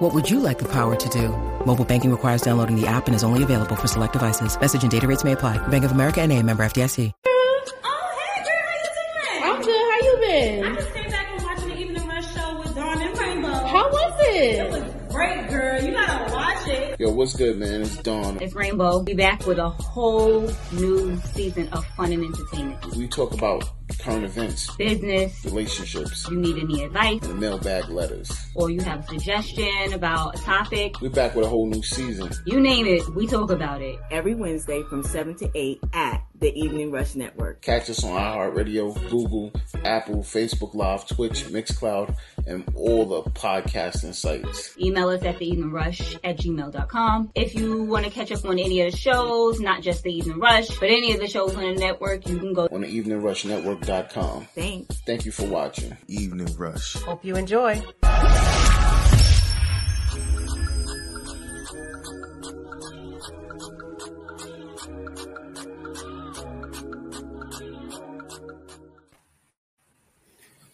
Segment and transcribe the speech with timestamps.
[0.00, 1.28] What would you like the power to do?
[1.66, 4.58] Mobile banking requires downloading the app and is only available for select devices.
[4.58, 5.58] Message and data rates may apply.
[5.68, 7.12] Bank of America and a member FDIC.
[7.26, 9.44] Oh, hey, girl, how you doing?
[9.44, 9.90] I'm good.
[9.90, 10.64] How you been?
[10.64, 13.48] I just came back and watching the Evening Rush show with Dawn and Rainbow.
[13.48, 14.70] How was It it?
[14.70, 15.82] was great, girl.
[15.84, 16.98] You gotta watch it.
[17.00, 17.82] Yo, what's good, man?
[17.82, 18.38] It's Dawn.
[18.40, 19.02] It's Rainbow.
[19.02, 22.96] Be back with a whole new season of fun and entertainment.
[22.96, 23.64] We talk about
[24.00, 25.44] current events, Business.
[25.44, 28.30] relationships, You need any advice and mailbag letters.
[28.54, 31.00] or you have a suggestion about a topic.
[31.00, 32.30] We're back with a whole new season.
[32.46, 33.98] You name it, we talk about it.
[34.10, 37.60] every Wednesday from 7 to 8 at the Evening Rush Network.
[37.62, 39.52] Catch us on iHeartRadio, Google,
[39.84, 44.76] Apple, Facebook Live, Twitch, Mixcloud, and all the podcasting sites.
[44.78, 47.30] Email us at theeveningrush at gmail.com.
[47.34, 50.38] If you want to catch up on any of the shows, not just the Evening
[50.38, 52.68] Rush, but any of the shows on the network, you can go.
[52.70, 54.48] On the eveningrushnetwork.com.
[54.54, 55.00] Thanks.
[55.06, 55.96] Thank you for watching.
[56.08, 56.94] Evening Rush.
[56.94, 57.82] Hope you enjoy.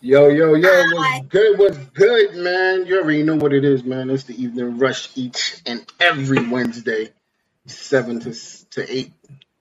[0.07, 1.59] Yo, yo, yo, what's good?
[1.59, 2.87] What's good, man?
[2.87, 4.09] You already know what it is, man.
[4.09, 7.09] It's the evening rush each and every Wednesday,
[7.67, 8.33] seven to
[8.71, 9.13] to eight.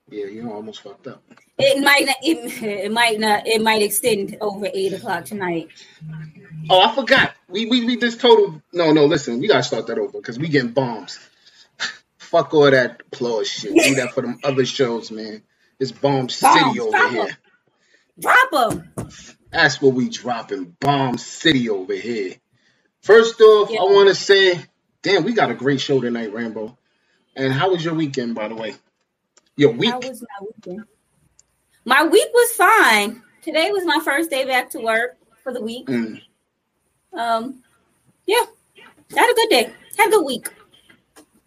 [0.08, 1.20] Yeah, you know, almost fucked up.
[1.58, 5.68] It might not, it, it might not, it might extend over eight o'clock tonight.
[6.70, 7.34] Oh, I forgot.
[7.48, 8.62] We we, we just total.
[8.72, 11.18] No, no, listen, we gotta start that over because we getting bombs.
[12.18, 13.74] Fuck all that applause shit.
[13.74, 15.42] Do that for them other shows, man.
[15.80, 17.36] It's Bomb City over here.
[18.20, 18.92] Drop them.
[19.56, 20.76] That's what we dropping.
[20.80, 22.34] Bomb City over here.
[23.00, 23.80] First off, Yeah.
[23.80, 24.60] I want to say,
[25.00, 26.76] damn, we got a great show tonight, Rambo.
[27.34, 28.74] And how was your weekend, by the way?
[29.56, 29.92] Your week?
[29.92, 30.84] How was my weekend?
[31.86, 33.22] My week was fine.
[33.40, 35.86] Today was my first day back to work for the week.
[35.86, 36.20] Mm.
[37.14, 37.62] Um,
[38.26, 38.44] yeah,
[39.16, 39.72] had a good day.
[39.96, 40.50] Had a good week.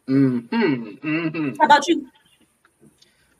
[0.07, 0.55] Mm-hmm.
[1.07, 1.55] Mm-hmm.
[1.59, 2.07] How about you?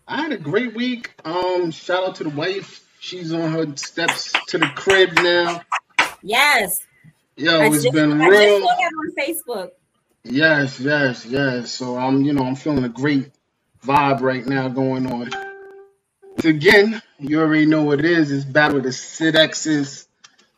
[0.07, 1.15] I had a great week.
[1.25, 2.85] Um, shout out to the wife.
[2.99, 5.61] She's on her steps to the crib now.
[6.21, 6.85] Yes,
[7.37, 8.67] Yo, I it's just, been I just real.
[8.67, 9.69] on Facebook.
[10.25, 11.71] Yes, yes, yes.
[11.71, 13.31] So I'm, you know, I'm feeling a great
[13.85, 15.29] vibe right now going on.
[16.43, 18.31] Again, you already know what it is.
[18.31, 20.07] It's Battle of the Sid X's.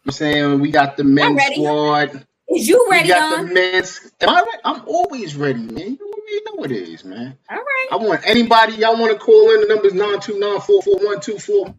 [0.05, 1.55] I'm saying we got the men's ready.
[1.55, 2.25] squad.
[2.49, 3.07] Is you ready?
[3.07, 3.47] We ready, got on?
[3.47, 4.11] the men's.
[4.19, 4.59] Am I right?
[4.65, 5.97] I'm always ready, man.
[5.99, 7.37] You already know what it is, man.
[7.49, 7.87] All right.
[7.91, 9.61] I want anybody y'all want to call in.
[9.61, 11.75] The number's nine two nine four four one two four.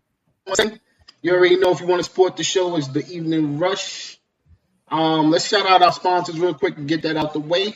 [0.47, 4.19] You already know if you want to support the show, it's the Evening Rush.
[4.89, 7.75] Um, let's shout out our sponsors real quick and get that out the way.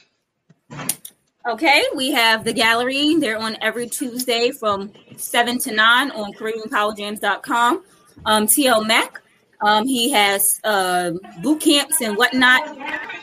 [1.48, 3.14] Okay, we have the gallery.
[3.16, 7.84] They're on every Tuesday from 7 to 9 on CaribbeanPowerJams.com.
[8.24, 9.22] Um, TL Mac,
[9.60, 11.12] um, he has uh,
[11.42, 12.76] boot camps and whatnot.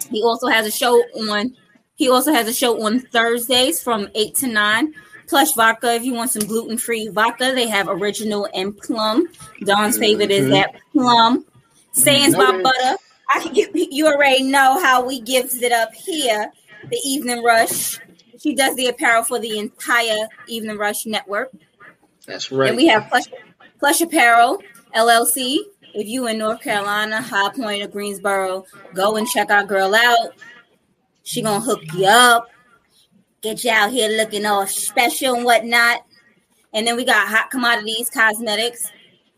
[0.09, 0.95] He also has a show
[1.29, 1.55] on.
[1.95, 4.93] He also has a show on Thursdays from 8 to 9.
[5.33, 9.25] Plush vodka, if you want some gluten free vodka, they have original and plum.
[9.63, 10.51] Dawn's favorite is Mhm.
[10.51, 11.43] that plum.
[12.05, 12.63] Know by it.
[12.63, 12.97] butter.
[13.33, 16.51] I, can you, you already know how we gives it up here.
[16.87, 17.99] The Evening Rush.
[18.43, 21.49] She does the apparel for the entire Evening Rush network.
[22.27, 22.67] That's right.
[22.67, 23.25] And we have Plush,
[23.79, 24.61] Plush Apparel
[24.95, 25.57] LLC.
[25.95, 30.29] If you in North Carolina, High Point or Greensboro, go and check our girl out.
[31.23, 32.49] She gonna hook you up,
[33.43, 36.05] get you out here looking all special and whatnot.
[36.73, 38.89] And then we got Hot Commodities Cosmetics.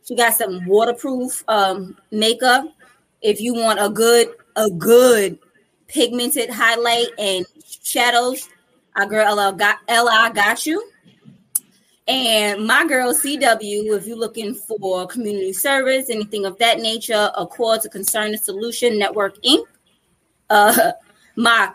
[0.07, 2.65] She got some waterproof um, makeup.
[3.21, 5.39] If you want a good, a good
[5.87, 7.45] pigmented highlight and
[7.81, 8.47] shadows,
[8.95, 10.87] our girl LL got LI got you.
[12.07, 17.81] And my girl CW, if you're looking for community service, anything of that nature, Accord
[17.81, 19.65] to Concern and Solution Network Inc.
[20.51, 20.91] Uh,
[21.35, 21.73] my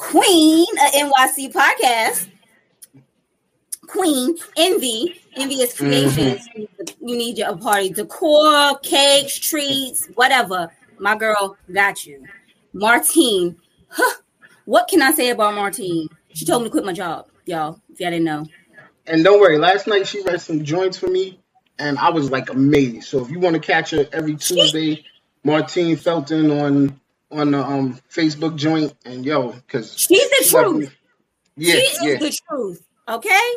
[0.00, 2.26] queen of NYC podcast,
[3.86, 5.86] Queen Envy, Envious mm-hmm.
[5.86, 6.48] Creations.
[7.00, 10.72] You need your party decor, cakes, treats, whatever.
[10.98, 12.24] My girl got you.
[12.72, 13.56] Martine,
[13.88, 14.16] huh,
[14.64, 16.08] what can I say about Martine?
[16.32, 17.80] She told me to quit my job, y'all.
[17.92, 18.46] If y'all didn't know.
[19.06, 21.40] And don't worry, last night she read some joints for me,
[21.78, 23.08] and I was like amazed.
[23.08, 25.04] So if you want to catch her every Tuesday,
[25.44, 26.99] Martine Felton on
[27.30, 30.94] on the um Facebook joint, and yo, because She's the truth.
[31.56, 32.14] Yeah, she yeah.
[32.14, 32.82] is the truth.
[33.08, 33.50] Okay.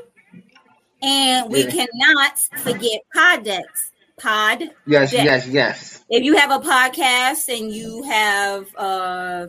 [1.01, 1.69] And we Yeah.
[1.71, 3.91] cannot forget pod decks.
[4.17, 4.63] Pod.
[4.85, 5.25] Yes, Deck.
[5.25, 6.03] yes, yes.
[6.09, 9.47] If you have a podcast and you have uh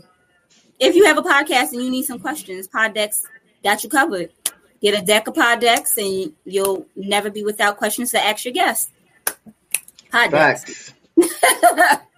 [0.80, 3.22] if you have a podcast and you need some questions, pod decks
[3.62, 4.30] got you covered.
[4.82, 8.52] Get a deck of pod decks and you'll never be without questions to ask your
[8.54, 8.90] guests.
[10.10, 10.92] Pod decks.
[11.16, 11.98] Facts.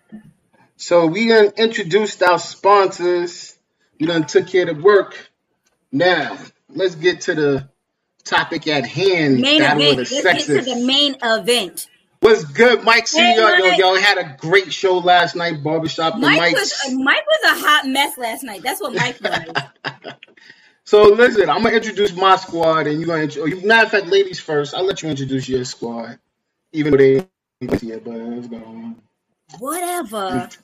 [0.76, 3.56] so we done introduced our sponsors.
[4.00, 5.31] We done took care of the work.
[5.93, 6.38] Now
[6.70, 7.69] let's get to the
[8.25, 9.40] topic at hand.
[9.40, 10.00] Main Battle event.
[10.00, 11.88] of the Let's get to the main event.
[12.20, 13.08] What's good, Mike?
[13.08, 13.56] See Hey, y'all.
[13.58, 16.61] Yo, y'all had a great show last night, Barbershop the Mike Mike's.
[16.61, 18.62] was uh, Mike was a hot mess last night.
[18.62, 19.43] That's what Mike was.
[20.84, 23.25] So listen, I'm gonna introduce my squad, and you're gonna.
[23.25, 24.75] Intro- oh, you- matter of fact, ladies first.
[24.75, 26.19] I'll let you introduce your squad,
[26.73, 27.17] even though they
[27.62, 28.05] ain't yet.
[28.05, 28.94] But let's go.
[29.58, 30.31] Whatever.
[30.31, 30.58] Mm.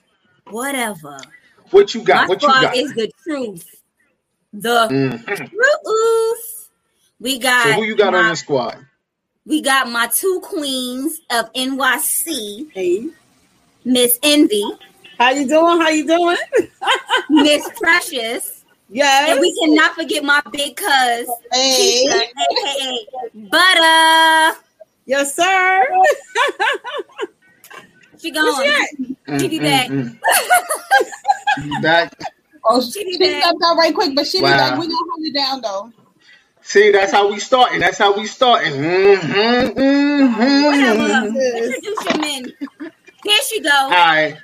[0.49, 1.33] Whatever.
[1.71, 2.27] What you got?
[2.27, 2.77] My What you got?
[2.77, 3.65] is the truth.
[4.53, 5.51] The Mhm.
[5.51, 6.71] truth.
[7.21, 8.87] We got So who you got on my, your squad?
[9.47, 13.09] we got my two queens of NYC, Hey,
[13.85, 14.73] Miss Envy,
[15.19, 15.81] how you doing?
[15.81, 16.39] How you doing?
[17.29, 19.27] Miss Precious, Yes.
[19.27, 22.05] and we cannot forget my big cuz, hey.
[22.11, 24.59] Keisha, aka Butter.
[25.07, 25.85] Yes, sir.
[28.23, 28.65] She gone.
[29.39, 29.91] She be back.
[29.91, 30.19] Mm,
[31.57, 32.13] You back?
[32.65, 33.43] Oh, She she, be she back.
[33.43, 34.57] stepped out right quick, but she be Wow.
[34.57, 34.73] back.
[34.79, 35.93] We gonna hold it down though.
[36.63, 37.81] See, that's how we starting.
[37.81, 38.75] That's how we starting.
[38.75, 39.79] Mm-hmm,
[40.65, 41.05] Whatever.
[41.05, 41.59] mm-hmm.
[41.59, 42.53] Introduce your men.
[43.25, 43.71] Here she go.
[43.71, 44.39] All right.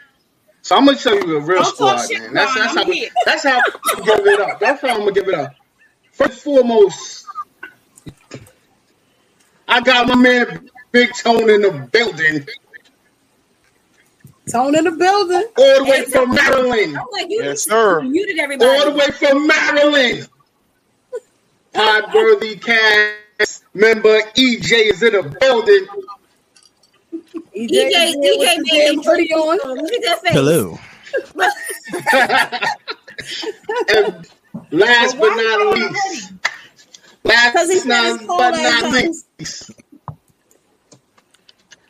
[0.63, 2.35] So I'm gonna tell you a real Don't squad, talk shit, man.
[2.35, 3.11] That's that's how we, here.
[3.25, 3.63] that's how
[3.97, 4.61] I'm give it up.
[4.61, 5.55] That's how I'm gonna give it up.
[6.13, 7.27] First foremost,
[9.69, 12.47] I got my man Big Tone in the building,
[14.51, 15.45] Tone in the building.
[15.57, 16.97] all the way from Maryland.
[16.97, 18.01] I'm like, you Yes, sir.
[18.03, 18.71] muted everybody.
[18.71, 20.29] All the way from Maryland.
[21.75, 25.87] Podworthy cast member EJ is in the building.
[27.57, 29.59] EJ, EJ, EJ made him pretty on.
[29.77, 30.33] Look at that face.
[30.33, 30.79] Hello.
[33.89, 34.27] and
[34.71, 36.33] last but not least,
[37.25, 39.71] last Because he said not, but not least,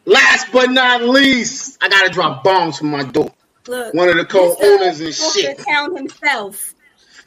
[0.09, 3.33] last but not least, I gotta drop bombs from my door.
[3.67, 5.33] Look, One of the co-owners and Mr.
[5.35, 5.59] shit.
[5.59, 6.75] Town himself.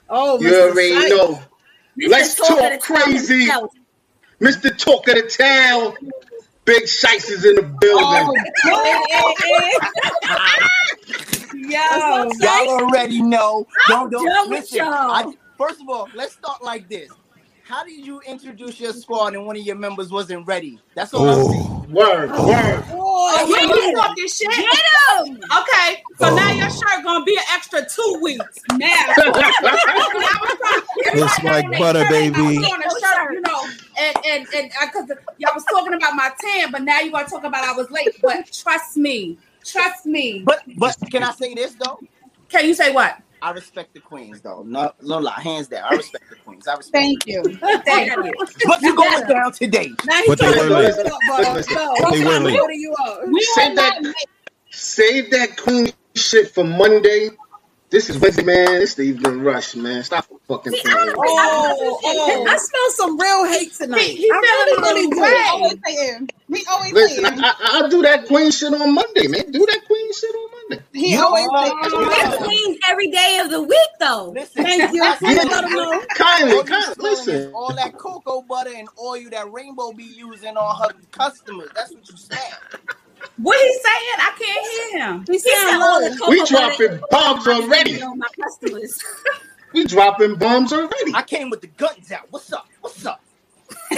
[0.10, 0.70] Oh, You Mr.
[0.72, 1.10] already Sight.
[1.10, 1.44] know.
[2.00, 2.10] Mr.
[2.10, 3.48] Let's Talk of talk the Town crazy.
[4.42, 4.78] Mr.
[4.78, 5.94] Talk of the Town.
[6.66, 8.44] Big Shice is in the building.
[8.66, 9.34] Oh,
[11.54, 13.68] Yo, Y'all already know.
[13.88, 14.78] Don't don't done with listen.
[14.80, 14.88] y'all.
[14.88, 17.12] I, first of all, let's start like this.
[17.72, 20.78] How did you introduce your squad and one of your members wasn't ready?
[20.94, 21.94] That's all I'm saying.
[21.94, 22.84] Word, word.
[22.90, 24.50] Oh, oh, boy, You Get talking shit.
[24.50, 25.36] Get him.
[25.38, 26.36] Okay, so oh.
[26.36, 28.60] now your shirt gonna be an extra two weeks.
[28.74, 29.14] Now,
[30.98, 32.36] It's like butter, baby.
[32.36, 33.66] I was on a shirt, you know,
[33.98, 37.26] and and and uh, because y'all was talking about my tan, but now you gonna
[37.26, 38.20] talk about I was late.
[38.22, 40.44] But trust me, trust me.
[40.46, 42.02] But but can I say this though?
[42.50, 43.18] Can you say what?
[43.42, 44.64] I respect the queens though.
[44.64, 45.84] No, no lie, hands down.
[45.86, 46.68] I respect the queens.
[46.68, 46.94] I respect.
[46.94, 47.44] thank you.
[47.86, 48.34] Thank you.
[48.66, 49.90] What's going down today?
[50.06, 50.96] now But they trying were to late.
[50.96, 51.54] put it up, bro.
[51.54, 52.54] Listen, No, they were late.
[52.74, 53.22] you up.
[53.56, 54.16] Save that,
[54.72, 57.30] save that queen shit for Monday.
[57.92, 58.82] This is Wednesday, man.
[58.82, 60.02] It's the evening rush, man.
[60.06, 61.08] Stop fucking See, playing.
[61.08, 64.00] don't- Oh, oh, I smell some real hate tonight.
[64.00, 65.22] He- he I really, really feeling do.
[65.22, 66.30] we always saying.
[66.48, 67.40] We always Listen, saying.
[67.42, 69.52] I, I, I'll do that queen shit on Monday, man.
[69.52, 70.86] Do that queen shit on Monday.
[70.94, 72.10] He You always are- saying.
[72.10, 74.32] That's clean every day of the week, though.
[74.34, 75.04] Listen, Thank you.
[75.04, 76.02] I Please said- let him know.
[76.16, 77.52] Kindly, kindly, listen.
[77.54, 81.68] all that cocoa butter and oil that Rainbow be using on her customers.
[81.76, 82.40] That's what you smell.
[83.38, 84.20] What he saying?
[84.20, 85.26] I can't hear him.
[85.28, 86.10] He He said sound all low.
[86.10, 88.02] the cocoa We dropping bombs already.
[88.04, 89.02] on my customers.
[89.74, 91.14] We dropping bombs already.
[91.16, 92.28] I came with the guns out.
[92.30, 92.68] What's up?
[92.82, 93.24] What's up?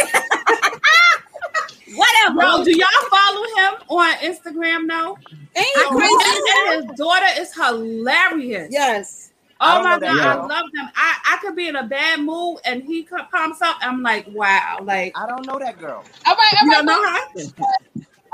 [1.95, 2.35] Whatever.
[2.35, 5.17] Bro, do y'all follow him on Instagram now?
[5.55, 6.41] Ain't I you crazy?
[6.75, 8.67] and his daughter is hilarious.
[8.71, 9.31] Yes.
[9.59, 10.89] Oh my know that god, I love them.
[10.95, 13.77] I, I could be in a bad mood and he co- comes up.
[13.81, 16.05] I'm like, wow, like I don't know that girl.
[16.25, 17.19] All right, all you don't know her.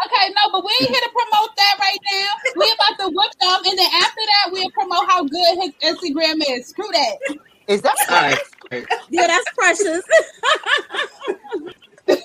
[0.05, 2.27] Okay, no, but we ain't here to promote that right now.
[2.55, 6.41] We about to whip them, and then after that, we'll promote how good his Instagram
[6.49, 6.67] is.
[6.67, 7.37] Screw that.
[7.67, 8.85] Is that All right.
[9.09, 10.03] Yeah, that's precious.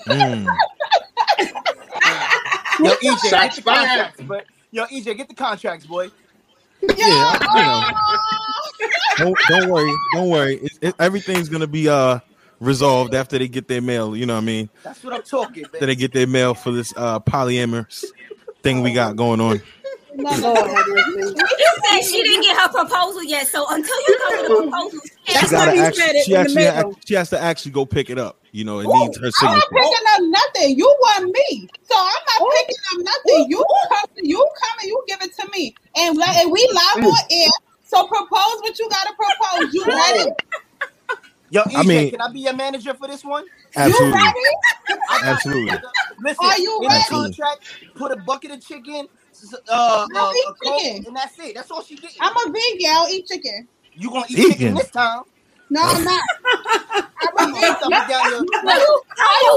[0.07, 0.45] Mm.
[2.79, 6.09] Yo, EJ, get the contracts, but yo, EJ, get the contracts, boy.
[6.81, 7.97] Yeah, I-
[9.17, 10.55] you know, don't, don't worry, don't worry.
[10.57, 12.19] It, it, everything's gonna be uh
[12.59, 14.15] resolved after they get their mail.
[14.15, 14.69] You know what I mean?
[14.83, 18.11] That's what I'm talking, After they get their mail for this uh polyamorous
[18.63, 19.61] thing we got going on.
[20.17, 21.35] Lord have mercy.
[21.35, 25.11] She said she didn't get her proposal yet, so until you come with the proposals,
[25.25, 26.99] she That's gotta actually, she the actually middle.
[27.05, 28.39] she has to actually go pick it up.
[28.51, 30.77] You know, it needs her I'm not picking up nothing.
[30.77, 33.49] You want me, so I'm not picking up nothing.
[33.49, 37.19] You come, you come and you give it to me, and, and we live on
[37.31, 37.49] air.
[37.83, 39.73] So propose what you gotta propose.
[39.73, 40.31] You ready?
[41.49, 43.45] Yo, EJ, I mean- can I be your manager for this one?
[43.75, 44.19] Absolutely.
[44.19, 44.99] You ready?
[45.23, 45.77] Absolutely.
[46.19, 47.03] Listen, Are you in ready?
[47.09, 47.59] contract,
[47.95, 49.07] put a bucket of chicken,
[49.69, 51.05] uh, uh, I'll eat Coke, chicken.
[51.07, 51.55] and that's it.
[51.55, 52.17] That's all she getting.
[52.21, 52.91] I'm a vegan.
[52.91, 53.67] I'll eat chicken.
[53.93, 54.51] You gonna eat Vegan?
[54.57, 55.23] chicken this time?
[55.69, 56.21] No, I'm not.
[57.21, 59.03] I'm a You ain't coming down your- But you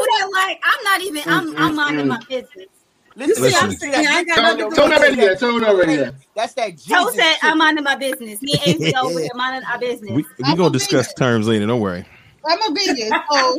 [0.09, 1.23] come like I'm not even.
[1.29, 2.69] I'm I'm minding my business.
[3.19, 3.79] Listen, You see, I'm Listen.
[3.93, 5.21] saying I got Tone, nothing to do tone with already it.
[5.21, 5.37] there.
[5.37, 6.13] Tone already there.
[6.37, 7.45] That's that Jesus Toe said shit.
[7.45, 8.41] I'm minding my business.
[8.43, 10.15] Me and AC over here minding our business.
[10.15, 11.67] We we I'm gonna discuss terms later.
[11.67, 12.05] Don't worry.
[12.47, 13.13] I'm a vegan.
[13.31, 13.59] So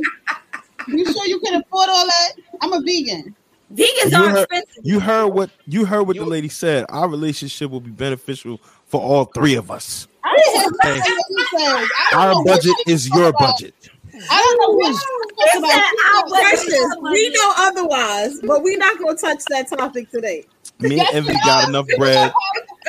[0.88, 2.30] you sure you can afford all that?
[2.62, 3.36] I'm a vegan.
[3.74, 4.84] Vegans You are heard, expensive.
[4.84, 6.86] you heard what you heard what the lady said.
[6.90, 10.08] Our relationship will be beneficial for all three of us.
[10.24, 11.90] I didn't hear nothing that he said.
[11.98, 13.89] I don't Our budget is your budget.
[14.30, 15.84] I don't know what she He talking about.
[16.16, 20.10] our budget is Precious, we know otherwise, but we're not going to touch that topic
[20.12, 20.46] today.
[20.80, 22.34] Me and Yes, Envy we got enough bread.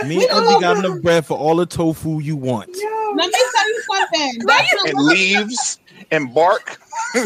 [0.07, 2.69] Me We and Envy got enough bread for all the tofu you want.
[3.17, 4.33] Let me tell you something.
[4.47, 5.79] That's and leaves
[6.11, 6.79] and bark.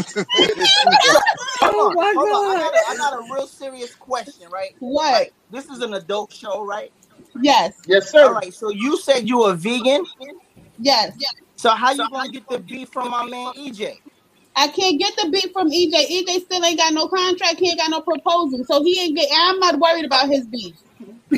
[1.66, 2.56] Oh hold on, Oh my hold on.
[2.56, 2.73] I God.
[2.73, 4.70] got, a, I got a real serious question, right?
[4.80, 5.12] what?
[5.12, 6.92] Like, this is an adult show, right?
[7.42, 8.32] Yes, Yes, sir.
[8.32, 8.52] right.
[8.52, 10.04] So you said you a vegan.
[10.78, 11.14] Yes.
[11.18, 11.34] yes.
[11.56, 14.00] So how you gonna get the beef from my man EJ?
[14.56, 15.94] I can't get the beat from EJ.
[15.94, 17.58] EJ still ain't got no contract.
[17.58, 19.28] He ain't got no proposal, so he ain't get.
[19.34, 20.76] I'm not worried about his beef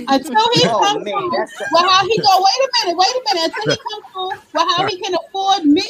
[0.08, 1.30] until he Oh, comes man, through.
[1.30, 2.44] that's Well, how he go?
[2.44, 2.98] Wait a minute.
[2.98, 3.48] Wait a minute.
[3.50, 4.42] Until he comes through.
[4.54, 5.84] Well, how he can afford me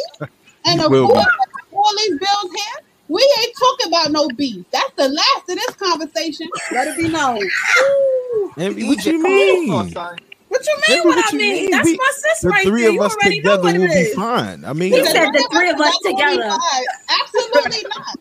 [0.66, 1.28] and He afford
[1.72, 2.76] all these bills here?
[3.08, 4.66] We ain't talking about no beef.
[4.72, 6.48] That's the last of this conversation.
[6.72, 7.52] Let it be known.
[8.58, 9.98] Envy, EJ, what you come on, mean?
[10.62, 10.62] Son.
[10.62, 11.00] What you mean?
[11.00, 11.68] Envy, What, what I mean?
[11.70, 11.70] mean?
[11.70, 12.88] That's We- my sis The right three there.
[12.88, 14.16] of You us already know together what will it be is.
[14.16, 14.64] fine.
[14.64, 16.62] I mean, He said the three of us together.
[17.10, 18.16] Absolutely not.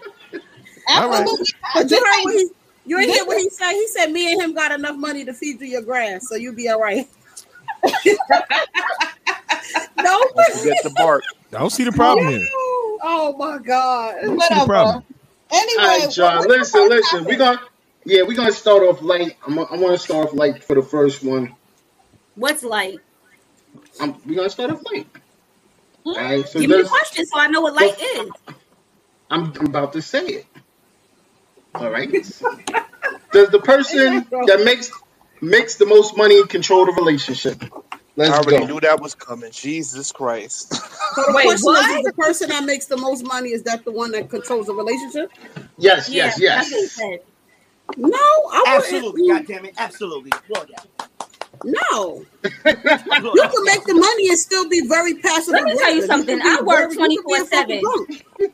[0.95, 1.29] All right.
[1.29, 1.73] Absolutely not.
[1.73, 2.49] But you heard what he
[2.85, 3.73] you ain't hear what he said.
[3.73, 6.55] He said me and him got enough money to feed you your grass, so you'll
[6.55, 7.07] be all right.
[9.97, 11.25] no, Don't forget the bark.
[11.53, 12.49] I don't see the problem here.
[13.01, 14.15] Oh my god.
[14.23, 14.63] I don't see the Whatever.
[14.63, 15.03] problem.
[15.51, 16.43] Anyway, All right, y'all.
[16.43, 17.25] what- what's Listen, listen.
[17.25, 17.27] topic?
[17.27, 17.61] We gonna
[18.05, 19.37] yeah, we gonna start off light.
[19.47, 21.55] I'm, I want to start off light for the first one.
[22.35, 23.01] What's light?
[23.99, 25.07] I'm, we gonna start off light.
[26.15, 26.47] All right.
[26.47, 28.33] So Give me the there's, question so I know what light is.
[29.29, 30.47] I'm, I'm about to say it.
[31.75, 32.11] All right.
[33.31, 34.91] Does the person that makes
[35.41, 37.63] makes the most money control the relationship?
[38.27, 38.65] I Let's already go.
[38.65, 39.51] knew that was coming.
[39.51, 40.75] Jesus Christ.
[41.13, 41.81] So the Wait, question what?
[41.81, 44.67] is, is the person that makes the most money is that the one that controls
[44.67, 45.31] the relationship?
[45.77, 46.89] Yes, Yeah, yes, that's what yes.
[46.97, 47.19] said.
[47.97, 49.23] No, I Absolutely, wouldn't.
[49.23, 50.31] goddamn it, absolutely.
[50.49, 50.79] Lord, yeah.
[51.63, 55.53] No, you can make the money and still be very passive.
[55.53, 56.39] Let me tell you something.
[56.39, 58.51] can I work very- you can be a 24/7.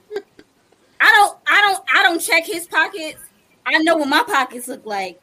[0.99, 3.19] I don't I don't I don't check his pockets.
[3.65, 5.19] I know what my pockets look like.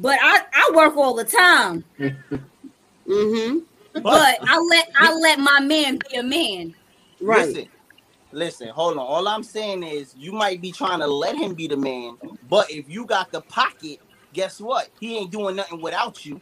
[0.00, 1.84] But I, I work all the time.
[1.98, 3.58] Mm-hmm.
[4.02, 6.74] But I let I let my man be a man.
[7.20, 7.48] Right.
[7.48, 7.68] Listen,
[8.32, 9.06] listen, hold on.
[9.06, 12.16] All I'm saying is you might be trying to let him be the man,
[12.48, 13.98] but if you got the pocket,
[14.32, 14.88] guess what?
[15.00, 16.40] He ain't doing nothing without you.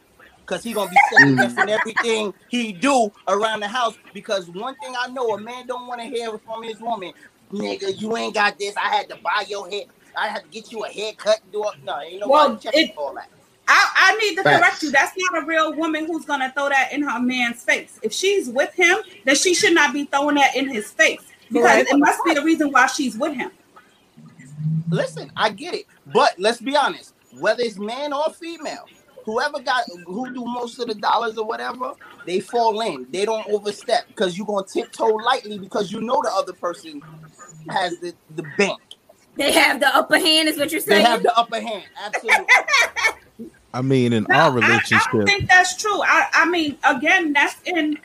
[0.49, 1.17] Cause he gonna be mm.
[1.17, 3.95] second guessing everything he do around the house.
[4.15, 7.13] Because one thing I know, a man don't want to hear from his woman,
[7.53, 8.75] nigga, you ain't got this.
[8.75, 9.83] I had to buy your hair.
[10.17, 11.39] I had to get you a haircut.
[11.43, 11.83] And Do it.
[11.83, 13.29] No, ain't nobody Well, checking it- all that.
[13.71, 14.59] I, I need to Facts.
[14.59, 14.91] correct you.
[14.91, 17.99] That's not a real woman who's gonna throw that in her man's face.
[18.01, 21.69] If she's with him, then she should not be throwing that in his face because
[21.69, 21.91] Correct.
[21.91, 23.51] it must be the reason why she's with him.
[24.89, 27.13] Listen, I get it, but let's be honest.
[27.39, 28.85] Whether it's man or female,
[29.29, 31.93] whoever got who do most of the dollars or whatever,
[32.25, 33.05] they fall in.
[33.11, 37.01] They don't overstep because you're gonna tiptoe lightly because you know the other person
[37.69, 38.79] has the the bank.
[39.35, 41.03] They have the upper hand, is what you're saying.
[41.03, 41.85] They have the upper hand.
[42.03, 42.45] Absolutely.
[43.73, 46.01] I mean, in No, our I, I don't think that's true.
[46.01, 47.97] I, I mean, again, that's in.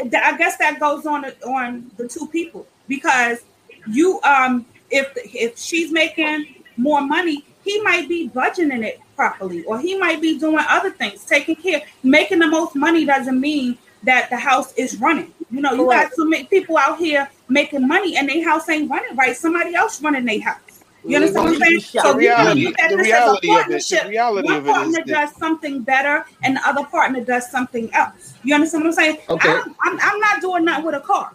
[0.00, 3.42] I guess that goes on on the two people because
[3.86, 9.78] you um if if she's making more money, he might be budgeting it properly, or
[9.78, 11.82] he might be doing other things, taking care.
[12.02, 15.32] Making the most money doesn't mean that the house is running.
[15.48, 18.90] You know, you got so many people out here making money and their house ain't
[18.90, 19.36] running right.
[19.36, 20.58] Somebody else running their house.
[21.04, 21.80] You understand what I'm saying?
[21.80, 24.04] So you reality- look at this as a reality of it- the partnership.
[24.42, 27.94] One of it is partner that- does something better, and the other partner does something
[27.94, 28.34] else.
[28.42, 29.18] You understand what I'm saying?
[29.28, 29.48] Okay.
[29.50, 31.30] I'm, I'm, I'm not doing nothing with a car.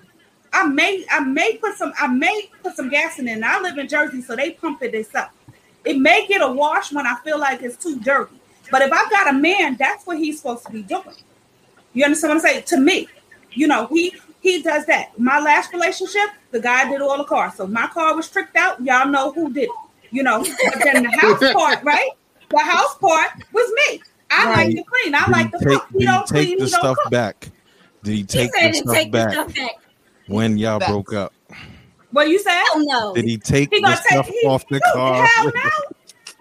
[0.54, 3.34] I may I may put some I may put some gas in it.
[3.34, 5.32] And I live in Jersey, so they pump it themselves.
[5.88, 8.36] It may get a wash when I feel like it's too dirty.
[8.70, 11.16] But if I got a man, that's what he's supposed to be doing.
[11.94, 12.64] You understand what I'm saying?
[12.68, 13.08] To me,
[13.54, 15.18] you know, he he does that.
[15.20, 17.56] My last relationship, the guy did all the cars.
[17.56, 18.84] So my car was tricked out.
[18.84, 19.70] Y'all know who did it.
[20.12, 22.10] You know, but then the house part, right?
[22.50, 24.02] The house part was me.
[24.30, 25.16] I like to clean.
[25.16, 25.88] I Did like he to take, cook.
[25.94, 26.60] He did he don't take clean.
[26.60, 27.12] the He don't stuff cook.
[27.12, 27.50] back?
[28.04, 29.72] Did he take said the stuff take the stuff back.
[30.28, 31.34] when y'all broke up?
[32.18, 32.64] What you said?
[32.74, 33.14] Oh no.
[33.14, 35.24] Did he take He the gonna take stuff he, off the car?
[35.24, 35.62] Hell no.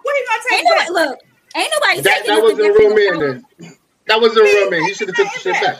[0.01, 0.89] What he gonna take Ain't nobody, back?
[0.89, 1.19] look,
[1.55, 3.75] ain't nobody That taking that wasn't a real man then.
[4.07, 4.81] That wasn't a real man.
[4.81, 5.77] He should have took the shit back.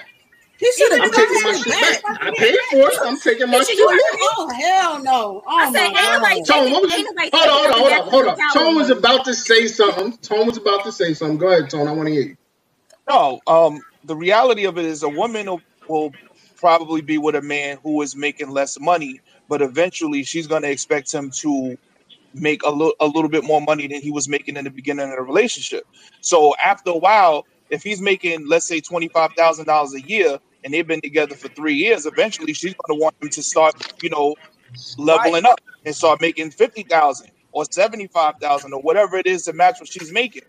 [0.59, 2.03] He should have I'm taking my shit shit back.
[2.03, 2.21] back.
[2.21, 2.97] I paid for it.
[3.01, 3.99] I'm taking my shit back.
[4.21, 5.41] Oh hell no!
[5.47, 6.61] Oh I said, my ain't nobody god!
[6.61, 7.05] Tone, what was you?
[7.33, 8.53] Hold on, hold on, hold on, hold on.
[8.53, 10.15] Tone was about to say something.
[10.17, 11.39] Tone was about to say something.
[11.39, 11.87] Go ahead, Tone.
[11.87, 12.37] I want to hear you.
[13.09, 16.13] No, um, the reality of it is a woman will, will
[16.57, 20.69] probably be with a man who is making less money, but eventually she's going to
[20.69, 21.77] expect him to
[22.33, 25.09] make a little a little bit more money than he was making in the beginning
[25.09, 25.85] of the relationship.
[26.21, 30.39] So after a while, if he's making let's say twenty five thousand dollars a year
[30.63, 33.75] and they've been together for three years, eventually she's going to want him to start,
[34.01, 34.35] you know,
[34.97, 39.43] leveling up and start making fifty thousand or seventy five thousand or whatever it is
[39.43, 40.43] to match what she's making.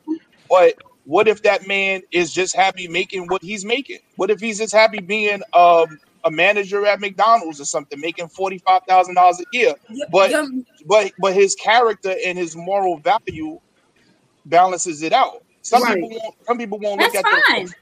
[0.48, 0.74] But
[1.04, 4.00] what if that man is just happy making what he's making?
[4.16, 8.58] What if he's just happy being um, a manager at McDonald's or something, making forty
[8.58, 9.74] five thousand dollars a year?
[10.12, 13.58] But You're- but but his character and his moral value
[14.46, 15.42] balances it out.
[15.62, 15.94] Some Right.
[15.94, 17.66] people won't, some people won't That's look at fine.
[17.66, 17.74] the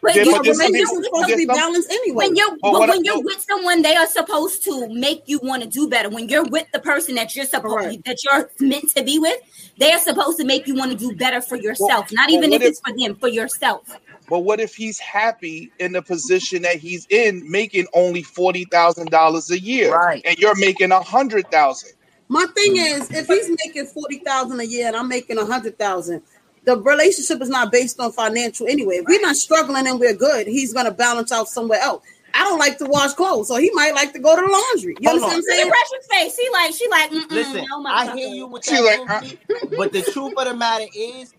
[0.00, 2.26] But Yeah, you, but there's when you're, supposed to be balanced anyway.
[2.26, 5.22] when you're But but what I- when you're with someone, they are supposed to make
[5.26, 6.08] you want to do better.
[6.08, 8.04] When you're with the person that you're supposed Correct.
[8.04, 9.38] that you're meant to be with,
[9.78, 12.12] they are supposed to make you want to do better for yourself.
[12.12, 13.82] Not even if if- it's for them, for yourself.
[14.28, 19.10] But what if he's happy in the position that he's in, making only forty thousand
[19.10, 20.22] dollars a year, Right.
[20.24, 21.92] and you're making a hundred thousand?
[22.28, 25.78] My thing is, if he's making forty thousand a year and I'm making a hundred
[25.78, 26.22] thousand,
[26.64, 28.96] the relationship is not based on financial anyway.
[28.96, 32.04] If we're not struggling and we're good, he's gonna balance out somewhere else.
[32.34, 34.96] I don't like to wash clothes, so he might like to go to the laundry.
[35.00, 35.68] You Hold understand what I'm saying?
[35.68, 36.36] at Precious face.
[36.36, 37.10] She like she like.
[37.10, 39.40] Mm-mm, Listen, no, I hear you with She that, like, uh, energy,
[39.76, 41.34] but the truth of the matter is,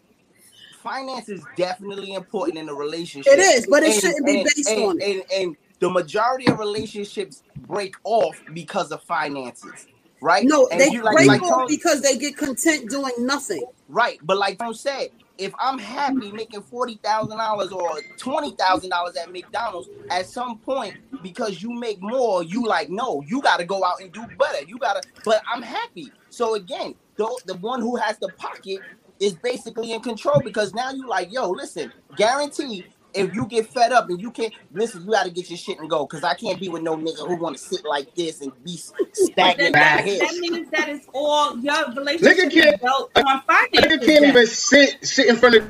[0.79, 3.33] finance is definitely important in a relationship.
[3.33, 5.09] It is, but it And- shouldn't be and- based and- on it.
[5.09, 9.87] And, and the majority of relationships break off because of finances,
[10.21, 10.45] right?
[10.45, 13.63] No, And they you like, break like off because they get content doing nothing.
[13.87, 18.89] Right, but like Tone said, if I'm happy making forty thousand dollars or twenty thousand
[18.89, 23.57] dollars at McDonald's, at some point because you make more, you like no, you got
[23.57, 24.63] to go out and do better.
[24.67, 26.11] You gotta, but I'm happy.
[26.29, 28.81] So again, the the one who has the pocket
[29.19, 32.85] is basically in control because now you like, yo, listen, guarantee.
[33.11, 35.79] If you get fed up and you can't listen, you got to get your shit
[35.79, 38.39] and go because I can't be with no nigga who want to sit like this
[38.41, 40.19] and be But then stagnant that, back here.
[40.19, 43.41] that means that it's all your relationship Nigga can't- built on
[43.73, 45.63] Nigga can't even sit sit in front of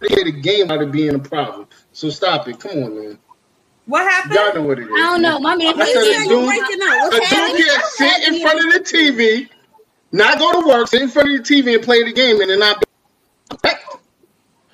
[0.00, 1.66] the the game out of being a problem.
[1.92, 2.58] So stop it.
[2.58, 3.18] Come on, man.
[3.84, 4.34] What happened?
[4.34, 4.90] Y'all know what it is.
[4.90, 5.38] I don't know.
[5.40, 5.78] My man.
[5.78, 7.08] I said Yeah, a you dude, breaking out.
[7.08, 9.48] a dude can't sit in front of the TV,
[10.12, 12.48] not go to work, sit in front of the TV and play the game, and
[12.48, 12.82] then not.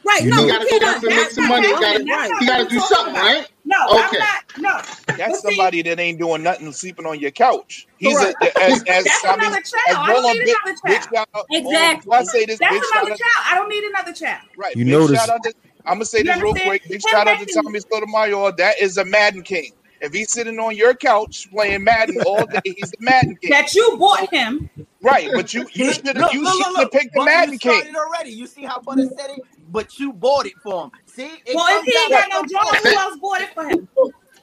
[0.07, 0.97] Right, You no, know- He you gotta go cannot.
[0.97, 1.67] out and make some money.
[1.67, 2.31] He gotta, Right.
[2.41, 3.47] he gotta do something, right?
[3.65, 4.19] No, Okay.
[4.19, 4.87] I'm not.
[5.09, 7.87] No, That's see- somebody that ain't doing nothing, sleeping on your couch.
[7.97, 8.59] He's a, Correct.
[8.59, 9.97] as as That's I mean, another as child.
[9.99, 11.09] I don't need big, another big child.
[11.15, 11.47] shout um, out.
[11.51, 12.11] Exactly.
[12.13, 13.19] oh, I say this, that's big shout another out.
[13.19, 13.47] child.
[13.51, 14.41] I don't need another child.
[14.59, 14.77] Right.
[14.77, 15.55] You big notice- shout out to,
[15.87, 16.83] I'm gonna say You this real quick.
[16.87, 18.53] Big shout out to making- Tommy Sotomayor.
[18.59, 19.73] That is a Madden king.
[20.05, 23.51] If he's sitting on your couch playing Madden all day, he's the Madden king.
[23.51, 24.69] That you bought him.
[25.03, 25.31] right.
[25.35, 26.93] But you you should Look, you look, should look, have look.
[26.93, 27.97] picked the Butter, Madden you king.
[27.97, 28.31] already.
[28.31, 29.40] You see how Butter said it,
[29.71, 30.90] but you bought it for him.
[31.07, 33.88] See, it Well, if he ain't got no job, who else bought it for him?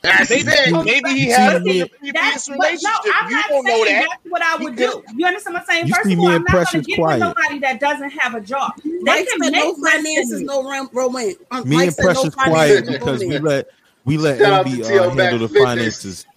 [0.01, 0.85] That's Maybe it.
[0.85, 2.89] maybe he See had it the That's previous but no.
[3.13, 4.07] I'm you not don't know saying that.
[4.09, 5.03] that's what I would do.
[5.15, 5.87] You understand what I'm saying?
[5.87, 7.19] You First of all, I'm not going to Precious get quiet.
[7.19, 8.71] with nobody that doesn't have a job.
[8.83, 11.37] They Mike can make no finances, no romance.
[11.65, 13.67] Me Mike and said no Precious finances, quiet because we let
[14.05, 15.63] we let Shout out Envy uh, handle the Back Fitness.
[15.63, 16.25] finances.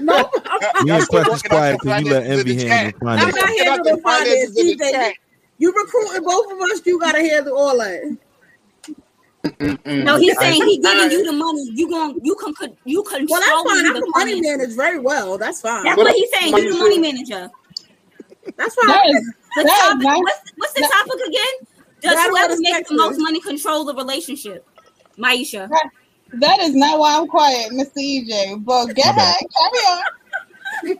[0.00, 2.92] No, I'm, Me and Y'all Precious quiet because you let finances in Envy the handle
[2.92, 3.00] chat.
[3.00, 3.34] the I'm finances.
[3.34, 4.58] not Working handling the finances finances.
[4.58, 5.14] in the
[5.58, 6.82] You recruiting both of us.
[6.86, 8.18] You gotta handle all that.
[9.86, 11.70] No, he's saying he giving you the money.
[11.72, 13.86] You going you can could you control Well, that's fine.
[13.86, 14.58] I the can money finances.
[14.58, 15.38] manage very well.
[15.38, 15.84] That's fine.
[15.84, 16.54] That's What what he's saying.
[16.56, 17.50] You're the money manager.
[18.56, 18.88] That's fine.
[18.88, 19.26] That is
[19.56, 20.18] The That is topic, nice.
[20.20, 21.54] what's, what's the That- topic again?
[22.02, 24.66] Does whoever it's makes the most money control the relationship?
[25.18, 25.68] Maisha.
[25.68, 25.90] that
[26.32, 27.96] is not why I'm quiet, Mr.
[27.98, 28.64] EJ.
[28.64, 30.02] But go ahead, carry on.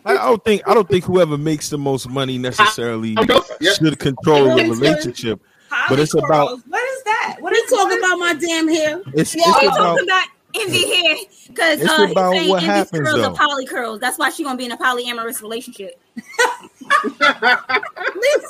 [0.05, 3.43] I I don't think I don't think whoever makes the most money necessarily I'm go-
[3.61, 3.73] yeah.
[3.73, 5.41] should control the relationship.
[5.89, 7.37] But it's about- What is that?
[7.41, 9.01] What are you talking about my damn hair.
[9.15, 11.17] It's, Yeah, it's We about talking about Envy here
[11.47, 13.25] because It's uh, he's about saying what Envy's happens, curls though.
[13.31, 14.01] are poly curls.
[14.01, 15.99] That's why she's gonna be in a polyamorous relationship.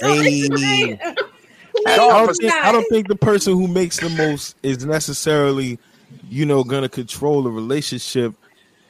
[0.01, 0.99] Hey.
[1.87, 5.79] I don't, think, I don't think the person who makes the most is necessarily,
[6.29, 8.35] you know, gonna control the relationship.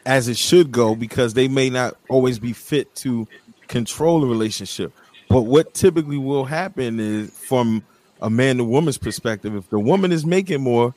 [0.07, 3.29] as it should go because they may not always be fit to
[3.69, 4.93] control a relationship.
[5.29, 7.85] But what typically will happen is from
[8.23, 10.95] a man to woman's perspective, if the woman is making more,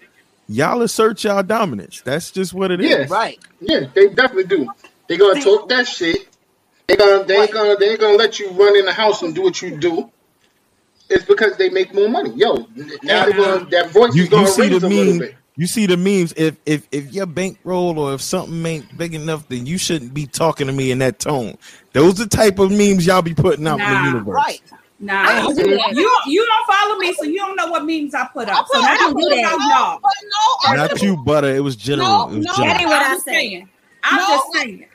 [0.47, 2.01] y'all assert y'all dominance.
[2.01, 2.89] That's just what it is.
[2.89, 3.39] Yeah, Right.
[3.59, 4.71] Yeah, they definitely do.
[5.09, 6.27] They gonna talk that shit.
[6.87, 9.35] They gonna they ain't gonna they ain't gonna let you run in the house and
[9.35, 10.09] do what you do.
[11.09, 12.31] It's because they make more money.
[12.35, 12.67] Yo,
[13.03, 15.35] now they gonna, that voice You, is gonna you see raise the a little bit.
[15.55, 16.33] You see the memes.
[16.35, 20.25] If if if your bankroll or if something ain't big enough, then you shouldn't be
[20.25, 21.55] talking to me in that tone.
[21.93, 24.33] Those the type of memes y'all be putting out in the universe.
[24.35, 24.61] Right.
[24.99, 25.93] Nah, don't do that.
[25.93, 28.65] you you don't follow me, so you don't know what memes I put up.
[28.67, 29.69] So put- now I don't I'm do talking that.
[29.69, 29.99] y'all.
[30.01, 31.53] But no, Not you, butter.
[31.55, 32.07] It was general.
[32.29, 32.73] No, it was no, general.
[32.73, 33.31] That ain't what I'm I just say.
[33.33, 33.69] saying.
[34.03, 34.85] I'm No, just saying.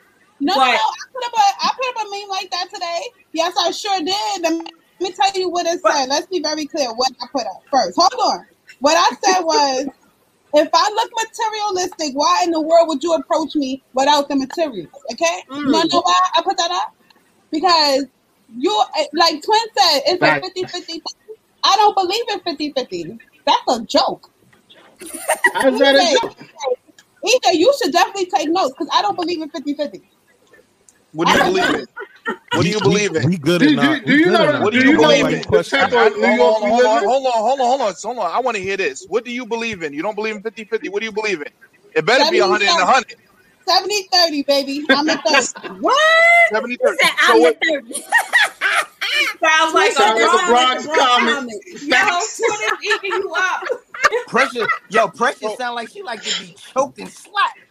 [0.41, 0.77] No, But- no, no.
[0.77, 3.01] I put up a I put up a meme like that today.
[3.33, 4.41] Yes, I sure did.
[4.41, 6.07] Let me tell you what it said.
[6.07, 7.97] Let's be very clear what I put up first.
[7.97, 8.45] Hold on.
[8.79, 9.87] What I said was,
[10.53, 14.89] if I look materialistic, why in the world would you approach me without the materials?
[15.11, 15.43] Okay.
[15.49, 15.65] Mm.
[15.65, 16.95] You know why I put that up?
[17.51, 18.05] Because
[18.57, 18.83] you,
[19.13, 20.41] like Twin said, it's Right.
[20.41, 21.03] a 50 50.
[21.63, 23.19] I don't believe in 50 50.
[23.45, 24.31] That's a joke.
[25.53, 26.35] How's that a joke?
[27.25, 30.01] Either you should definitely take notes because I don't believe in 50 50.
[31.13, 31.85] What do you believe in?
[32.53, 33.27] What do you believe in?
[33.29, 35.07] We good Do- in do- our- do you know- What do Do you you know
[35.07, 35.41] believe in?
[35.41, 38.31] the question- I- hold on, hold on, hold on, hold on, hold on.
[38.31, 39.05] I want to hear this.
[39.07, 39.93] What do you believe in?
[39.93, 40.89] You don't believe in 50 50.
[40.89, 41.47] What do you believe in?
[41.95, 43.15] It better be 100 and 100.
[43.67, 44.85] 70 30, baby.
[44.89, 45.77] I'm a 30.
[45.81, 45.95] What?
[46.51, 46.97] 70 30.
[47.01, 48.03] said So I'm what, the 30?
[49.43, 51.51] Sounds like Sound a like Bronx Bronx comment.
[51.81, 51.97] Yo,
[52.37, 53.61] Twitter's eating you up.
[54.27, 57.68] Precious, yo, Precious sound like she like to be choked and slapped.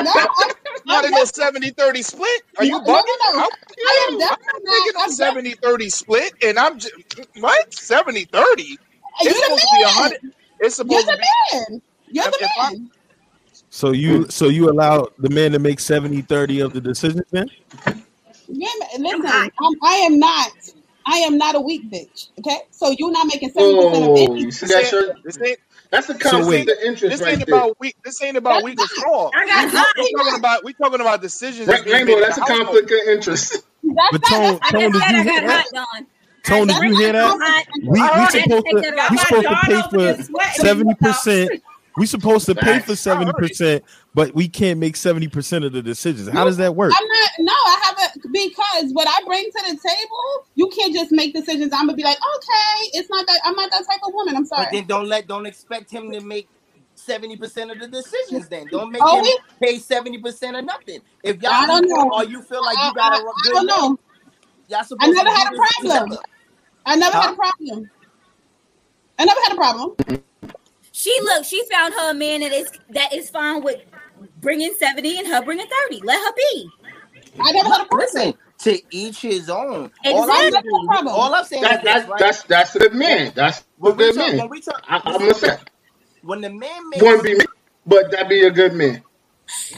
[0.00, 0.50] No, I'm,
[0.86, 2.42] not in a 70 30 split?
[2.58, 3.04] Are you bugging?
[3.32, 3.44] no, no.
[3.44, 3.50] I'm,
[3.86, 6.94] I am I'm definitely not not- thinking I'm of 70 30 split, and I'm just,
[7.40, 7.74] what?
[7.74, 8.78] 70 30?
[9.22, 9.94] You're It's the supposed to be man.
[9.96, 10.20] 100.
[10.60, 11.28] It's You're supposed to the be.
[11.72, 11.82] man.
[12.08, 12.90] You're the If I- man.
[13.70, 17.50] So you so you allow the man to make 70 30 of the decisions then?
[18.48, 20.52] Yeah, man, listen, I'm, I am not.
[21.06, 22.28] I am not a weak bitch.
[22.38, 24.36] Okay, so you're not making seventy percent of Oh, anything.
[24.36, 25.16] you see that shirt?
[25.24, 25.58] this ain't,
[25.90, 26.70] That's a So conflict wait.
[26.70, 27.56] of interest this right ain't there.
[27.56, 27.96] about weak.
[28.04, 29.32] This ain't about weak or strong.
[29.34, 30.08] I got We time.
[30.16, 33.64] talking about we talking about decisions Ra- that's Rainbow, that's a conflict of interest.
[34.10, 34.30] But not.
[34.30, 35.66] Tone, Tone, did you I hear that?
[35.74, 36.04] hot.
[36.44, 37.38] Tone, did you hear that?
[37.82, 39.16] We I we supposed to we off.
[39.16, 40.16] Got my supposed to pay for
[40.50, 41.52] seventy percent.
[41.98, 43.84] We supposed to pay for seventy percent,
[44.14, 46.28] but we can't make seventy percent of the decisions.
[46.28, 46.92] How does that work?
[46.98, 47.30] I'm not.
[47.40, 51.72] No, I haven't because what I bring to the table, you can't just make decisions.
[51.72, 53.40] I'm gonna be like, okay, it's not that.
[53.44, 54.36] I'm not that type of woman.
[54.36, 54.64] I'm sorry.
[54.66, 56.48] But then don't let don't expect him to make
[56.94, 58.48] seventy percent of the decisions.
[58.48, 61.00] Then don't make Oh, him we- pay seventy percent of nothing.
[61.22, 62.10] If I y'all don't equal know.
[62.14, 63.98] or you feel like I, you got I, a I good don't man, know.
[64.68, 66.10] y'all I never to had a problem.
[66.10, 66.22] together.
[66.86, 67.90] I never had a problem.
[69.18, 69.96] I never had a problem.
[71.08, 71.44] She look.
[71.44, 73.78] She found her a man that is that is fine with
[74.40, 76.02] bringing seventy and her bringing thirty.
[76.04, 76.70] Let her be.
[77.40, 78.34] I never had a problem.
[78.60, 79.90] To each his own.
[80.10, 80.70] All I'm, Exactly.
[81.08, 82.20] All I'm saying That, is this, that, right?
[82.20, 83.32] that's that's a good man.
[83.34, 84.50] That's what when we good talk, when man.
[84.50, 85.56] we talk, I, I'm gonna say
[86.22, 87.46] when the man makes wouldn't be me,
[87.86, 89.02] but that be a good man.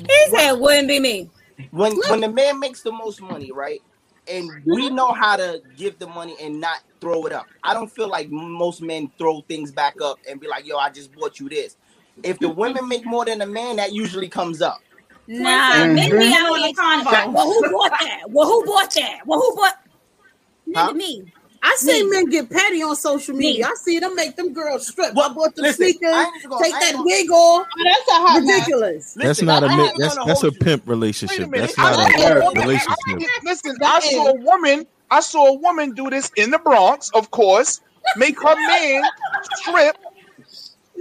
[0.08, 1.30] He said, "Wouldn't be me."
[1.70, 3.80] when when the man makes the most money, right?
[4.28, 7.46] And we know how to give the money and not throw it up.
[7.64, 10.90] I don't feel like most men throw things back up and be like, "Yo, I
[10.90, 11.76] just bought you this."
[12.22, 14.80] If the women make more than the man, that usually comes up.
[15.26, 15.94] Nah, Mhm.
[15.94, 17.32] make me out On the convo.
[17.32, 18.22] Well, who bought that?
[18.28, 19.20] Well, who bought that?
[19.26, 19.74] Well, who bought?
[20.68, 20.92] Nigga, Huh?
[20.92, 21.32] me.
[21.62, 22.10] I see Me.
[22.10, 23.66] men get petty on social media.
[23.66, 23.70] Me.
[23.70, 25.12] I see them make them girls strip.
[25.14, 27.66] Well, I bought the listen, sneakers, I gonna- take that gonna- wig off.
[27.66, 28.54] Oh, that's a hot mess.
[28.54, 29.14] Ridiculous.
[29.14, 31.50] That's not I- a I'm mi- not that's that's a pimp Wait a relationship.
[31.52, 32.96] That's not saw a a relationship.
[33.08, 34.10] I- listen, That I is.
[34.10, 34.86] saw a woman.
[35.10, 37.80] I saw a woman do this in the Bronx, of course.
[38.16, 39.02] Make her man
[39.56, 39.96] strip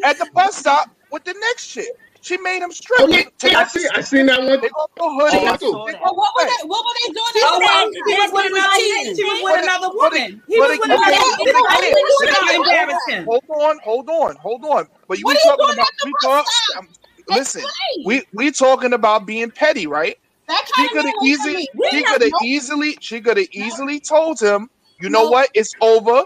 [0.04, 1.88] at the bus stop with the next chick.
[2.22, 3.00] She made him strip.
[3.00, 3.88] Oh yeah, Take I see.
[3.96, 4.60] I seen that one.
[4.60, 5.48] Take off the Oh, hoodie.
[5.48, 5.72] I too.
[5.72, 6.02] saw that.
[6.04, 6.68] But what were they?
[6.68, 7.34] What were they doing?
[7.48, 8.02] Oh, that well, day?
[8.06, 9.16] he was with another.
[9.16, 10.44] She was with another woman.
[10.50, 11.80] He But was with again- another but woman.
[11.80, 13.26] again- She but not again- embarrass him.
[13.26, 14.84] Hold on, hold on, hold on.
[15.08, 16.46] But What we are you talking about at we talk.
[16.78, 16.88] um,
[17.30, 18.06] Listen, Explain.
[18.06, 20.18] we we talking about being petty, right?
[20.50, 21.68] That She kind of could have man ain't for easily, me.
[21.92, 25.30] She could have no- easily, she could have easily told him, you know No.
[25.30, 25.50] what?
[25.54, 26.24] It's over.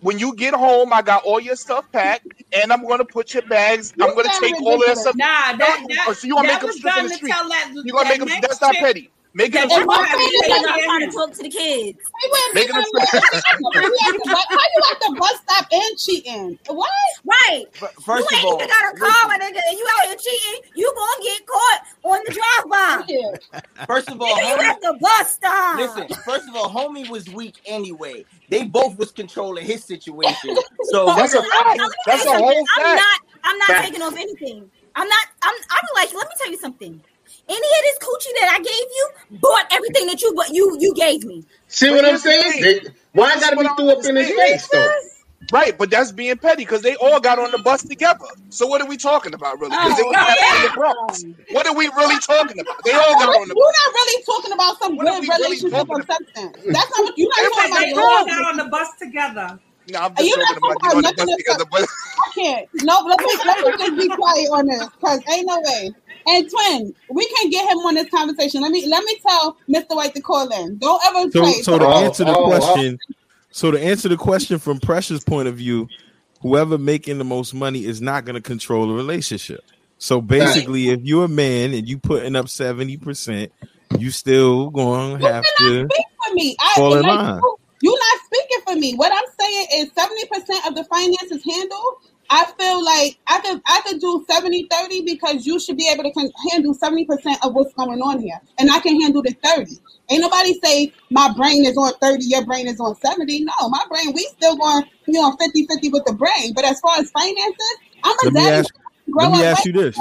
[0.00, 3.42] When you get home, I got all your stuff packed, and I'm gonna put your
[3.44, 3.92] bags.
[4.00, 5.16] I'm gonna sound take all of that stuff.
[5.16, 7.30] Nah, that that, Oh, so you gonna that make him was strip in the street?
[7.30, 7.72] that.
[7.84, 8.28] You gonna make him?
[8.28, 9.10] next That's not petty.
[9.36, 9.88] Making that him you strip.
[9.92, 11.98] I'm have to is take that I'm trying to talk to the kids.
[12.00, 15.36] He wouldn't be Making my him You at the bus- How you at the bus
[15.44, 16.58] stop and cheating?
[16.72, 16.88] What?
[17.24, 17.64] Right.
[17.76, 20.06] F- First you of ain't all, even got a car, my nigga, and you out
[20.08, 20.60] here cheating.
[20.74, 23.04] You gonna get caught on the drive by.
[23.12, 23.84] Yeah.
[23.86, 25.76] first of all, You homie, at the bus stop.
[25.76, 26.08] listen.
[26.24, 28.24] First of all, homie was weak anyway.
[28.48, 30.56] They both was controlling his situation.
[30.84, 31.94] So That's a Let me- let fact.
[32.06, 32.66] That's a whole something.
[32.78, 32.96] I'm fact.
[32.96, 33.20] not.
[33.44, 34.70] I'm not taking off anything.
[34.94, 35.26] I'm not.
[35.42, 35.54] I'm.
[35.70, 36.14] I'm like.
[36.14, 37.02] Let me tell you something.
[37.48, 39.10] Any of this coochie that I gave you
[39.40, 41.44] bought everything that you but you you gave me.
[41.68, 42.62] See what I'm saying?
[42.62, 42.80] They,
[43.12, 44.88] why I gotta be threw up in his face though?
[45.52, 48.24] Right, but that's being petty because they all got on the bus together.
[48.50, 49.76] So what are we talking about, really?
[49.76, 50.62] Oh, 'Cause they Oh, was having yeah.
[50.62, 50.70] the
[51.52, 52.84] What are we really talking about?
[52.84, 53.62] They all got on the Bus.
[53.62, 56.72] We're not really talking about some What good we really relationship or something.
[56.72, 58.02] That's not what you're not talking They about.
[58.02, 59.60] all got on the bus together.
[59.88, 61.64] No, I'm Are just you not talking about talking getting on the bus nothing together.
[61.70, 62.68] But I can't.
[62.82, 65.94] No, let me let me just be quiet on this because ain't no way.
[66.28, 68.60] And twin, we can get him on this conversation.
[68.60, 69.94] Let me let me tell Mr.
[69.96, 70.78] White to call in.
[70.78, 71.52] Don't ever So, play.
[71.62, 72.60] so to Oh, answer the oh, oh.
[72.60, 72.98] question,
[73.52, 75.88] so to answer the question from Precious' point of view,
[76.40, 79.60] whoever making the most money is not going to control the relationship.
[79.98, 83.52] So basically, if you're a man and you putting up seventy percent,
[83.98, 85.84] you still going to have to.
[85.84, 86.56] speak for me.
[86.60, 87.36] I, fall in like, line.
[87.42, 88.94] you- You're not speaking for me.
[88.94, 91.94] What I'm saying is 70% of the finances handled.
[92.30, 96.04] I feel like I could I could do 70 30 because you should be able
[96.04, 97.06] to con- handle 70%
[97.42, 98.40] of what's going on here.
[98.58, 99.72] And I can handle the 30.
[100.10, 103.44] Ain't nobody say my brain is on 30, your brain is on 70.
[103.44, 106.52] No, my brain, we still going, you know, 50 50 with the brain.
[106.54, 108.74] But as far as finances, I'm a Let me ask.
[109.08, 109.98] Let me ask you this.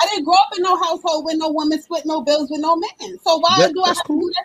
[0.00, 2.76] I didn't grow up in no household with no woman split no bills with no
[2.76, 3.18] man.
[3.24, 4.44] So why That- do I have that's to do that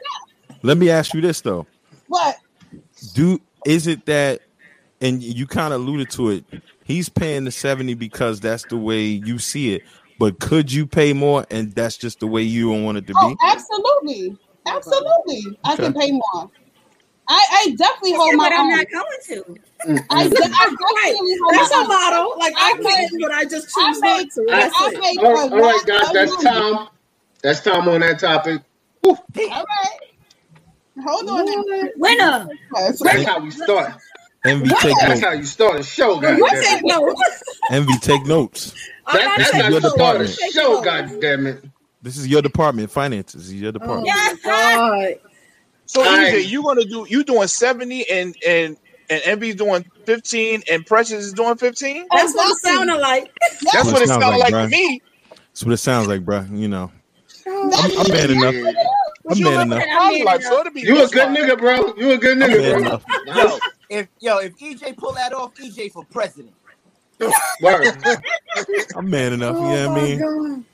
[0.50, 0.58] now?
[0.64, 1.68] Let me ask you this though.
[2.08, 2.38] What?
[3.14, 4.42] Do is it that,
[5.02, 6.46] and you kind of alluded to it.
[6.86, 9.84] He's paying the seventy because that's the way you see it.
[10.20, 13.16] But could you pay more, and that's just the way you don't want it to
[13.16, 13.40] Oh, be?
[13.44, 15.58] absolutely, absolutely.
[15.66, 16.52] I can pay more.
[17.30, 18.72] I, I definitely hold my but I'm own.
[18.72, 19.58] not going to.
[20.12, 22.36] I, de- I definitely hold That's my a model.
[22.40, 24.48] Like I I can, make- but I just I choose not to.
[24.52, 25.00] I- That's I it.
[25.00, 26.44] make All right, all right, guys, of that's money.
[26.46, 26.88] time.
[27.44, 28.62] That's time on that topic.
[29.52, 30.00] All right.
[31.06, 31.90] Hold on.
[31.98, 32.48] Winner.
[32.76, 33.02] Yes.
[33.04, 33.94] That's how we start.
[34.46, 34.96] Envy, take notes.
[35.02, 35.22] That's notes.
[35.22, 36.86] how you start a show, What goddamn take it.
[36.86, 37.62] notes?
[37.72, 38.76] Envy, take notes.
[39.08, 40.54] I'm That, not that's taking how you your start a department.
[40.54, 41.64] show, goddamn it.
[42.02, 43.48] This is your department, finances.
[43.48, 44.08] Is your Oh department.
[44.08, 45.14] my god.
[45.86, 48.76] so I- EJ, you gonna do you doing seventy and and
[49.10, 52.06] and Envy's doing fifteen and Precious is doing fifteen?
[52.12, 53.32] That's what it sounded like.
[53.72, 54.64] That's what it sounds sounded like, like bruh.
[54.66, 55.02] to me.
[55.32, 56.46] That's what it sounds like, bro.
[56.52, 56.92] You know,
[57.48, 58.76] I'm, I'm man enough.
[59.30, 59.82] I'm You man enough.
[59.84, 61.94] at probably like so to be You a good nigga, bro.
[61.96, 63.60] You a good nigga, bro.
[63.94, 64.08] Enough.
[64.20, 66.56] Yo, if yo, if EJ pull that off, EJ for president.
[67.62, 67.88] Word.
[68.96, 69.56] I'm man enough.
[69.58, 70.20] Oh You know what I mean?
[70.20, 70.66] God.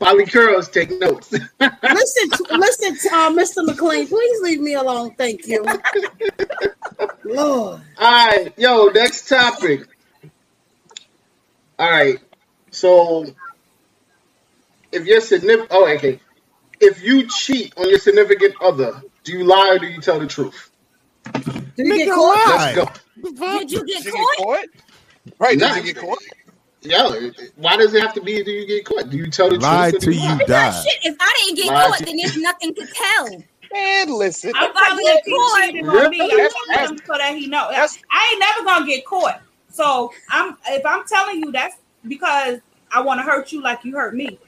[0.00, 1.30] Polly Curls take notes.
[1.60, 3.66] Listen, to, listen, to, uh, Mr.
[3.66, 4.08] McLean.
[4.08, 5.14] Please leave me alone.
[5.14, 5.62] Thank you.
[7.24, 7.82] Lord.
[7.98, 9.86] All right, yo, next topic.
[11.78, 12.18] All right,
[12.70, 13.26] so
[14.90, 16.20] if your significant, oh, okay,
[16.80, 20.26] if you cheat on your significant other, do you lie or do you tell the
[20.26, 20.69] truth?
[21.32, 22.76] Do you get caught?
[22.76, 23.58] lie.
[23.58, 24.14] Did you get caught?
[24.14, 24.66] get caught?
[25.38, 25.58] Right?
[25.58, 25.74] Nah.
[25.74, 26.18] Did you get caught?
[26.82, 28.42] Yo, why does it have to be?
[28.42, 29.10] Do you get caught?
[29.10, 30.02] Do you tell the Lie truth?
[30.02, 30.44] or till you lie?
[30.46, 30.70] Die.
[30.82, 33.28] shit, if I didn't get Lie caught, to- then there's nothing to tell.
[33.72, 34.52] Man, listen.
[34.56, 36.20] I'm If I probably get caught- cheating on me.
[36.22, 36.28] I'm
[36.68, 37.68] That's- him so that he know.
[37.70, 39.42] I ain't never gonna get caught.
[39.70, 41.76] So I'm if I'm telling you that's
[42.08, 42.58] because
[42.90, 44.38] I want to hurt you like you hurt me.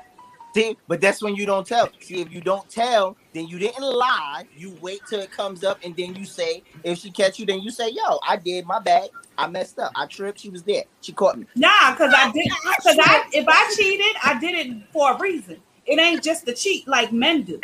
[0.55, 1.89] See, but that's when you don't tell.
[2.01, 4.45] See, if you don't tell, then you didn't lie.
[4.57, 7.61] You wait till it comes up, and then you say, if she catch you, then
[7.61, 9.09] you say, "Yo, I did my bad.
[9.39, 9.93] I messed up.
[9.97, 10.41] I tripped.
[10.41, 10.85] She was there.
[11.01, 12.47] She caught me." Nah, because I did.
[12.77, 15.61] Because I if I cheated, I did it for a reason.
[15.87, 17.61] It ain't just to cheat like men do.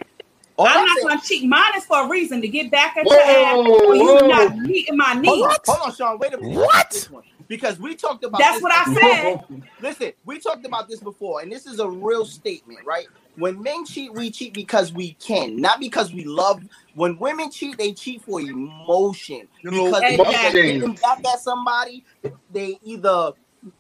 [0.57, 1.48] All I'm I'm not saying- gonna cheat.
[1.48, 4.26] Mine is for a reason to get back at Whoa, your ass or you whoa.
[4.26, 5.28] not meeting my needs.
[5.28, 6.18] Hold on, hold on, Sean.
[6.18, 6.57] Wait a minute.
[6.57, 7.09] What?
[7.48, 7.76] This one.
[7.76, 9.40] Because we talked about That's this what I said.
[9.80, 13.08] Listen, we talked about this before, and this is a real statement, right?
[13.37, 16.62] When men cheat, we cheat because we can, not because we love.
[16.94, 20.34] When women cheat, they cheat for emotion You know, because Exactly.
[20.37, 22.04] if they're getting back at somebody,
[22.50, 23.32] they either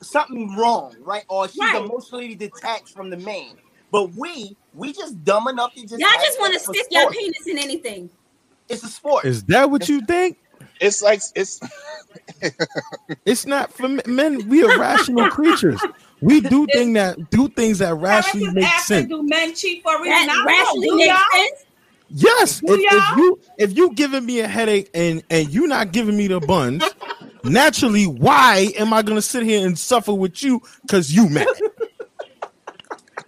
[0.02, 1.76] something wrong, right, or she's Right.
[1.84, 3.56] emotionally detached from the man.
[3.90, 6.00] But we, we just dumb enough to just.
[6.00, 8.10] Y'all just want to stick it's a your penis in anything.
[8.68, 9.24] It's a sport.
[9.24, 10.38] Is that what you think?
[10.80, 11.60] It's like it's
[13.24, 14.48] It's not for men- men.
[14.48, 15.80] We are rational creatures.
[16.20, 19.08] We do things that do things that rationally Parents make sense.
[19.08, 20.26] Do men cheat for a reason?
[20.26, 20.92] That don't rationally know.
[20.92, 21.64] Do makes sense.
[22.10, 23.18] Yes, if, if y'all?
[23.18, 26.82] you if you giving me a headache and and you not giving me the buns,
[27.44, 31.46] naturally, why am I gonna sit here and suffer with you because you mad?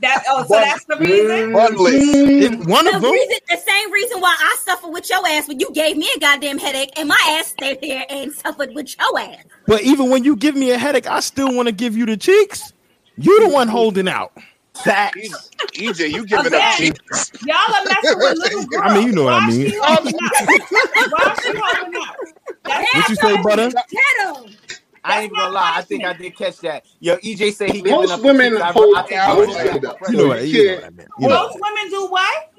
[0.00, 1.52] That oh, so that's the reason.
[1.52, 1.94] bunless.
[1.94, 3.12] It's one The of them.
[3.12, 6.20] reason, the same reason why I suffer with your ass when you gave me a
[6.20, 9.44] goddamn headache and my ass stayed there and suffered with your ass.
[9.66, 12.16] But even when you give me a headache, I still want to give you the
[12.16, 12.72] cheeks.
[13.18, 14.32] You the one holding out.
[14.74, 15.50] Facts.
[15.74, 16.78] EJ, you giving up Again.
[16.78, 17.32] cheeks.
[17.44, 18.82] Y'all are messing with little girls.
[18.84, 19.66] I mean, you know what I mean.
[19.68, 20.14] She holding?
[21.10, 22.16] Why she holding out?
[22.64, 23.70] That's What you say, butter?
[23.70, 24.56] Get him.
[25.04, 25.72] I ain't even gonna lie.
[25.76, 26.84] I think I did catch that.
[27.00, 28.22] Yo, EJ said he giving Most up.
[28.22, 29.80] women I, hold I, out my with vote it, back.
[29.82, 29.96] though.
[30.08, 30.46] You know So what?
[30.48, 30.96] you You know what I can't.
[30.96, 31.06] mean.
[31.18, 31.34] You know.
[31.48, 32.50] Most women do what?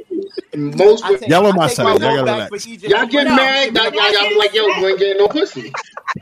[0.56, 1.20] Most women.
[1.20, 1.84] take, Y'all on I my side.
[1.86, 2.68] Y'all vote gotta relax.
[2.68, 3.76] Y'all get No, mad.
[3.76, 5.72] Y'all, y'all, y'all be like, yo, you ain't getting no pussy.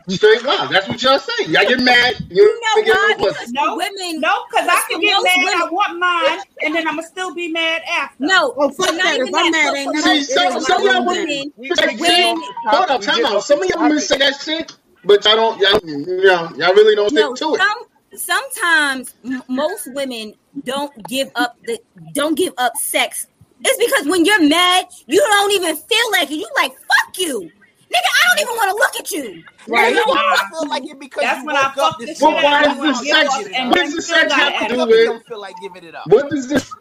[0.08, 0.70] Straight up.
[0.70, 1.46] That's what y'all say.
[1.46, 2.14] Y'all get mad.
[2.30, 3.14] You You know ain't why?
[3.18, 3.52] no pussy.
[3.52, 4.20] No, women.
[4.20, 5.34] No, because I can get most mad.
[5.44, 8.16] women- I want mine, and then I'm gonna still be mad after.
[8.24, 9.14] No, Oh, fuck but not that.
[9.16, 9.52] even If I'm that.
[9.52, 11.06] mad, but ain't for nothing- See, most it some, is women, not some of y'all
[11.06, 11.76] women then.
[11.76, 12.54] say that When- shit.
[12.66, 13.44] Hold up, We time out.
[13.44, 14.72] Some of y'all women say that shit,
[15.04, 17.58] but y'all don't, y'all, you know, y'all really don't no, to it.
[17.60, 17.78] some
[18.16, 19.14] sometimes
[19.48, 20.34] most women
[20.64, 21.78] don't give up the
[22.12, 23.26] don't give up sex.
[23.62, 26.36] It's because when you're mad, you don't even feel like it.
[26.36, 27.50] You like fuck you, nigga.
[27.92, 29.42] I don't even want to look at you.
[29.68, 29.92] Right.
[29.92, 30.36] Nigga, You don't Nah.
[30.36, 32.76] don't feel like it because That's you when I fuck this shit But why does
[32.76, 33.76] you the and You get sex, off, give it and up.
[33.76, 34.78] what does the sex have to do Because attitude.
[34.78, 36.06] you with, don't feel like giving it up.
[36.06, 36.72] what does this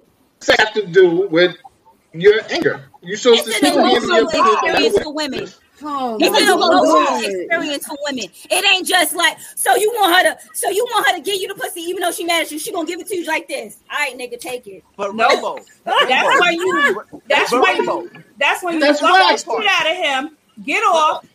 [0.42, 1.56] sex have to do with
[2.14, 2.86] your anger?
[3.02, 5.48] You're supposed to It's still an handle your emotional business that experience for women.
[5.82, 7.24] Oh It's my an emotional god.
[7.24, 8.26] experience for women.
[8.50, 11.40] It ain't just like so you want her to so you want her to give
[11.42, 12.60] you the pussy even though she mad at you.
[12.60, 13.78] She gonna give it to you like this.
[13.92, 14.84] All right, nigga, take it.
[14.98, 15.28] But no.
[15.28, 17.04] Rainbow, That's Rainbow, when you.
[17.28, 18.12] That's but when you.
[18.38, 21.26] That's when you That's fuck the shit out of him, get off,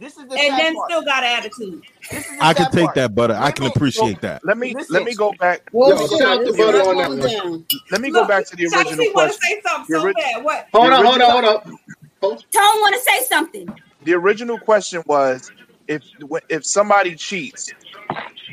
[0.00, 0.90] this is the and then part.
[0.90, 1.82] still got attitude.
[2.10, 2.94] This is the I can take part.
[2.96, 3.36] that, butter.
[3.38, 4.44] I can appreciate that.
[4.44, 5.62] Let me let me go back.
[5.72, 7.64] Well, Yo, shout out Butter on that one.
[7.90, 9.40] Let me go back to the original Chelsea want to question.
[9.42, 10.44] say something so bad.
[10.44, 10.68] What?
[10.74, 11.78] Hold on, hold on, hold original- on.
[12.20, 13.80] Hold- Tone want to say something.
[14.04, 15.50] The original question was
[15.88, 16.02] if
[16.48, 17.72] if somebody cheats,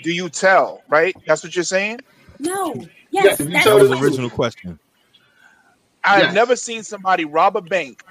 [0.04, 0.84] do you tell?
[0.88, 1.16] Right?
[1.28, 2.00] That's what you're saying.
[2.40, 2.74] No.
[3.12, 4.80] Yes, Yes, you that's That the was the the original question.
[6.04, 6.34] I have Yes.
[6.34, 8.04] never seen somebody rob a bank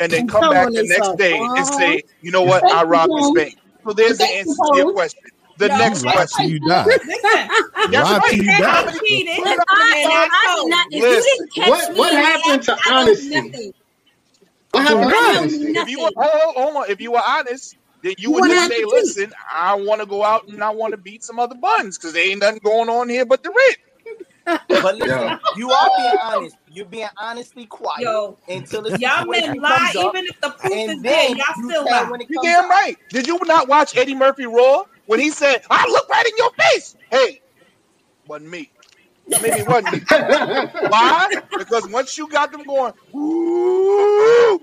[0.00, 1.18] and then And come back the next themselves.
[1.18, 1.64] day and Uh-huh.
[1.64, 3.54] say, you know what, I robbed this bank.
[3.86, 5.30] So there's the Thank answer to your question.
[5.56, 6.48] The No, next You question.
[6.48, 6.84] you die.
[7.90, 8.32] That's right.
[8.32, 8.92] you die.
[9.00, 12.12] cheated, If and I, I I did not, if you didn't catch What- me what
[12.12, 13.74] in the happened to I honesty?
[14.74, 14.82] Nothing.
[14.82, 15.74] What happened I know honesty?
[15.74, 18.64] If you were, hold, hold on, if you were honest, then you You would just
[18.66, 19.16] say, to cheat.
[19.16, 22.14] listen, I want to go out and I want to beat some other buns because
[22.14, 23.78] there ain't nothing going on here but the rent.
[24.80, 25.38] But listen, Yeah.
[25.52, 26.56] you are being honest.
[26.68, 30.40] You're being honestly quiet Yo, until the y'all situation men lie comes up, even if
[30.40, 31.30] the proof is there.
[31.30, 32.10] Y'all still lie.
[32.10, 32.70] when it You comes damn up.
[32.70, 32.96] right.
[33.10, 36.50] Did you not watch Eddie Murphy Raw when he said, I look right in your
[36.72, 36.96] face?
[37.10, 37.40] Hey,
[38.26, 38.72] wasn't me.
[39.40, 40.02] Maybe it wasn't.
[40.88, 41.28] Why?
[41.56, 44.60] Because once you got them going, ooh,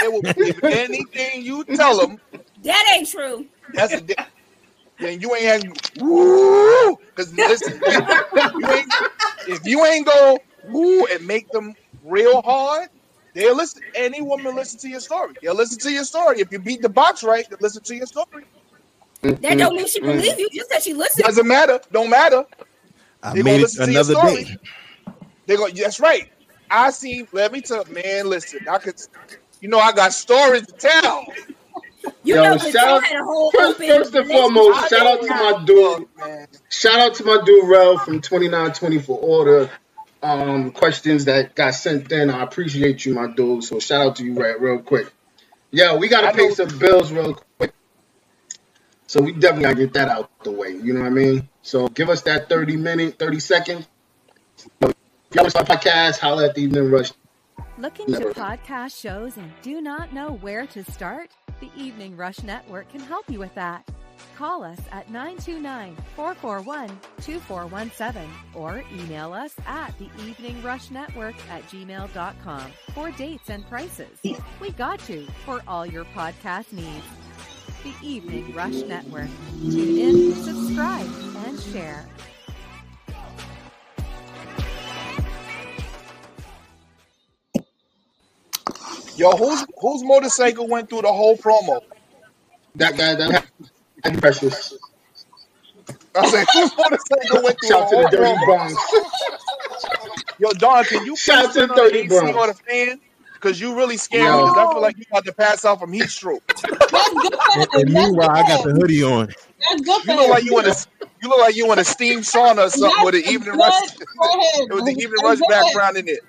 [0.00, 2.18] they will believe anything you tell them.
[2.62, 3.46] That ain't true.
[3.74, 4.14] That's a di-
[4.98, 5.62] then you ain't had
[5.94, 6.96] woo.
[7.14, 8.00] Because listen, you,
[8.56, 8.94] you ain't
[9.46, 12.88] if you ain't go woo and make them real hard,
[13.34, 13.82] they'll listen.
[13.94, 15.34] Any woman listen to your story.
[15.42, 16.40] They'll listen to your story.
[16.40, 18.44] If you beat the box right, they'll listen to your story.
[19.42, 20.48] That don't mean she believe you.
[20.54, 21.24] Just that she listened.
[21.26, 21.80] Doesn't matter.
[21.92, 22.44] Don't matter.
[23.22, 24.44] I They made it listen to your another story.
[24.44, 24.56] day.
[25.46, 25.68] They go.
[25.68, 26.30] That's right.
[26.70, 27.26] I see.
[27.32, 28.28] Let me tell man.
[28.28, 29.00] Listen, I could.
[29.60, 31.24] You know, I got stories to tell.
[32.22, 35.22] You Yo, know, shout Joe out- had a whole First, first and foremost, shout out
[35.22, 36.08] to my dude.
[36.18, 36.46] Man.
[36.68, 39.70] Shout out to my dude Rel from 2920 for all the
[40.22, 42.30] um, questions that got sent in.
[42.30, 43.64] I appreciate you, my dude.
[43.64, 45.12] So shout out to you, right, real quick.
[45.72, 47.72] Yo, we gotta I pay know- some bills real quick.
[49.06, 50.70] So we definitely gotta get that out the way.
[50.70, 51.48] You know what I mean?
[51.62, 53.88] So give us that 30 minute, 30 seconds.
[54.80, 54.94] If
[55.32, 57.12] y'all listen to podcast, holla at the evening rush.
[57.78, 61.30] Looking to podcast shows and do not know where to start?
[61.60, 63.88] The Evening Rush Network can help you with that.
[64.36, 66.88] Call us at 929 441
[67.20, 74.20] 2417 or email us at the Evening Rush Network at gmail.com for dates and prices.
[74.60, 77.04] We got you for all your podcast needs.
[77.84, 79.28] The Evening Rush Network.
[79.62, 81.06] Tune in, subscribe,
[81.46, 82.06] and share.
[89.16, 91.80] Yo, whose whose motorcycle went through the whole promo?
[92.74, 93.46] That guy that
[94.04, 94.74] had precious.
[96.14, 98.44] I said, whose motorcycle went through Shout the to whole the dirty promo?
[98.44, 98.74] Bronx.
[100.38, 102.36] Yo, Don, can you Shout please to turn on Dirty the AC Bronx.
[102.36, 103.00] or the fan?
[103.36, 104.42] Because you really scared me.
[104.42, 106.42] Because I feel like you about to pass out from heat stroke.
[106.62, 107.68] That's good for And, him.
[107.74, 109.26] and That's meanwhile, I got the hoodie on.
[109.28, 110.30] That's good for You look him.
[110.30, 110.86] like you want to.
[111.22, 113.96] You look like you want a steam sauna or something with the That's evening rush.
[113.96, 114.70] good for him.
[114.70, 115.48] It was the evening rush good.
[115.48, 116.20] background in it.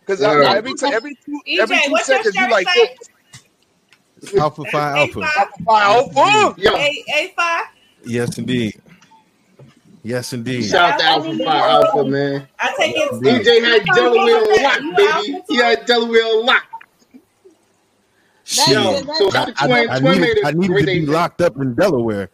[0.00, 0.44] Because Word.
[0.44, 2.96] every time, every two, every two seconds, you like, say?
[4.34, 5.20] yo, Alpha Phi Alpha.
[5.20, 5.64] A5?
[5.64, 7.04] fire, oh, A
[7.38, 7.62] A5?
[8.04, 8.80] Yes, indeed.
[10.02, 10.64] Yes, indeed.
[10.68, 12.48] shout out to Alpha Phi Alpha, man.
[12.58, 13.12] I take it.
[13.12, 15.34] EJ had Delaware on You lock, an baby.
[15.34, 16.64] Alpha He had Delaware on lock.
[18.68, 20.34] Yo, so I, shout out I, Twin.
[20.42, 21.08] I needed, made needed to be event.
[21.08, 22.30] locked up in Delaware,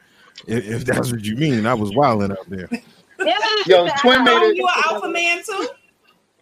[0.47, 1.67] if, if that's what you mean.
[1.67, 2.69] I was wilding out there.
[3.67, 4.57] Yo, Twin made it.
[4.57, 5.69] you an alpha man too?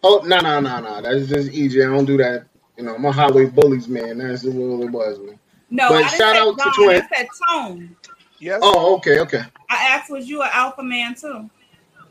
[0.03, 1.01] Oh, no, no, no, no.
[1.01, 1.85] That's just EJ.
[1.85, 2.45] I don't do that.
[2.77, 4.19] You know, I'm a highway bullies, man.
[4.19, 5.39] That's the what it was, man.
[5.69, 6.73] No, But I didn't shout say out to Don.
[6.73, 7.01] Twin.
[7.01, 7.95] I said tone.
[8.39, 8.59] Yes.
[8.61, 9.41] Oh, okay, okay.
[9.69, 11.49] I asked, was you an alpha man too?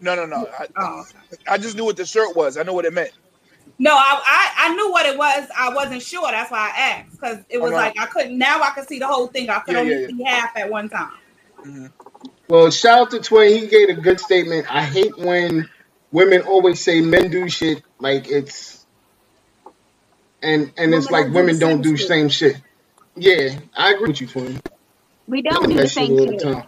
[0.01, 0.49] No, no, no.
[0.59, 1.05] I, Oh,
[1.49, 2.57] I just knew what the shirt was.
[2.57, 3.13] I know what it meant.
[3.79, 5.49] No, I, I I knew what it was.
[5.57, 6.31] I wasn't sure.
[6.31, 7.77] That's why I asked because it was Okay.
[7.77, 8.39] like I couldn't.
[8.39, 9.51] Now I can see the whole thing.
[9.51, 11.11] I could Yeah, only yeah, see half at one time.
[11.65, 11.87] Mm-hmm.
[12.49, 13.59] Well, shout out to Twin.
[13.61, 14.67] He gave a good statement.
[14.73, 15.69] I hate when
[16.13, 18.87] women always say men do shit like it's
[20.43, 22.09] and and it's like don't women the don't same do shit.
[22.09, 22.63] same shit.
[23.17, 24.61] Yeah, I agree with you, Twin.
[25.27, 26.65] We don't do do the same all the shit.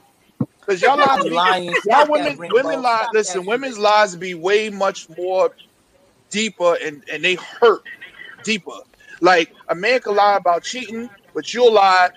[0.60, 1.74] Because y'all Stop lives, lying.
[1.86, 3.02] y'all women, women lie.
[3.02, 3.48] Stop Listen, that.
[3.48, 5.50] women's lives be way much more
[6.30, 7.82] deeper, and and they hurt
[8.44, 8.72] deeper.
[9.20, 12.10] Like a man can lie about cheating, but you'll lie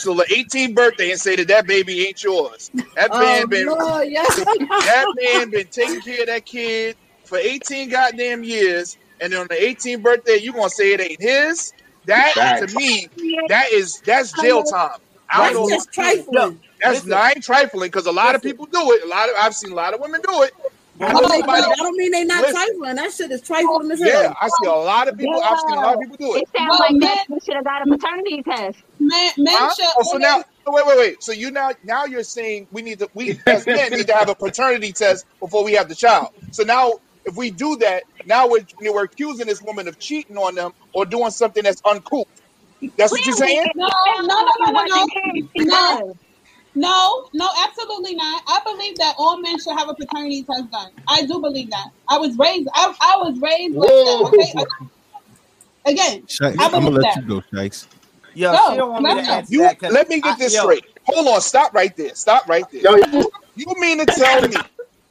[0.00, 2.70] till the 18th birthday and say that that baby ain't yours.
[2.96, 4.36] That oh, man Oh, been Lord, yes.
[4.44, 9.46] that man been taking care of that kid for 18 goddamn years, and then on
[9.48, 11.72] the 18th birthday, you gonna say it ain't his?
[12.06, 12.72] That Facts.
[12.72, 13.08] to me,
[13.48, 14.98] that is that's jail time.
[15.30, 15.78] I That's don't know.
[15.78, 16.62] just trifling.
[16.82, 17.06] That's Listen.
[17.06, 19.04] not trifling because a lot of people do it.
[19.04, 20.52] A lot of I've seen a lot of women do it.
[21.00, 21.66] I I know don't, mean, somebody.
[21.80, 22.48] I don't mean they not Listen.
[22.48, 22.96] trifling.
[22.96, 24.32] That shit is trifling as Yeah.
[24.40, 25.40] I see a lot of people.
[25.44, 26.48] I've seen a lot of people do It it.
[26.56, 28.78] sounds Well, like men- that we should have got a paternity test.
[29.00, 29.74] Men, men Huh?
[29.74, 31.22] should Oh, so now, so wait, wait, wait.
[31.22, 34.28] So you now, now you're saying we need to, we as men need to have
[34.28, 36.28] a paternity test before we have the child.
[36.50, 40.54] So now, if we do that, now we're we're accusing this woman of cheating on
[40.56, 42.26] them or doing something that's uncouth.
[42.96, 43.66] That's what you're saying?
[43.74, 43.88] No,
[44.20, 45.06] no, no, no, no, no.
[45.56, 45.64] No.
[45.64, 46.16] No.
[46.78, 48.42] No, no, absolutely not.
[48.46, 50.90] I believe that all men should have a paternity test done.
[51.08, 51.86] I do believe that.
[52.06, 52.68] I was raised.
[52.74, 54.66] I, I was raised with that.
[55.86, 55.92] Okay.
[55.92, 57.16] Again, Shikes, I I'm gonna let that.
[57.16, 57.88] you go, Shikes.
[58.34, 59.78] Yo, Go, she don't want me to let me- answer You that.
[59.78, 60.84] 'cause let me get I- this yo, straight.
[61.06, 62.14] Hold on, stop right there.
[62.14, 62.82] Stop right there.
[62.82, 63.22] Yo,
[63.54, 64.56] You mean to tell me?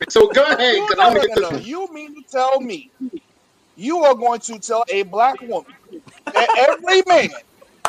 [0.10, 1.58] so go ahead, You, no, I'm no, get no, this no.
[1.66, 2.92] You mean to tell me
[3.76, 5.72] you are going to tell a black woman
[6.26, 7.30] that every man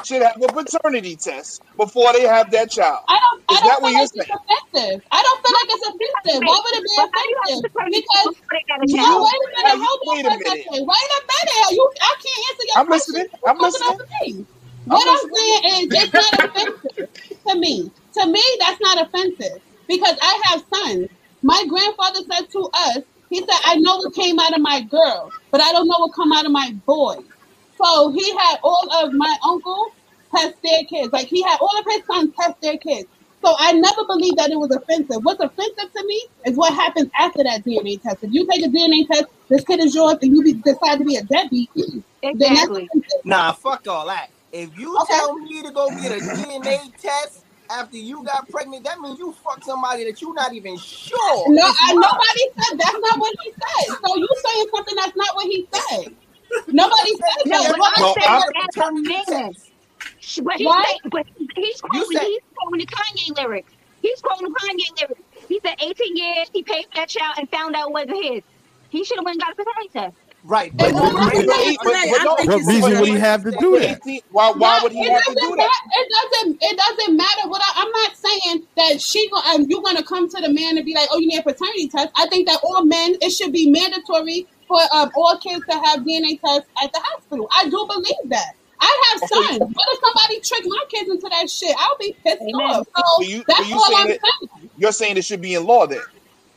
[0.04, 3.00] should have a paternity test before they have that child?
[3.08, 3.40] I don't.
[3.52, 4.98] I Is don't that feel what you're like it's offensive.
[5.12, 6.42] I don't feel like it's offensive.
[6.46, 7.92] Why would it be But how do you have a offensive?
[7.92, 9.78] Because before they no, wait a minute.
[9.78, 10.66] Now, Hold on wait for a a minute.
[10.66, 10.80] second.
[10.88, 11.68] Wait a minute.
[11.76, 13.22] You, I can't answer your I'm question.
[13.22, 13.26] listening.
[13.46, 13.92] I'm You're talking listening.
[13.92, 14.46] over me.
[14.88, 17.06] What I'm saying is, it's not offensive
[17.48, 17.92] to me.
[18.18, 21.08] To me, that's not offensive because I have sons.
[21.42, 25.34] My grandfather said to us, he said, "I know what came out of my girl,
[25.52, 27.25] but I don't know what come out of my boy."
[27.82, 29.92] So he had all of my uncles
[30.34, 31.12] test their kids.
[31.12, 33.08] Like he had all of his sons test their kids.
[33.44, 35.22] So I never believed that it was offensive.
[35.22, 38.18] What's offensive to me is what happens after that DNA test.
[38.22, 41.04] If you take a DNA test, this kid is yours, and you be, decide to
[41.04, 41.70] be a deadbeat,
[42.34, 42.90] then that's Exactly.
[43.24, 44.28] Nah, fuck all that.
[44.52, 45.06] If you Okay.
[45.06, 49.32] tell me to go get a DNA test after you got pregnant, that means you
[49.44, 51.54] fuck somebody that you're not even sure.
[51.54, 53.96] No, I, nobody said that's not what he said.
[54.04, 56.06] So you saying something that's not what he said.
[56.68, 57.70] Nobody said No, that.
[57.72, 59.54] but What I'm I saying I'm- as a man.
[60.44, 60.86] But he's What?
[60.86, 63.72] saying, but he's he's quoting, said- he's quoting the Kanye lyrics.
[64.02, 65.20] He's quoting the Kanye lyrics.
[65.48, 68.42] He said 18 years, he paid for that child and found out it wasn't his.
[68.88, 70.16] He should have went and got a paternity test.
[70.44, 72.48] Right, But but, no, but, I But- think- but- Renee, but- I but no, think
[72.50, 73.20] What you reason said would he that.
[73.20, 73.98] have to do that?
[74.06, 75.80] 18 Why, why No, would he it have to doesn't do ma- that?
[75.92, 76.58] It doesn't.
[76.62, 77.48] It doesn't matter.
[77.48, 80.76] What I, I'm not saying that she go, um, you're gonna come to the man
[80.76, 82.10] and be like, oh, you need a paternity test.
[82.16, 86.00] I think that all men, it should be mandatory for um, all kids to have
[86.00, 87.48] DNA tests at the hospital.
[87.52, 88.46] I do believe that.
[88.80, 89.58] I have sons.
[89.60, 91.74] What if somebody tricked my kids into that shit?
[91.78, 92.60] I'll be pissed Amen.
[92.60, 92.86] off.
[92.96, 94.70] So So you, so that's you all saying I'm that saying.
[94.76, 96.02] you're saying it should be in law then?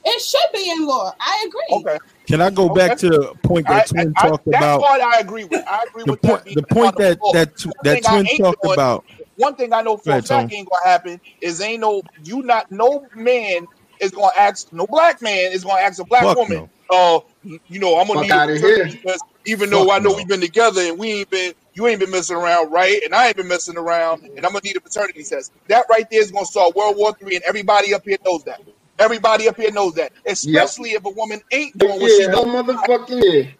[0.03, 1.11] It should be in law.
[1.19, 1.85] I agree.
[1.87, 1.97] Okay.
[2.27, 2.87] Can I go Okay.
[2.87, 4.81] back to the point that I, Twin I, talked that about?
[4.81, 5.63] part I agree with.
[5.67, 7.31] I agree The with that point, being the point that law.
[7.33, 9.05] that One that thing Twin talked doing- about.
[9.35, 12.41] One thing I know for Go a fact ain't gonna happen is ain't no you
[12.41, 13.65] not no man
[14.01, 16.57] is gonna ask no black man is gonna ask a black Fuck woman.
[16.57, 16.69] no.
[16.89, 18.99] Oh, you you know I'm gonna Fuck need a outta paternity here.
[19.05, 20.15] test, even Fuck though I know no.
[20.15, 23.27] we've been together and we ain't been you ain't been messing around right, and I
[23.27, 25.53] ain't been messing around, and I'm gonna need a paternity test.
[25.69, 28.61] That right there is gonna start World War Three, and everybody up here knows that.
[28.99, 32.45] Everybody up here knows that, especially if a woman ain't doing what she Yeah, oh
[32.45, 32.47] doing.
[32.47, 33.51] motherfucking yeah.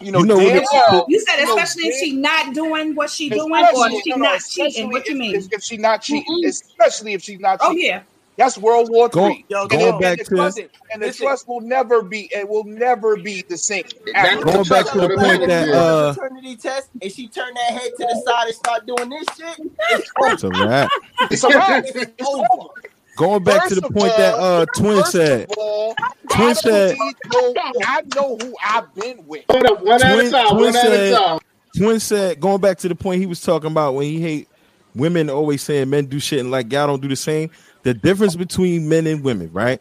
[0.00, 1.06] You know, You know what damn it- well.
[1.08, 3.90] You said you know, especially if damn- she not doing what she doing, or Especially,
[3.90, 4.90] if she no, no, not cheating.
[4.90, 5.36] especially What you mean?
[5.36, 6.48] if, if she not cheating, Mm-mm.
[6.48, 8.02] especially if she's not Oh yeah.
[8.36, 9.44] That's World War Go- Three.
[9.48, 11.26] Yo, and, going it- Tone, back and to- the trust, and the listen.
[11.26, 12.28] trust will never be.
[12.34, 13.84] It will never be the same.
[14.12, 14.44] That's.
[14.44, 15.74] Going the back to the point that been.
[15.74, 19.26] uh, paternity test and she turned that head to the side and start doing this
[19.38, 20.90] shit, it's it's a wrap.
[21.30, 21.84] It's a wrap.
[21.86, 22.46] It's It's over.
[22.52, 22.68] over.
[23.16, 25.50] Going back First to the of point that uh Twin First said.
[25.56, 25.94] all,
[26.30, 27.54] Twin I said- don't need no,
[27.86, 29.44] I know who I've been with.
[29.48, 31.16] Hold up, one at a Twin, time, Twin one at a said.
[31.16, 31.38] time.
[31.78, 32.40] Twin said.
[32.40, 34.48] Going back to the point he was talking about when he hate
[34.94, 37.50] women always saying men do shit and like y'all don't do the same.
[37.86, 39.80] The difference between men and women, right?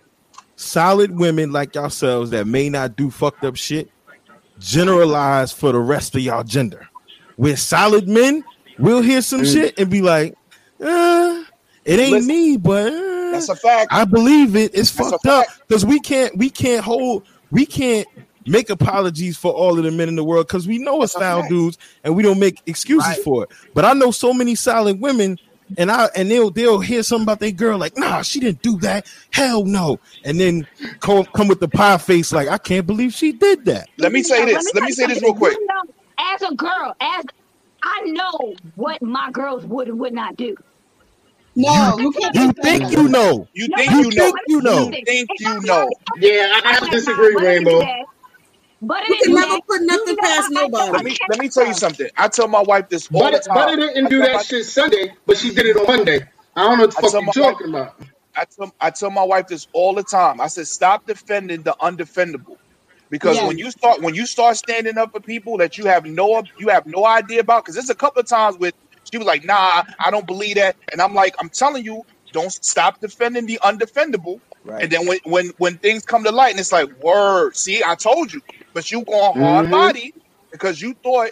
[0.57, 3.89] Solid women like yourselves that may not do fucked up shit
[4.59, 6.87] generalize for the rest of y'all gender.
[7.35, 8.43] With solid men,
[8.77, 9.51] we'll hear some Mm.
[9.51, 10.35] shit and be like,
[10.79, 11.41] uh,
[11.83, 12.91] It ain't Listen, me, but
[13.31, 13.87] That's a fact.
[13.91, 14.75] I believe it.
[14.75, 18.07] It's That's fucked up because we can't we can't hold we can't
[18.45, 21.19] make apologies for all of the men in the world because we know it's a
[21.19, 23.23] foul dudes and we don't make excuses Right.
[23.23, 23.49] for it.
[23.73, 25.39] But I know so many solid women.
[25.77, 28.77] And I and they'll they'll hear something about their girl like nah she didn't do
[28.79, 30.67] that hell no and then
[30.99, 34.21] come come with the pie face like I can't believe she did that Let me
[34.21, 34.73] say this.
[34.73, 35.57] Let me say tell you this real quick.
[35.57, 35.81] You know,
[36.19, 37.25] as a girl, as
[37.83, 40.55] I know what my girls would and would not do.
[41.55, 42.35] No, you can't.
[42.35, 44.33] you think you know You think you you know.
[44.47, 45.89] you know think you know.
[46.17, 48.05] Yeah, I have to disagree, But it is Rainbow.
[48.87, 50.91] That- But it You can never put nothing past nobody.
[50.91, 52.07] Let me let me tell you something.
[52.17, 53.55] I tell my wife this all But the time.
[53.55, 56.25] but it didn't do that my- shit Sunday, but she did it on Monday.
[56.55, 58.01] I don't know what the I fuck you my talking about.
[58.37, 60.41] I tell I tell my wife this all the time.
[60.41, 62.57] I said, stop defending the undefendable.
[63.09, 63.47] Because Yeah.
[63.47, 66.69] when you start when you start standing up for people that you have no you
[66.69, 68.73] have no idea about, because there's a couple of times with
[69.11, 70.75] she was like, nah, I don't believe that.
[70.91, 74.39] And I'm like, I'm telling you, don't stop defending the undefendable.
[74.65, 74.81] Right.
[74.83, 77.95] And then when when when things come to light and it's like, word, see, I
[77.95, 78.41] told you.
[78.75, 79.71] But you going hard Mhm.
[79.71, 80.13] body
[80.51, 81.31] because you thought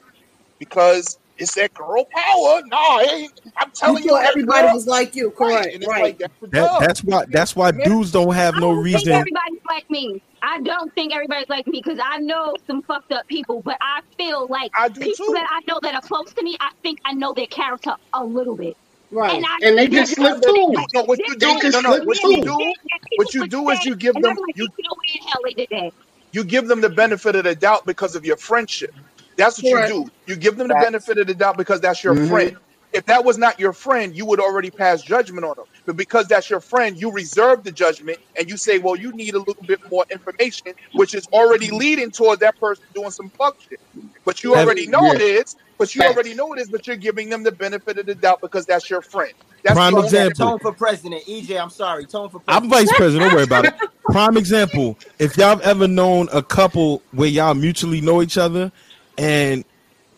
[0.59, 2.61] because it's that girl power.
[2.67, 3.31] No, it.
[3.57, 5.65] I'm telling you, thought that everybody girl- was like you, Right, correct?
[5.73, 6.03] and it's Right.
[6.03, 9.13] like that's that that's why that's why dudes don't have I no don't think reason
[9.13, 10.21] everybody's like me.
[10.41, 14.01] I don't think everybody's like me because I know some fucked up people, but I
[14.17, 15.33] feel like I people too.
[15.33, 18.23] that I know that are close to me, I think I know their character a
[18.23, 18.77] little bit.
[19.11, 19.35] Right.
[19.35, 20.73] And, I, And they just slip too.
[20.93, 22.73] No, what you do, just no, no, what you do,
[23.17, 25.67] what you do is you give them, you you know where in hell they did
[25.71, 25.93] that.
[26.33, 28.95] You give them the benefit of the doubt because of your friendship.
[29.37, 29.83] That's what Correct.
[29.87, 30.11] you do.
[30.27, 32.17] You give them the benefit of the doubt because that's your Mhm.
[32.17, 32.57] friend.
[32.93, 35.65] If that was not your friend, you would already pass judgment on them.
[35.87, 39.35] But because that's your friend, you reserve the judgment and you say, well, you need
[39.35, 43.55] a little bit more information, which is already leading towards that person doing some fuck
[43.59, 43.79] shit.
[44.25, 45.13] But you already know Yeah.
[45.13, 45.55] it is.
[45.79, 46.13] But you Facts.
[46.13, 46.69] already know it is.
[46.69, 49.33] But you're giving them the benefit of the doubt because that's your friend.
[49.63, 50.33] That's Prime Tone, example.
[50.33, 51.23] tone for president.
[51.29, 52.05] EJ, I'm sorry.
[52.07, 53.23] Tone for I'm vice president.
[53.23, 53.75] Don't worry about it.
[54.11, 58.71] Prime example: if y'all have ever known a couple where y'all mutually know each other,
[59.17, 59.65] and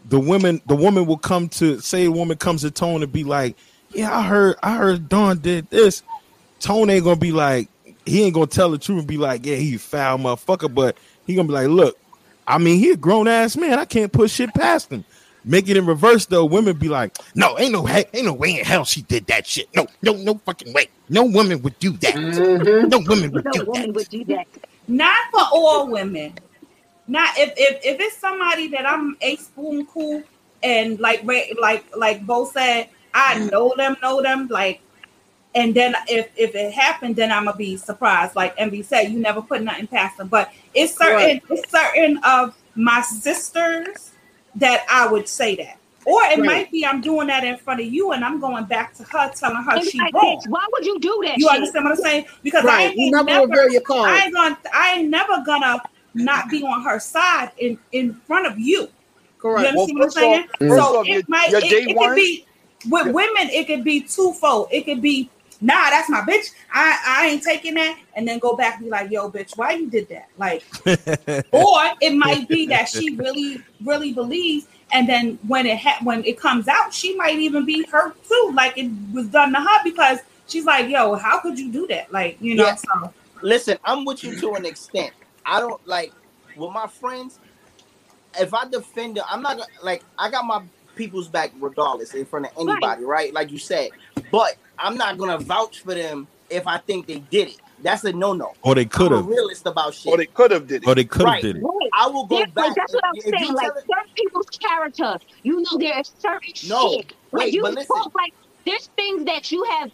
[0.10, 3.24] the women, the woman will come to say, a woman comes to Tone and be
[3.24, 3.56] like,
[3.92, 6.04] "Yeah, I heard, I heard Don did this."
[6.60, 7.70] Tone ain't gonna be like,
[8.06, 10.98] he ain't gonna tell the truth and be like, "Yeah, he a foul motherfucker," but
[11.26, 11.98] he gonna be like, "Look,
[12.48, 13.80] I mean, he a grown ass man.
[13.80, 15.04] I can't push shit past him."
[15.48, 16.46] Make it in reverse though.
[16.46, 19.68] Women be like, "No, ain't no, ain't no way in hell she did that shit.
[19.76, 20.88] No, no, no fucking way.
[21.10, 22.16] No woman would do that.
[22.16, 22.90] Mhm.
[22.90, 24.48] No woman would No do woman that." would do that.
[24.88, 26.34] Not for all women.
[27.08, 30.24] Not if if if it's somebody that I'm a spoon cool
[30.64, 31.24] and like
[31.60, 33.52] like like Bo said, I mm.
[33.52, 34.82] know them, know them, like
[35.56, 38.36] and then if if it happened, then I'm gonna be surprised.
[38.36, 40.28] Like Envy said, you never put nothing past them.
[40.28, 41.44] But it's certain Right.
[41.50, 44.12] it's certain of my sisters
[44.56, 45.78] that I would say that.
[46.06, 46.46] Or it Right.
[46.46, 49.32] might be I'm doing that in front of you and I'm going back to her
[49.34, 50.40] telling her And she like, wrong.
[50.40, 51.56] bitch, why would you do that You shit?
[51.56, 52.26] understand what I'm saying?
[52.44, 54.22] Because I ain't You never never, reveal your cards.
[54.22, 55.82] I ain't gonna I ain't never gonna
[56.16, 58.82] not be on her side in in front of you.
[58.82, 58.90] You
[59.40, 59.68] Correct.
[59.68, 60.44] understand Well, what I'm saying?
[60.44, 62.46] off- so off, it your- might your it, it could be
[62.90, 64.70] with women, it could be twofold.
[64.72, 65.30] It could be
[65.62, 66.52] nah, that's my bitch.
[66.74, 69.72] I I ain't taking that, and then go back and be like, yo, bitch, why
[69.74, 70.28] you did that?
[70.38, 70.64] Like,
[71.52, 76.24] or it might be that she really, really believes, and then when it ha- when
[76.26, 79.84] it comes out, she might even be hurt too, like it was done to her
[79.84, 82.12] because she's like, yo, how could you do that?
[82.12, 82.76] Like, you know, Yeah.
[82.76, 85.14] so Listen, I'm with you to an extent.
[85.46, 86.12] I don't like
[86.56, 87.40] with my friends.
[88.40, 90.04] If I defend them, I'm not like.
[90.18, 90.62] I got my
[90.96, 93.34] people's back regardless in front of anybody, right?
[93.34, 93.92] Like you said.
[94.32, 97.62] But I'm not gonna vouch for them if I think they did it.
[97.82, 98.54] That's a no no.
[98.62, 99.26] Or they could have.
[99.28, 100.12] realist about shit.
[100.14, 100.88] Or they could have did it.
[100.88, 101.42] Or they could have Right.
[101.42, 101.62] did it.
[101.62, 101.90] Right.
[101.94, 102.68] I will go That's, back.
[102.68, 103.54] like, that's what I'm If- if saying.
[103.54, 107.14] Like tell it- certain people's character, you know, there is certain No, shit.
[107.32, 107.96] Like wait, you but listen.
[107.96, 108.34] talk like
[108.66, 109.92] there's things that you have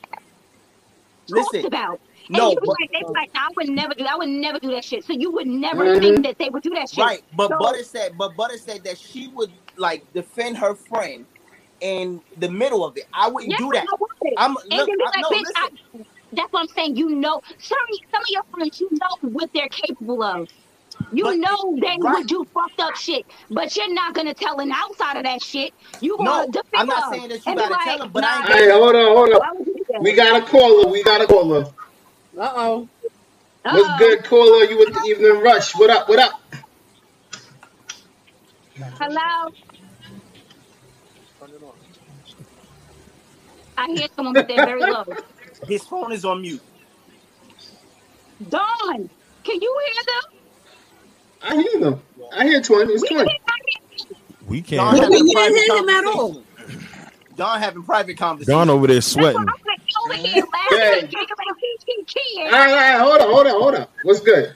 [1.30, 2.00] Listen, talked about.
[2.34, 4.06] And no, you but- like, they be like, I would never do.
[4.06, 5.04] I would never do that shit.
[5.04, 6.00] So you would never Mhm.
[6.00, 7.04] think that they would do that shit.
[7.04, 11.26] Right, but So- Butter said, but Butter said that she would like defend her friend
[11.82, 13.06] in the middle of it.
[13.14, 13.84] I wouldn't Yes, do that.
[13.92, 14.10] I would.
[14.38, 15.54] I'm look, then be I, no, bitch, listen.
[15.58, 15.70] I,
[16.34, 16.96] that's what I'm saying.
[16.96, 20.48] You know, certain some of your friends, you know what they're capable of.
[21.12, 22.18] You But- know they right.
[22.20, 25.74] would do fucked up shit, but you're not gonna tell an outside of that shit.
[26.00, 28.48] You gonna defend I'm not saying that you gotta like, tell them, but I ain't
[28.50, 29.58] Hey, hold on, hold on.
[29.58, 30.02] would you do that?
[30.02, 30.88] We got a caller.
[30.88, 31.66] We got a caller.
[32.38, 32.90] Uh oh.
[33.64, 34.66] What's good, caller?
[34.66, 35.76] You with the evening rush?
[35.76, 36.10] What up?
[36.10, 36.42] What up?
[39.00, 39.52] Hello.
[43.78, 45.06] I hear someone, but they're very low.
[45.68, 46.62] His phone is on mute.
[48.50, 49.10] Don,
[49.44, 50.40] can you hear them?
[51.42, 52.02] I hear them.
[52.32, 52.90] I hear twin.
[52.90, 53.26] It's We twin.
[53.26, 53.42] can't
[54.48, 54.98] We can't.
[54.98, 56.44] But we didn't hear him at all.
[57.36, 58.58] Don having private conversation.
[58.58, 59.46] Don over there That's sweating.
[59.96, 61.02] I'm like, yo, over here Yeah.
[61.02, 62.44] laughing, giggling, kiki, kiki.
[62.46, 63.88] All right, all right, hold on, hold on, hold on.
[64.04, 64.56] What's good?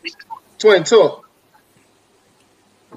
[0.59, 1.25] Twin talk.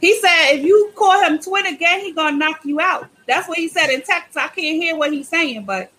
[0.01, 3.11] He said if you call him twin again, he gonna knock you out.
[3.27, 4.37] That's what he said in text.
[4.37, 5.93] I can't hear what he's saying, but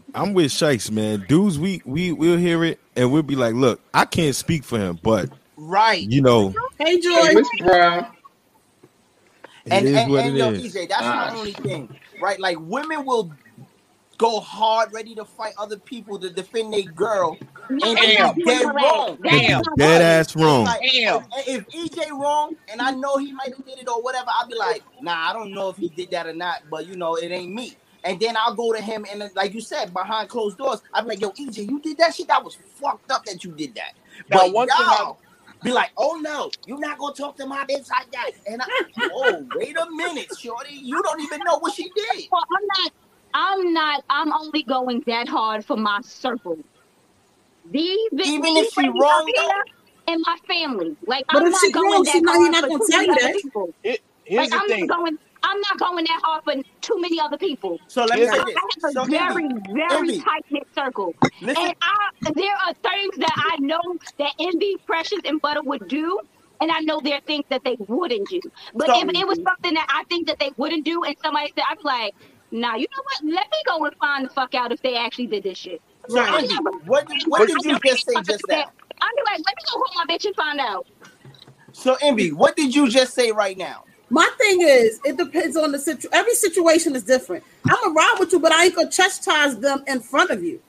[0.14, 1.26] I'm with Shikes, man.
[1.28, 4.78] Dudes, we we we'll hear it and we'll be like, look, I can't speak for
[4.78, 6.10] him, but Right.
[6.10, 7.28] you know, Hey, Hey, Joy.
[7.28, 8.06] Miss Brown.
[9.66, 10.64] it and is and, what and it yo, is.
[10.64, 11.14] EJ, that's Ah.
[11.14, 11.90] my only thing,
[12.24, 12.40] right?
[12.40, 13.32] Like women will
[14.18, 18.30] go hard, ready to fight other people to defend their girl, and Damn.
[18.36, 19.18] if dead wrong.
[19.22, 19.62] Damn.
[19.76, 20.64] Dead ass wrong.
[20.64, 21.26] Like, Damn.
[21.46, 24.48] if, if EJ wrong, and I know he might have did it or whatever, I'll
[24.48, 27.16] be like, nah, I don't know if he did that or not, but you know,
[27.16, 27.78] it ain't me.
[28.04, 31.20] And then I'll go to him and like you said, behind closed doors, I'm like,
[31.20, 32.28] yo, EJ, you did that shit.
[32.28, 33.94] That was fucked up that you did that.
[34.28, 35.18] Now, But one thing I- y'all
[35.64, 38.30] be like, oh no, you're not gonna talk to my bitch like that.
[38.46, 38.66] And I,
[39.10, 42.26] oh, wait a minute, shorty, you don't even know what she did.
[42.32, 42.92] Well, I'm not.
[43.34, 44.04] I'm not.
[44.10, 46.58] I'm only going that hard for my circle.
[47.70, 49.66] These bitches, Even if she ladies wrong, up
[50.08, 50.96] and my family.
[51.06, 52.80] Like But I'm if not she going wrong, that she hard he not for gonna
[52.80, 53.36] too tell many you that.
[53.42, 53.74] people.
[53.82, 54.96] Here- here's Like the I'm thing.
[54.98, 55.18] going.
[55.44, 57.78] I'm not going that hard for too many other people.
[57.88, 58.56] So let me say this.
[58.56, 62.54] I have a So very, Envy, very Envy, tight knit circle, listen, and I there
[62.66, 63.80] are things that I know
[64.18, 66.18] that Envy, Precious, and Butter would do,
[66.60, 68.40] and I know there are things that they wouldn't do.
[68.74, 71.52] But So- if it was something that I think that they wouldn't do, and somebody
[71.54, 72.14] said, I'd be like,
[72.50, 73.34] Nah, you know what?
[73.34, 75.82] Let me go and find the fuck out if they actually did this shit.
[76.08, 78.56] so I'm never- what did, what did you just say just now?
[78.56, 78.70] that.
[79.00, 80.86] I'd be like, let me go call my bitch and find out.
[81.72, 83.84] So Envy, what did you just say right now?
[84.14, 86.10] My thing is, it depends on the situation.
[86.14, 87.44] Every situation is different.
[87.68, 90.62] I'm gonna ride with you, but I ain't gonna chastise them in front of you.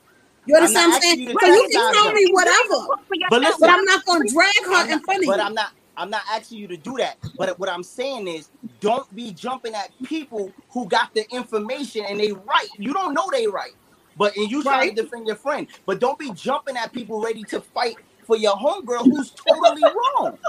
[0.46, 1.40] You understand not what I'm asking you saying?
[1.42, 2.88] So you can tell me whatever,
[3.30, 5.48] But listen, but I'm not gonna drag her I'm in front of but you.
[5.48, 5.70] I'm not.
[5.98, 7.18] I'm not asking you to do that.
[7.38, 12.20] But what I'm saying is, don't be jumping at people who got the information and
[12.20, 12.70] they right.
[12.78, 13.74] You don't know they right,
[14.18, 14.96] but and you try Right.
[14.96, 15.68] to defend your friend.
[15.88, 20.40] But don't be jumping at people ready to fight for your homegirl who's totally wrong.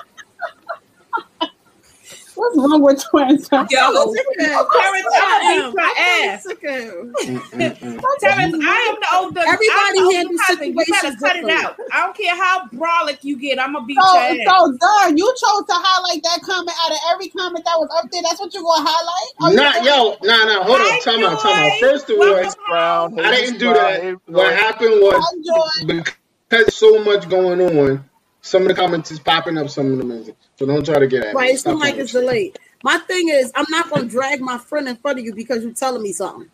[2.36, 3.48] What's wrong with twins?
[3.50, 4.68] yo, I'm sick of.
[4.72, 6.28] Terrence, I I'll beat your am.
[6.30, 6.46] ass.
[6.46, 7.16] I'm sick of him.
[8.20, 9.40] Terrence, I am the older.
[9.46, 10.68] Everybody I'm handles cousin.
[10.68, 11.76] You better situations cut it out.
[11.92, 13.58] I don't care how brolic you get.
[13.60, 14.36] I'm gonna beat So, your ass.
[14.48, 18.10] so, Dar, you chose to highlight that comment out of every comment that was up
[18.10, 18.22] there.
[18.22, 19.30] That's what you're gonna highlight?
[19.40, 19.96] Are Not serious?
[19.96, 20.64] yo, nah, nah.
[20.64, 21.80] Hold on, Hi, time out, time out.
[21.80, 23.20] First of all, Brown.
[23.20, 24.20] I didn't do that.
[24.26, 26.14] What happened was Hi, because
[26.50, 28.04] there's so much going on.
[28.46, 29.68] Some of the comments is popping up.
[29.68, 30.36] Some of them isn't.
[30.56, 31.40] So don't try to get at me.
[31.40, 32.56] Right, it's Stop not like it's delayed.
[32.84, 35.72] My thing is, I'm not gonna drag my friend in front of you because you're
[35.72, 36.48] telling me something.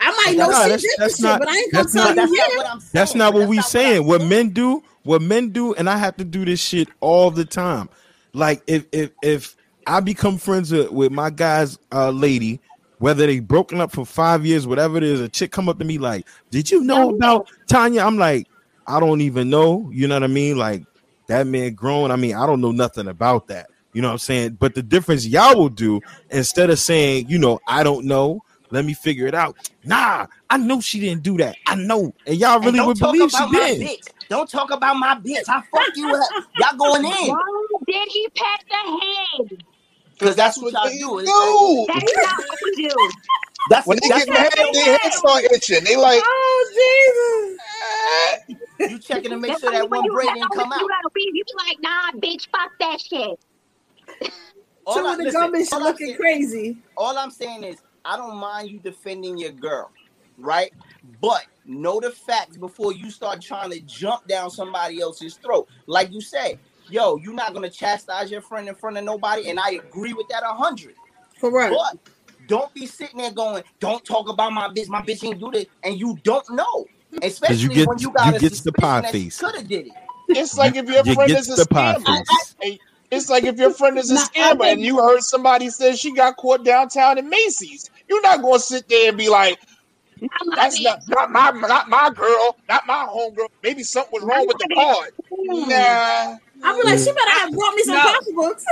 [0.00, 2.14] I might know Nah, she that's- did that's this not- but I ain't gonna tell
[2.14, 2.90] not- you That's not what I'm saying.
[2.92, 4.00] That's not what That's we not saying.
[4.00, 7.30] I'm What men do, what men do, and I have to do this shit all
[7.30, 7.90] the time.
[8.32, 9.56] Like if if if
[9.86, 12.60] I become friends with, with my guy's uh lady,
[13.00, 15.84] whether they broken up for five years, whatever it is, a chick come up to
[15.84, 18.46] me like, "Did you know about Tanya?" I'm like,
[18.86, 19.90] I don't even know.
[19.92, 20.56] You know what I mean?
[20.56, 20.84] Like
[21.28, 22.10] that man grown.
[22.10, 23.68] I mean, I don't know nothing about that.
[23.94, 24.58] You know what I'm saying?
[24.60, 26.00] But the difference y'all will do
[26.30, 28.42] instead of saying, you know, I don't know.
[28.70, 29.56] Let me figure it out.
[29.84, 31.56] Nah, I know she didn't do that.
[31.66, 33.80] I know, and y'all And really don't would talk believe she about my did.
[33.80, 34.08] bitch.
[34.28, 35.48] Don't talk about my bitch.
[35.48, 36.28] I fuck you up.
[36.60, 39.64] Y'all going in Why did he pat the head?
[40.18, 41.18] because that's what y'all they do.
[41.20, 41.86] It's- do.
[41.88, 43.10] That's not what we do.
[43.70, 45.84] That's When they that's get mad, what their heads start itching.
[45.84, 46.72] They like, Oh
[48.80, 50.80] you checking to make That's sure that when one you, braid didn't come out.
[50.80, 51.30] you gotta be.
[51.34, 53.38] You be like, nah, bitch, fuck that shit.
[54.86, 56.78] All Two I- of the listen, gummies all I'm looking saying- crazy.
[56.96, 59.90] all I'm saying is I don't mind you defending your girl,
[60.38, 60.72] right?
[61.20, 65.68] But know the facts before you start trying to jump down somebody else's throat.
[65.86, 66.58] Like you said,
[66.88, 70.28] yo, you're not gonna chastise your friend in front of nobody, and I agree with
[70.28, 70.94] that a hundred.
[71.40, 71.74] Correct.
[71.76, 71.98] But
[72.46, 74.88] don't be sitting there going, "Don't talk about my bitch.
[74.88, 76.86] My bitch ain't do this," and you don't know.
[77.22, 79.38] Especially get- when you got you a gets the pie that face.
[79.38, 79.92] could have did it.
[80.28, 82.16] it's like if your You friend is a the pie scammer.
[82.26, 82.54] face.
[82.60, 82.78] Hey,
[83.10, 86.12] It's like if your friend is a Nah, scammer and you heard somebody say she
[86.12, 87.88] got caught downtown in Macy's.
[88.08, 89.58] You're not going to sit there and be like,
[90.54, 93.48] "That's not not my not my girl, not my homegirl.
[93.62, 96.36] Maybe something was wrong with the card." Nah.
[96.62, 98.02] I'll be like, she better have brought me some No.
[98.02, 98.64] pocketbooks.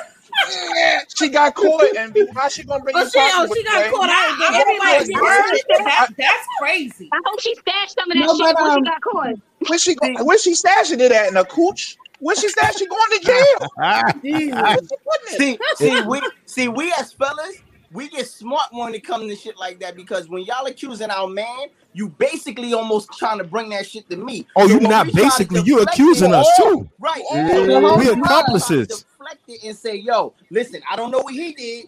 [0.49, 3.93] Yeah, she got caught, and how she gonna bring Oh, you she- oh, she got
[3.93, 4.11] caught.
[4.11, 5.61] I- Yeah, everybody yeah, heard.
[5.85, 7.09] That, that's crazy.
[7.13, 9.35] I hope she stashed some of that No, shit but, before um, she got caught.
[9.69, 11.97] Where she go, where she stashing it at in a cooch?
[12.21, 12.79] Where she stashing?
[12.79, 14.79] She going to jail?
[15.27, 17.63] see, see, we see we as fellas,
[17.93, 21.29] we get smart when it comes to shit like that because when y'all accusing our
[21.29, 24.47] man, you basically almost trying to bring that shit to me.
[24.57, 26.89] Oh, you when not we try to basically, you deflect accusing us too.
[26.99, 27.23] Right.
[27.31, 29.05] We when try to accomplices.
[29.27, 31.87] Deflect it and say, yo, listen, I don't know what he did.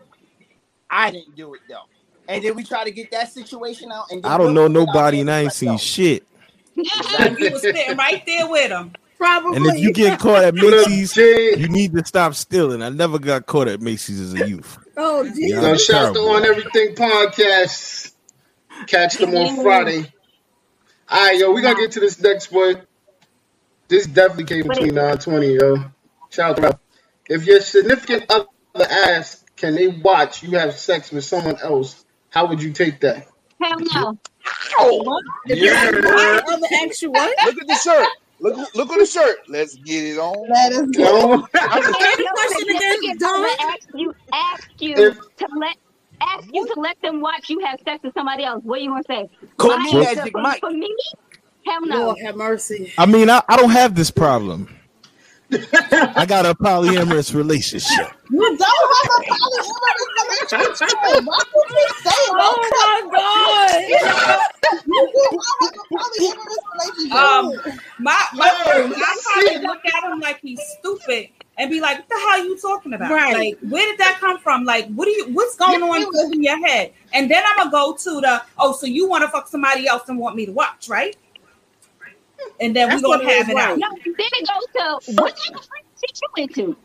[0.91, 1.83] I didn't do it though.
[2.29, 4.11] And then we try to get that situation out.
[4.11, 6.25] And I don't know we'll put it out nobody and I ain't like, seen shit.
[7.19, 8.93] And you was sitting right there with him.
[9.17, 9.57] Probably.
[9.57, 12.83] And if you get caught at Macy's, you need to stop stealing.
[12.83, 14.79] I never got caught at Macy's as a youth.
[14.97, 15.61] oh, Yeah, Jesus.
[15.61, 18.13] So I'm shout out to on everything podcast.
[18.87, 20.13] Catch them on Friday.
[21.09, 22.83] All right, yo, we gonna get to this next one.
[23.89, 25.85] This definitely came between 920, yo.
[26.31, 26.79] Shout out.
[27.29, 28.47] If your significant other
[28.91, 32.05] asks, can they watch you have sex with someone else?
[32.31, 33.27] How would you take that?
[33.61, 34.19] Hell no.
[34.79, 35.91] Oh, if Yeah.
[35.91, 37.37] your other asks you what?
[37.45, 38.09] Look at the shirt.
[38.41, 39.39] Look, look at the shirt.
[39.49, 40.49] Let's get it on.
[40.49, 41.37] Let us go.
[41.37, 41.49] No.
[41.53, 43.45] If the question again, significant Dawn?
[43.45, 45.77] other you, ask you If- to let
[46.21, 48.91] ask you to let them watch you have sex with somebody else, what are you
[48.91, 49.29] gonna say?
[49.57, 50.61] Call My me Magic Mike.
[50.61, 50.95] for me,
[51.67, 52.07] hell no.
[52.07, 52.93] Lord have mercy.
[52.99, 54.69] I mean, I, I don't have this problem.
[55.51, 58.13] I got a polyamorous relationship.
[58.31, 60.99] You don't have a polyamorous relationship.
[61.25, 62.37] Why would you say that?
[62.39, 63.81] Oh my god.
[64.87, 67.15] You do have a polyamorous relationship.
[67.15, 67.45] Um,
[67.99, 72.15] my my, I probably look at him like he's stupid and be like, "What the
[72.15, 73.11] hell are you talking about?
[73.11, 73.35] Right.
[73.35, 74.65] Like, where did that come from?
[74.65, 75.33] Like, what do you?
[75.33, 78.87] What's going on in your head?" And then I'm gonna go to the, "Oh, so
[78.87, 81.17] you want to fuck somebody else and want me to watch, right?"
[82.61, 83.71] And then That's we gonna what it have it out.
[83.71, 83.79] right.
[83.79, 84.67] No, then it goes
[85.07, 85.69] to what type of
[86.01, 86.77] shit you into?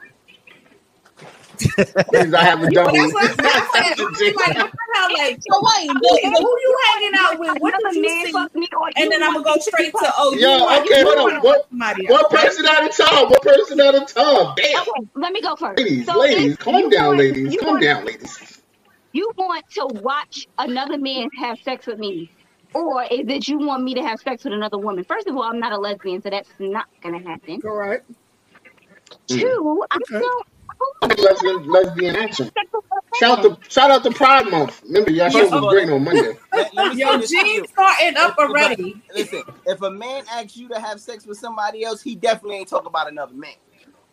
[2.13, 2.93] Ladies, I have a But double.
[2.93, 3.95] that's what I'm saying.
[3.97, 5.09] I'm like, what the hell?
[5.17, 7.57] Like, So wait, who, who you hanging out with?
[7.61, 8.33] What Another did you man see?
[8.59, 11.05] me or And then I'm gonna go straight to, "Oh, you Yo, want okay, you
[11.05, 11.23] hold on.
[11.25, 11.67] wanna What-
[12.09, 13.29] One person at a time.
[13.29, 14.53] One person at a time.
[14.57, 14.81] Damn.
[14.81, 15.79] Okay, let me go first.
[15.79, 17.57] Ladies, So ladies, calm down, want- ladies.
[17.59, 18.61] Calm want- down, ladies.
[19.13, 22.31] You want to watch another man have sex with me,
[22.73, 25.03] or is it you want me to have sex with another woman?
[25.03, 27.61] First of all, I'm not a lesbian, so that's not gonna happen.
[27.61, 28.09] Correct.
[29.27, 30.19] Two, I Okay.
[30.19, 30.45] don't.
[31.19, 32.51] Lesbian, lesbian action.
[33.19, 34.81] Shout out to shout out to Pride Month.
[34.85, 36.37] Remember, y'all show was great on Monday.
[36.53, 37.43] Let, let me Yo, say this to you.
[37.45, 39.03] Gene starting up If- already.
[39.13, 42.69] Listen, if a man asks you to have sex with somebody else, he definitely ain't
[42.69, 43.53] talking about another man.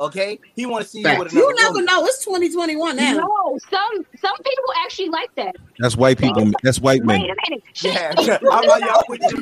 [0.01, 1.85] Okay, he want to see you with another You never woman.
[1.85, 2.07] know.
[2.07, 3.13] It's 2021 now.
[3.19, 5.55] No, some some people actually like that.
[5.79, 6.51] That's white people.
[6.63, 7.21] That's white men.
[7.21, 7.37] Wait men.
[7.37, 7.65] a minute.
[7.83, 9.33] Yeah, Shit, I'm like y'all with this.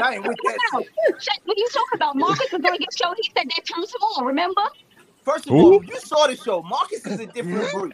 [0.00, 0.58] I ain't with that.
[0.72, 0.80] No,
[1.18, 4.00] shit, When you talk about Marcus was gonna get show, he said that turns him
[4.00, 4.24] on.
[4.24, 4.62] Remember?
[5.22, 5.74] First of Who?
[5.74, 6.62] all, you saw the show.
[6.62, 7.92] Marcus is a different breed.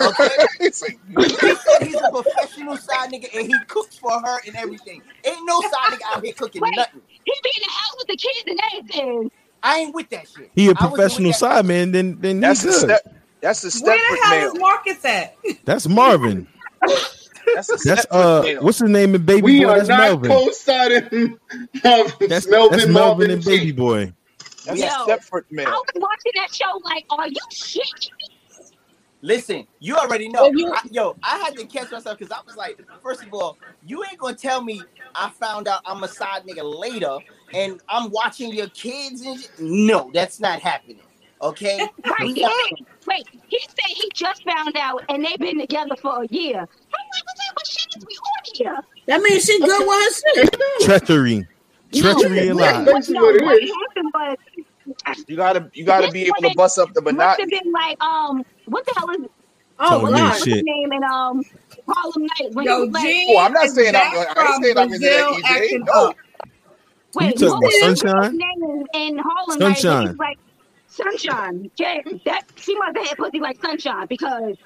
[0.00, 0.28] Okay,
[0.58, 5.02] he said he's a professional side nigga and he cooks for her and everything.
[5.24, 6.76] Ain't no side nigga out here cooking Wait.
[6.76, 7.00] nothing.
[7.24, 9.30] He be in the house with the kids and everything.
[9.64, 10.52] I ain't with that shit.
[10.54, 11.38] He a professional that.
[11.38, 11.92] side man.
[11.92, 12.72] Then then that's he's the good.
[12.72, 13.02] step.
[13.42, 14.48] That's the Where the Stepford hell male.
[14.54, 15.36] is Marcus at?
[15.64, 16.48] That's Marvin.
[17.54, 18.60] That's the That's uh, male.
[18.60, 19.74] what's his name in Baby We Boy?
[19.74, 20.22] are That's not Melvin.
[20.22, 21.38] co-signing
[21.84, 23.50] Melvin, That's Melvin, that's Melvin, Melvin and G.
[23.60, 24.12] Baby Boy.
[24.64, 25.66] That's Yo, a Stepford man.
[25.66, 25.82] I male.
[25.86, 27.84] was watching that show like, are you shit?
[29.22, 30.50] Listen, you already know.
[30.54, 33.58] You- I, yo, I had to catch myself because I was like, first of all,
[33.86, 37.18] you ain't gonna tell me I found out I'm a side nigga later
[37.54, 39.50] and I'm watching your kids and shit.
[39.60, 41.00] No, that's not happening.
[41.40, 41.78] Okay?
[41.78, 42.34] Right.
[42.34, 42.46] He
[43.06, 46.58] wait, he said he just found out and they've been together for a year.
[46.58, 48.84] I'm like, what type of shit is we on here?
[49.06, 50.56] That means she good with her shit.
[50.82, 51.46] Treachery,
[51.92, 52.78] treachery and Yeah.
[52.78, 52.86] lies.
[52.86, 53.70] That's no, what it what is.
[53.70, 57.60] happened was You gotta you gotta be able to bust up the must have monotony.
[57.62, 59.18] been like, um, what the hell is
[59.78, 60.30] Oh Telling me God.
[60.30, 61.42] what's his name in um
[61.88, 64.62] Harlem Night when Yo, he was like, Oh, I'm not saying I'm- I ain't from
[64.62, 65.78] saying I'm into that, EJ.
[65.84, 66.14] No.
[67.16, 67.22] Up.
[67.22, 68.36] wait, talking what about was his Sunshine?
[68.38, 69.64] name in Harlem Night?
[69.66, 70.08] when he Sunshine.
[70.08, 70.38] was like
[70.86, 71.70] Sunshine.
[71.76, 74.56] Yeah, that she must have had pussy like Sunshine because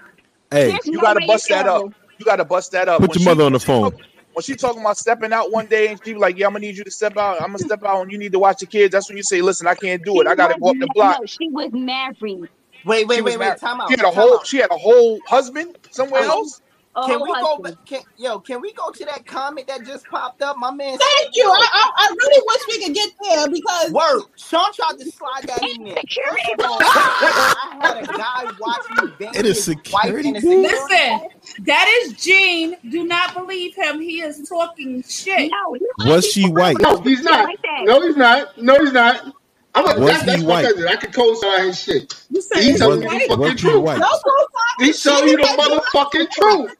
[0.50, 1.84] Hey, You no gotta bust in that up.
[2.18, 3.00] You gotta bust that up.
[3.00, 3.92] put When your mother she- on the phone.
[4.34, 6.60] When she talking about stepping out one day and she be like, "Yeah, I'm gonna
[6.60, 7.40] need you to step out.
[7.40, 9.40] I'm gonna step out, and you need to watch the kids." That's when you say,
[9.42, 10.26] "Listen, I can't do it.
[10.28, 12.48] I gotta go up the block." No, she was married.
[12.84, 13.58] Wait, She wait, was wait, wait.
[13.58, 13.88] Time out.
[13.90, 14.34] She had a whole.
[14.34, 14.46] out.
[14.46, 16.60] She had a whole husband somewhere else.
[16.98, 17.60] A Can whole we go?
[17.86, 20.56] can, yo, can we go to that comment that just popped up?
[20.58, 20.98] My man.
[20.98, 21.44] Thank you.
[21.50, 24.22] I, I, I really wish we could get there because Word.
[24.36, 25.98] Sean tried to slide that in there.
[25.98, 30.72] Security all, I had a guy watch me bang It is security in a booth?
[30.72, 31.28] security Listen,
[31.66, 32.76] that is Gene.
[32.88, 34.00] Do not believe him.
[34.00, 35.52] He is talking shit.
[35.52, 36.80] No, Was she white?
[36.80, 37.50] No, he's not.
[37.80, 38.58] No, he's not.
[38.58, 39.34] No, he's not.
[39.74, 40.66] I'm a, Was that, that's he white?
[40.88, 42.14] I can co-sign his shit.
[42.30, 43.82] You said He he's telling you the was fucking truth.
[43.82, 44.06] white?
[44.78, 46.72] He telling you the motherfucking truth.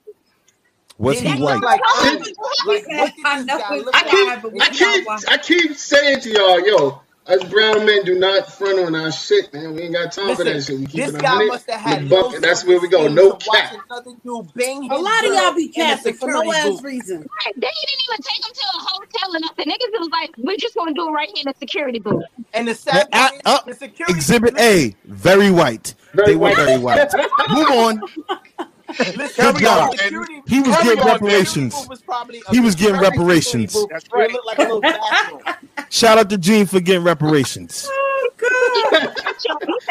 [0.99, 1.63] Was he white?
[1.63, 2.37] Like, Shit.
[2.67, 4.11] like, I this know guy it's look I like?
[4.11, 5.09] keep, but we I not keep.
[5.29, 9.53] I keep saying to y'all, yo, us brown men do not front on our shit,
[9.53, 9.75] man.
[9.75, 10.79] We ain't got time for that shit.
[10.81, 11.47] We keep this it a guy hundred.
[11.49, 12.43] must have had we no buck it.
[12.43, 13.07] That's where we go.
[13.07, 13.75] self-esteem No to watch cap.
[13.91, 16.41] another dude bang A his lot of girl y'all be in a capping for no
[16.41, 16.83] security ass booth.
[16.83, 17.19] reason.
[17.19, 19.67] Right, They didn't even take him to a hotel or nothing.
[19.67, 22.25] Niggas was like, we're just gonna do it right here in the security booth.
[22.55, 25.95] And the sad Uh, part is, uh, the security Exhibit listen, A, very white.
[26.15, 26.57] Very They were white.
[26.57, 27.13] very white.
[27.51, 28.03] Move on.
[28.97, 29.93] Good Carry job.
[29.93, 31.75] on, He was carry getting on, reparations.
[31.89, 32.03] Was
[32.51, 33.73] He was getting reparations.
[33.75, 35.57] booth where it looked like a.
[35.91, 37.89] Shout out to Gene for getting reparations.
[38.41, 39.15] Oh,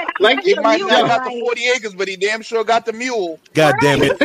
[0.20, 2.93] like He might yo, not got the 40 acres, but he damn sure got the
[2.93, 3.39] mule.
[3.54, 4.18] God damn it.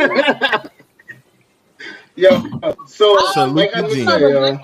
[2.15, 2.29] Yo,
[2.61, 4.07] uh, so Salute uh, like I to was Gene.
[4.07, 4.57] saying, uh,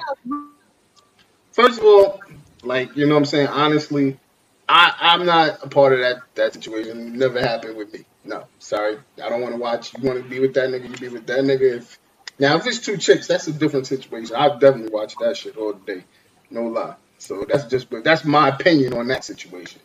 [1.51, 2.19] first of all,
[2.63, 4.19] like you know what I'm saying, honestly,
[4.67, 7.17] I, I'm not a part of that that situation.
[7.17, 8.05] Never happened with me.
[8.23, 8.99] No, sorry.
[9.23, 9.93] I don't want to watch.
[9.97, 11.77] You want to be with that nigga, you be with that nigga.
[11.77, 11.99] If
[12.39, 14.35] now if it's two chicks, that's a different situation.
[14.35, 16.05] I've definitely watched that shit all day.
[16.51, 16.95] No lie.
[17.19, 19.81] So that's just but that's my opinion on that situation.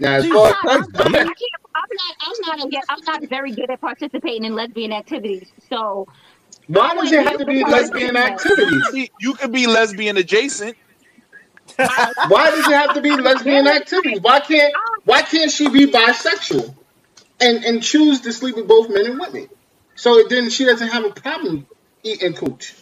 [0.00, 1.36] Now as far I'm as not,
[1.76, 5.48] I'm not, I'm not, a- I'm not very good at participating in lesbian activities.
[5.70, 6.08] So
[6.68, 8.98] why does it have to be lesbian activities?
[9.18, 10.76] You could be lesbian adjacent.
[12.22, 14.20] Why does it have to be lesbian activities?
[14.22, 14.74] Why can't
[15.04, 16.74] why can't she be bisexual
[17.44, 19.48] and and choose to sleep with both men and women?
[19.96, 21.68] So then she doesn't have a problem
[22.04, 22.74] eating cooch.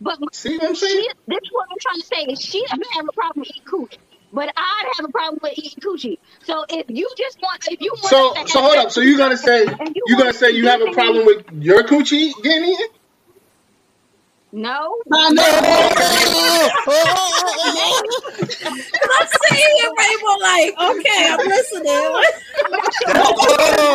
[0.00, 0.96] But See what I'm saying?
[0.96, 3.62] she, this is what I'm trying to say is she doesn't have a problem eating
[3.68, 3.98] cooch,
[4.32, 6.18] but I'd have a problem with eating coochie.
[6.44, 8.92] So if you just want, if you want, So to so hold up.
[8.92, 12.70] So you're gonna say you're gonna say you have a problem with your coochie getting
[12.70, 12.86] eaten?
[14.52, 14.96] no,
[19.10, 22.22] I'm saying it, Rainbow, like, okay, I'm listening.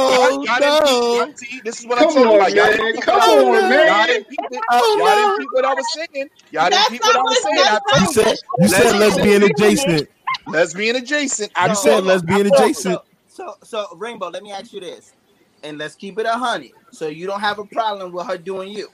[0.08, 1.02] Oh, Y'all didn't peep-
[1.38, 2.54] see, this is what Come I'm talking on, about.
[2.54, 2.72] Y'all man.
[2.72, 3.86] didn't peep Come what on, man.
[3.86, 4.64] Y'all didn't peep it.
[4.70, 6.30] Oh, Y'all didn't peep what I was saying.
[6.52, 7.66] Y'all didn't peep what I was saying.
[7.68, 8.26] I You told you.
[8.26, 10.10] said you said lesbian adjacent.
[10.48, 11.52] Lesbian adjacent.
[11.56, 13.02] I You told said lesbian adjacent.
[13.28, 15.14] So, so Rainbow, let me ask you this,
[15.64, 16.72] and let's keep it a hundred.
[16.92, 18.90] So you don't have a problem with her doing you.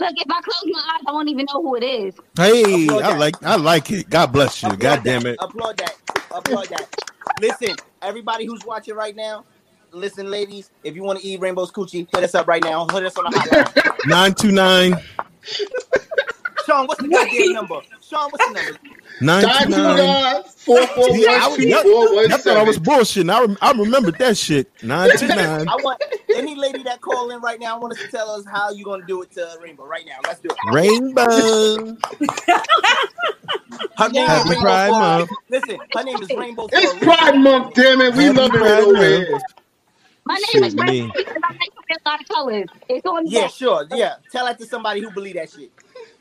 [0.00, 2.14] Look, if I close my eyes, I won't even know who it is.
[2.36, 3.18] Hey, Applaud I that.
[3.18, 4.08] like I like it.
[4.08, 4.76] God bless you.
[4.76, 5.36] God damn it.
[5.40, 5.94] Applaud that.
[6.32, 6.88] Applaud that.
[7.40, 9.44] Listen, everybody who's watching right now,
[9.92, 12.86] listen, ladies, if you want to eat Rainbow's coochie, hit us up right now.
[12.88, 13.98] Hit us on the hotline.
[14.04, 15.00] Nine two nine
[16.68, 17.80] Sean, what's the goddamn number?
[18.02, 18.78] Sean, what's the number?
[19.22, 20.42] nine two nine.
[20.56, 23.32] Four four See, I, one y'all, two four one y'all thought I was bullshitting.
[23.32, 24.70] I, rem- I remembered that shit.
[24.82, 25.66] Nine two nine.
[25.66, 26.02] I want
[26.36, 27.76] any lady that call in right now.
[27.76, 30.18] I want us to tell us how you gonna do it to Rainbow right now.
[30.24, 30.56] Let's do it.
[30.72, 31.96] Rainbow.
[33.96, 35.30] Her name Happy is Rainbow Pride for- Month.
[35.48, 36.68] Listen, her name is Rainbow.
[36.70, 36.98] It's a.
[36.98, 38.14] Pride Month, damn it.
[38.14, 39.40] We Happy loving it over here.
[40.24, 40.74] My name Shit, is.
[40.74, 42.68] Rainbow because I like to a lot of colors.
[42.88, 43.50] It's on Yeah, back.
[43.52, 43.86] sure.
[43.94, 45.72] Yeah, tell that to somebody who believe that shit.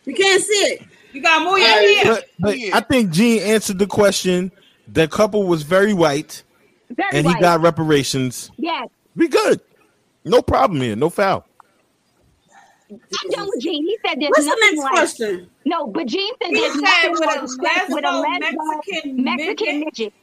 [0.07, 0.81] You can't see it.
[1.13, 1.97] You got more your Alright.
[1.97, 2.15] hair.
[2.15, 4.51] But, but I think Gene answered the question.
[4.87, 6.43] The couple was very white,
[6.91, 8.51] Very and he got reparations.
[8.57, 9.59] Yes, We good.
[10.23, 10.95] No problem here.
[10.95, 11.45] No foul.
[12.89, 13.83] I'm done with Gene.
[13.85, 14.91] He said there's What's the next like.
[14.91, 15.49] question?
[15.65, 18.39] No, but Gene said He there's said nothing with like a sex with a lesbo
[18.39, 19.85] lesbo Mexican Mexican midget.
[19.85, 20.13] midget.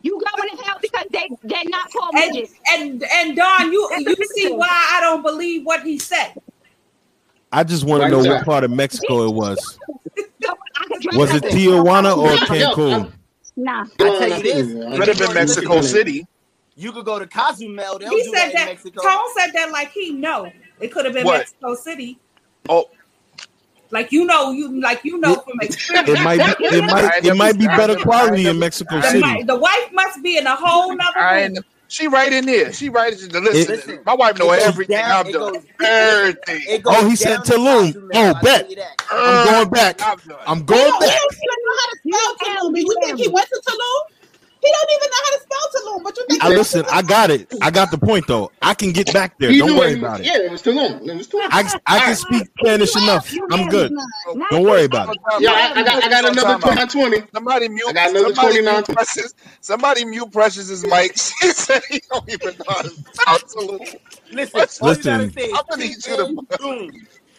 [0.00, 2.54] You going to hell because they they're not called And, midgets.
[2.70, 6.34] and and Don, you you see why I don't believe what he said.
[7.52, 9.78] I just want to know what part of Mexico it was.
[10.42, 11.42] So I could dress Was it.
[11.44, 13.12] Tijuana or Cancun?
[13.56, 13.82] Nah.
[13.82, 14.66] I tell you this.
[14.72, 16.26] think- Could have been Mexico City.
[16.76, 17.98] You could go to Cozumel.
[17.98, 18.66] They'll He do said that, in that.
[18.66, 19.02] Mexico.
[19.02, 21.38] Tone said that like he know it could have been What?
[21.38, 22.18] Mexico City.
[22.68, 22.88] Oh,
[23.90, 26.08] Like you know, you like you know from experience.
[26.10, 26.64] It might be.
[26.66, 27.24] It might.
[27.24, 29.24] It might be better quality in Mexico The, City.
[29.24, 31.56] mi- the wife must be in a whole nother room.
[31.56, 31.58] ain't,
[31.88, 32.72] she right in there.
[32.72, 33.74] She right in the listen.
[33.76, 35.52] Listen, my wife know everything down- I've done.
[35.54, 36.82] goes- everything.
[36.86, 38.10] Oh, he said to Tulum.
[38.14, 38.70] Oh, I'll bet.
[39.10, 40.02] I'm going back.
[40.02, 40.38] I've done.
[40.46, 42.36] I'm going don't, don't even know how to spell
[42.70, 42.74] Tulum.
[42.74, 44.17] Do you think he went to Tulum?
[44.60, 46.04] He don't even know how to spell Tulum.
[46.04, 46.84] But you think I listen.
[46.90, 47.52] I got it.
[47.62, 48.50] I got the point though.
[48.60, 49.50] I can get back there.
[49.50, 50.26] He Don't worry it- about it.
[50.26, 51.08] Yeah, it was too long.
[51.08, 51.48] It was too long.
[51.52, 53.32] I I can speak Spanish enough.
[53.50, 53.92] I'm good.
[54.50, 55.20] Don't worry about it.
[55.40, 57.26] Yeah, I, I got I got another twenty twenty.
[57.32, 57.86] Somebody mute.
[57.88, 58.74] I got another somebody 29.
[58.74, 59.34] mute Precious.
[59.60, 61.12] Somebody mute Precious's mic.
[61.40, 63.96] She said he don't even know how to spell Tulum.
[64.32, 65.18] Listen, Listen.
[65.18, 66.90] gotta say is I'm gonna need you to- boom.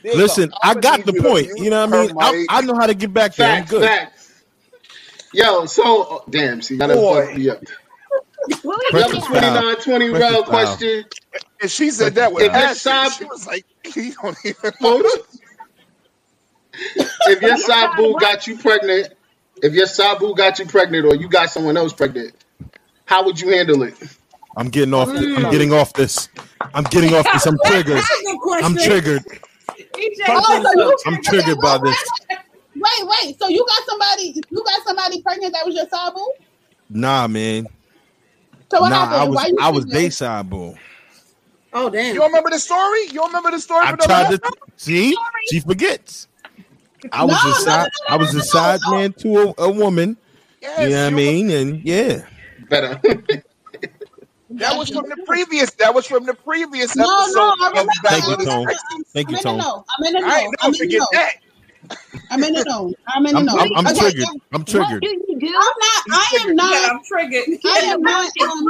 [0.03, 0.51] Listen.
[0.63, 1.47] I got the point.
[1.57, 2.15] You know what I mean?
[2.19, 2.45] I.
[2.49, 3.57] I know how to get back there.
[3.57, 3.83] I'm good.
[3.83, 4.18] facts.
[5.33, 7.25] Yo, so oh, damn, see, gotta Boy.
[7.25, 7.61] fuck me up.
[8.63, 9.23] What Press we the doing?
[9.23, 10.79] Twenty nine twenty round style.
[10.79, 11.05] question.
[11.61, 12.75] And she said that with If your passion.
[12.75, 15.03] side- She was like, he don't even know.
[17.25, 19.13] If your side boo got you pregnant,
[19.61, 22.33] if your side boo got you pregnant, or you got someone else pregnant,
[23.05, 23.95] how would you handle it?
[24.57, 25.13] I'm getting off.
[25.13, 25.27] This.
[25.35, 25.51] I'm mm.
[25.51, 26.29] getting off this.
[26.73, 27.45] I'm getting off this.
[27.47, 27.95] I'm triggered.
[27.95, 28.65] That's a good question.
[28.65, 29.25] I'm triggered.
[29.97, 32.13] EJ, Oh, so you, I'm triggered by this.
[32.81, 33.39] Wait, wait.
[33.39, 36.19] So you got somebody, you got somebody pregnant that was your sabu?
[36.89, 37.67] Nah, man.
[38.71, 39.21] So what Nah, happened?
[39.21, 40.03] I was Why you I was pregnant?
[40.03, 40.75] Bayside boo.
[41.73, 42.13] Oh damn.
[42.13, 43.01] You don't remember the story?
[43.03, 43.85] You don't remember the story?
[43.85, 45.15] I for the tried last to see.
[45.51, 46.27] She forgets.
[47.11, 47.89] I was No, a no, side.
[48.09, 48.91] no, I was no, a side no.
[48.91, 50.17] man to a, a woman.
[50.61, 51.49] Yes, you know what I you- mean?
[51.51, 52.25] And yeah,
[52.69, 52.99] Better.
[54.51, 55.69] That was from the previous.
[55.75, 57.39] That was from the previous No, no, episode.
[57.39, 57.91] I of remember.
[58.01, 58.65] Back Thank you, with the Tone.
[58.67, 59.03] Sexy.
[59.13, 59.57] Thank I'm you, in the Tone.
[59.59, 59.85] know.
[59.99, 60.27] I'm in the know.
[60.27, 61.07] I'm in the forget know.
[61.13, 61.33] that.
[62.31, 62.93] I'm in the know.
[63.07, 63.49] I'm in the I'm.
[63.49, 64.23] I'm, I'm Okay, triggered.
[64.23, 65.01] if- I'm What triggered.
[65.01, 65.47] do you do?
[65.47, 66.03] I'm not.
[66.11, 66.91] I am Yeah, not.
[66.91, 67.45] I'm triggered.
[67.65, 68.31] I am not.
[68.39, 68.63] Um,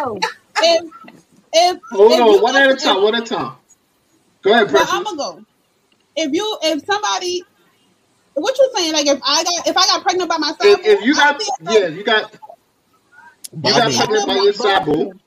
[0.00, 0.26] No.
[0.60, 0.84] if
[1.52, 3.02] if Hold if on, one at a time.
[3.02, 3.56] One at a time.
[4.42, 4.94] Go ahead, Well, Precious.
[4.94, 5.44] I'm gonna go.
[6.16, 7.48] If you, if somebody,
[8.34, 8.92] what you saying?
[8.94, 11.44] Like if I got, if I got pregnant by myself, If, if you got, be
[11.68, 12.32] at yeah, you got,
[13.64, 15.20] you got pregnant by your side boo.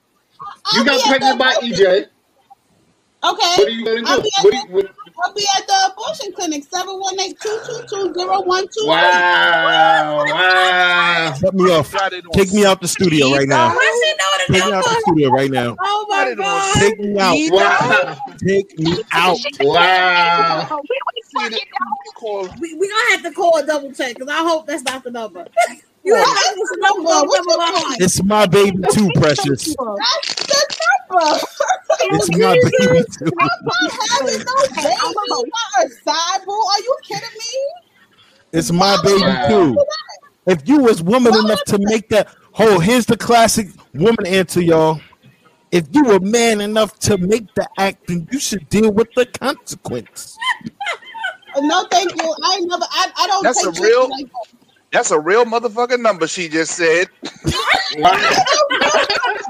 [0.71, 2.05] You got pregnant by abortion- EJ.
[3.25, 3.55] Okay.
[3.57, 4.23] What are you gonna I'll do?
[4.23, 4.85] be at What do you, what,
[5.23, 8.87] I'll be at the abortion clinic, 718-222-0123.
[8.87, 11.33] wow, wow.
[11.41, 11.91] Cut me off.
[11.91, 13.69] Got it on Take me out the studio right now.
[13.69, 15.75] How she know the Take me out the studio right now.
[15.81, 16.73] Oh my god.
[16.75, 17.37] Take me out.
[17.51, 18.17] Wow.
[18.45, 19.37] Take me out.
[19.61, 20.81] Wow.
[20.87, 22.11] We would See, fucking this know.
[22.15, 25.03] call- We we gonna have to call a double check because I hope that's not
[25.03, 25.45] the number.
[26.03, 27.03] You have this the number.
[27.09, 27.27] number?
[27.27, 28.01] What's What's number the behind?
[28.01, 29.75] It's my baby too, precious.
[29.75, 30.64] That's the
[31.09, 31.39] number.
[32.01, 33.31] It's my baby too.
[33.39, 36.51] I'm not having no baby, not a side boo.
[36.51, 37.71] Are you kidding me?
[38.53, 39.85] It's my baby too.
[40.47, 45.01] If you was woman enough to make that whole, here's the classic woman answer, y'all.
[45.71, 49.25] If you were man enough to make the act, then you should deal with the
[49.25, 50.37] consequence.
[51.57, 52.35] No, thank you.
[52.43, 52.83] I ain't never.
[52.91, 54.54] I, I don't That's take a shit real- like that.
[54.95, 57.09] That's a real motherfucking number she just said.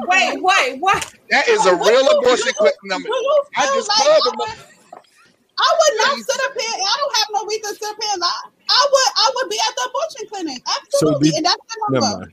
[0.08, 1.14] Wait, wait, what?
[1.30, 3.08] That is a What real abortion you- click number.
[3.56, 4.36] I just like called I them.
[4.40, 5.02] would-
[5.58, 6.70] I would not sit up here.
[6.74, 8.42] I don't have no reason to sit up here and lie.
[8.70, 9.10] I would.
[9.16, 10.64] I would be at the abortion clinic.
[10.68, 12.32] Absolutely, did- and that's the number.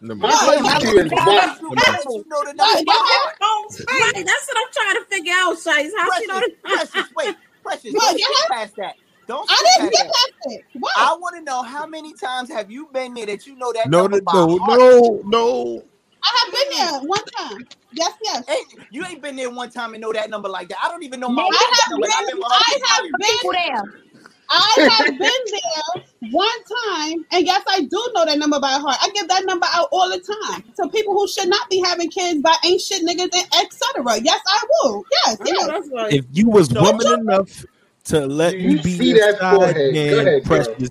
[0.00, 0.38] Never My mind.
[0.64, 2.92] question to you is, why, How did you know the Right, number?
[2.92, 4.02] yeah.
[4.12, 5.90] Right, that's what I'm trying to figure out, Shice.
[5.96, 7.92] How she know Precious, the precious, wait, precious.
[7.94, 8.94] No, Don't you skip past that.
[9.28, 10.30] Don't I didn't past get that.
[10.42, 10.58] past.
[10.80, 10.92] What?
[10.96, 13.88] I want to know how many times have you been there that you know that
[13.90, 14.80] No, number no, by no, heart?
[14.80, 15.82] no, no.
[16.24, 17.68] I have been there one time.
[17.92, 18.44] Yes, yes.
[18.48, 20.78] Ain't, you ain't been there one time and know that number like that.
[20.82, 22.06] I don't even know my I have number.
[22.06, 22.26] Been.
[22.36, 23.52] been I have been.
[23.52, 24.02] There.
[24.50, 26.48] I have been there one
[26.88, 28.96] time, and yes, I do know that number by heart.
[29.02, 32.10] I give that number out all the time to people who should not be having
[32.10, 34.18] kids by ain't shit niggas and etc.
[34.22, 35.04] Yes, I will.
[35.26, 35.66] Yes, yes.
[35.66, 36.12] that's right.
[36.14, 37.64] If you was woman don't- enough
[38.08, 39.96] to let Do me you be see your that side forehead?
[40.10, 40.90] Go man, ahead, precious,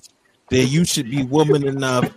[0.50, 2.10] then you should be woman enough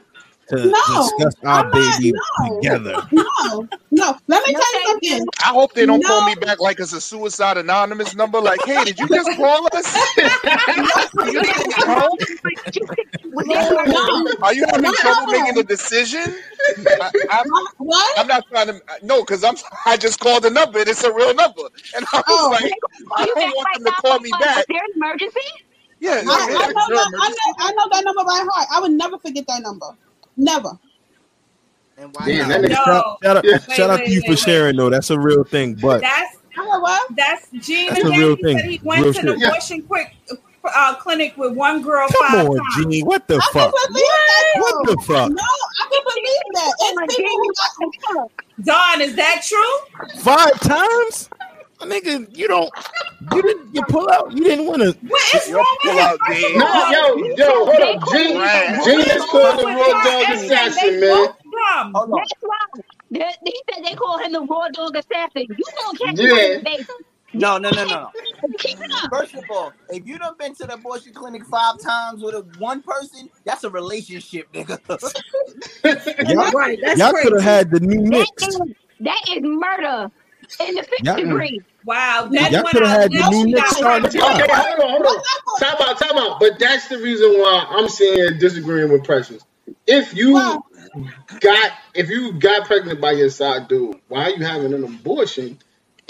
[0.48, 2.03] to No, discuss our I'm not.
[2.03, 2.98] baby No, together.
[3.12, 4.18] no, no.
[4.28, 5.26] Let me No, tell you something.
[5.42, 8.40] I hope they don't call me back like it's a suicide anonymous number.
[8.40, 10.09] Like, hey, did you just call us?
[11.20, 12.18] Are you getting home?
[13.33, 16.35] No, Are you having trouble making a decision?
[16.78, 17.45] I, I'm,
[17.78, 18.18] what?
[18.18, 18.81] I'm not trying to.
[19.03, 19.55] No, because I'm.
[19.87, 20.81] I just called a number.
[20.81, 21.62] and It's a real number,
[21.97, 22.49] and I was Oh.
[22.51, 22.72] like,
[23.16, 24.64] I don't want them to call me back.
[24.68, 25.41] There's an emergency.
[26.01, 28.68] Yeah, I, yeah, I, know yeah, that, I, know, I know that number by heart.
[28.74, 29.87] I would never forget that number.
[30.37, 30.70] Never.
[31.99, 32.62] And why Damn, not?
[32.62, 32.68] that.
[32.70, 32.74] No.
[32.76, 33.59] Shout, shout out, Yeah.
[33.74, 34.89] shout out Wait, to you wait, for wait, sharing, though.
[34.91, 35.74] That's a real thing.
[35.74, 37.16] But That's what?
[37.16, 38.59] that's Gene That's a real thing.
[38.59, 39.49] said he went Real to the shit.
[39.49, 40.14] abortion quick
[40.65, 42.93] uh, clinic with one girl come five on, times.
[42.93, 43.07] Gene.
[43.07, 43.73] What the I fuck?
[43.75, 44.61] can believe that.
[44.61, 45.31] What the fuck?
[45.31, 46.73] No, I can believe that.
[46.81, 48.31] It's people who got
[48.65, 50.21] Don, is that true?
[50.21, 51.31] Five times?
[51.81, 52.71] Nigga, you don't.
[53.33, 53.75] You didn't.
[53.75, 54.31] You pull out.
[54.33, 54.93] You didn't want to.
[55.09, 55.99] What is wrong with pull him?
[55.99, 58.09] out First No, yo, yo, hold up.
[58.13, 58.81] Gene, Right.
[58.85, 61.27] Gene is called the raw dog and- and assassin, man.
[61.27, 61.37] both.
[61.95, 62.19] Hold on.
[62.19, 62.85] That's wrong.
[63.11, 65.47] They, he said they call him the raw dog assassin.
[65.49, 66.27] You gonna catch Yeah.
[66.27, 66.87] him on the base.
[67.35, 68.12] No, no, no, no, no.
[68.59, 69.05] Keep it up.
[69.11, 72.41] First of all, if you done been to the abortion clinic five times with a
[72.59, 74.81] one person, that's a relationship, nigga.
[76.20, 77.22] Y'all, Right, that's y'all crazy.
[77.22, 78.43] could have had the new That Knicks.
[78.43, 78.61] is,
[79.01, 80.11] that is murder
[80.61, 81.16] in the fifth Yeah.
[81.16, 81.64] degree.
[81.85, 84.05] Wow, that Y'all went could have had the new She Knicks got starting one.
[84.05, 84.43] to fly.
[84.43, 85.24] Okay, hold on, hold on.
[85.57, 86.41] Time out, time out.
[86.41, 89.45] But that's the reason why I'm saying disagreeing with Precious.
[89.87, 90.62] If you Wow.
[91.41, 95.59] got if you got pregnant by your side dude, why are you having an abortion?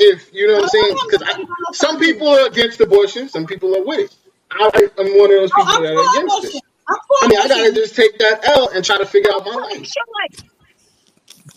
[0.00, 1.24] If you know what I'm saying, because
[1.72, 4.16] some people are against abortion, some people are with it.
[4.52, 6.60] I, I'm one of those Oh, people I'm that are against abortion.
[6.60, 6.62] it.
[6.88, 9.44] I'm for I mean, I gotta just take that L and try to figure out
[9.46, 9.94] my life.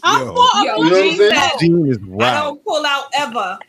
[0.04, 0.36] I'm Yo.
[0.36, 1.32] for Yo, You know what I'm Gene saying?
[1.32, 3.60] said, Gene is I don't pull out ever.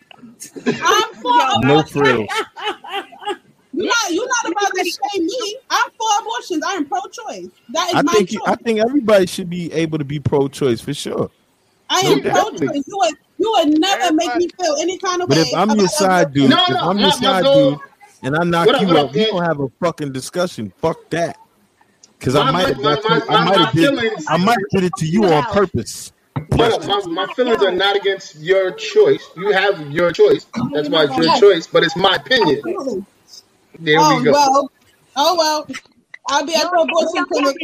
[0.82, 2.44] I'm for Yo, No frills.
[3.72, 5.58] You're not, you're not about to shame me.
[5.70, 6.64] I'm for abortions.
[6.66, 7.48] I am pro-choice.
[7.70, 8.40] That is I my think choice.
[8.46, 11.30] I think everybody should be able to be pro-choice for sure.
[11.90, 12.48] I No am doubt.
[12.56, 12.84] pro-choice.
[12.86, 13.14] You would,
[13.44, 15.44] you would never make me feel any kind of But way.
[15.52, 17.78] But if I'm your side dude, No, if no, I'm your side dude,
[18.22, 19.30] and I knock What you what up, up, we man?
[19.32, 20.72] gonna have a fucking discussion.
[20.78, 21.36] Fuck that.
[22.18, 23.22] Because I might have my- got my- you.
[23.28, 24.12] I might have did.
[24.28, 26.12] I might have did it to you on purpose.
[26.50, 29.28] But my, my feelings are not against your choice.
[29.36, 30.46] You have your choice.
[30.72, 31.66] That's why it's your choice.
[31.66, 32.62] But it's my opinion.
[33.78, 34.32] There oh we go.
[34.32, 34.70] well.
[35.16, 35.66] Oh well.
[36.28, 37.56] I'll be at the abortion clinic.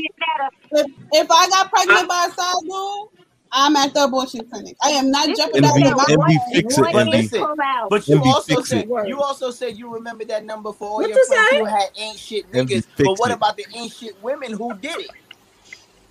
[0.73, 3.20] If, if I got pregnant by a side dude,
[3.53, 4.77] I'm at the abortion clinic.
[4.83, 6.55] I am not MB, jeopardizing my MB, life.
[6.55, 7.49] fix it, But listen,
[7.89, 8.89] but you MB, also fix said it.
[9.03, 11.89] you also said you remember that number for all What your you friends who had
[11.97, 12.87] ain't shit niggas.
[13.03, 13.37] But what it.
[13.37, 15.13] about the ain't shit women who did it?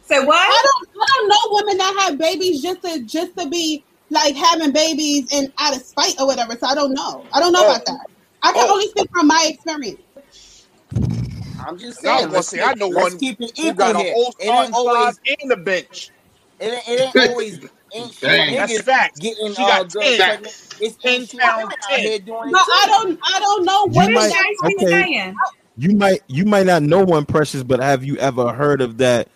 [0.02, 0.36] Say what?
[0.38, 4.36] I don't I don't know women that have babies just to just to be like
[4.36, 6.56] having babies and out of spite or whatever.
[6.58, 7.28] So I don't know.
[7.34, 7.64] I don't know Oh.
[7.64, 8.08] about that.
[8.44, 8.72] I can Oh.
[8.72, 10.02] only speak from my experience.
[11.60, 12.30] I'm just And I was saying.
[12.30, 14.14] gonna Let's say, I know let's one keep it who equal got a here.
[14.14, 16.12] whole It ain't always five and the bench.
[16.60, 17.60] It ain't, it ain't always
[17.96, 18.56] ain't shit Dang.
[18.56, 19.20] That's facts.
[19.20, 20.46] getting She uh, got girls 10.
[20.80, 22.02] It's 10 ain't shit pound women out 10.
[22.02, 22.62] here doing But.
[22.72, 24.46] I don't I don't know You what What is is might that.
[24.68, 25.06] Okay.
[25.06, 25.44] saying?
[25.78, 29.30] You might you might not know one precious, but have you ever heard of that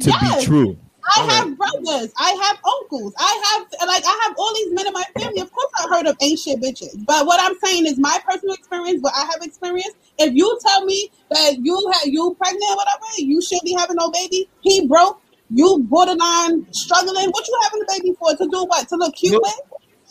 [0.00, 0.14] to Yes.
[0.14, 0.78] be true?
[1.04, 1.48] I All right.
[1.48, 2.12] have brothers.
[2.18, 3.14] I have uncles.
[3.18, 5.40] I have like I have all these men in my family.
[5.42, 7.04] Of course, I heard of ain't shit bitches.
[7.06, 9.00] But what I'm saying is my personal experience.
[9.02, 9.96] What I have experienced.
[10.18, 13.96] If you tell me that you have you pregnant, or whatever, you should be having
[13.98, 14.50] no baby.
[14.60, 15.20] He broke.
[15.50, 17.28] You borderline struggling.
[17.30, 18.36] What you having a baby for?
[18.36, 18.88] To do what?
[18.88, 19.42] To look cute Nope.
[19.42, 19.60] with?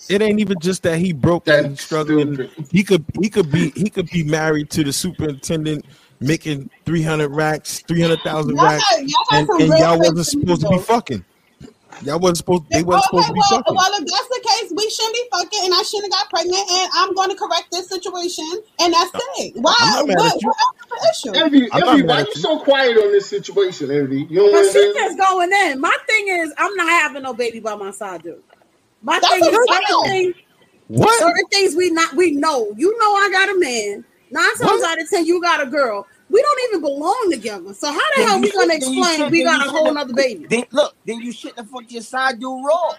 [0.10, 2.36] It ain't even just that he broke that he's struggling.
[2.36, 2.68] stupid.
[2.72, 5.86] He could he could be he could be married to the superintendent
[6.22, 10.62] making three hundred racks, three hundred thousand Y'all racks, y'all and, and y'all wasn't supposed
[10.62, 11.26] to be fucking.
[12.02, 13.78] Y'all wasn't supposed they wasn't Okay, supposed to be well, fucking.
[13.78, 16.66] well, if that's the case, we shouldn't be fucking, and I shouldn't have got pregnant,
[16.72, 18.48] and I'm going to correct this situation,
[18.80, 19.54] and that's it.
[19.56, 19.76] Why?
[19.80, 20.48] I'm not mad What, at you.
[20.48, 21.44] what else is the issue?
[21.44, 22.42] Envy, Envy, why at you you.
[22.42, 24.28] so quiet on this situation, Envy?
[24.30, 25.82] You don't But want she to just going in.
[25.82, 28.44] My thing is, I'm not having no baby by my side, dude.
[29.02, 29.98] My That's thing is, a certain fact.
[30.04, 30.36] things,
[30.88, 31.26] What?
[31.26, 32.74] certain things we not we know.
[32.78, 34.06] You know, I got a man.
[34.32, 34.88] Nine times What?
[34.88, 36.08] out of ten, you got a girl.
[36.30, 37.74] We don't even belong together.
[37.74, 39.80] So how the Then hell you we gonna should- explain should- we got a whole
[39.88, 40.46] shouldn't- nother baby?
[40.50, 42.94] Then look, then you shouldn't have fucked your side dude raw.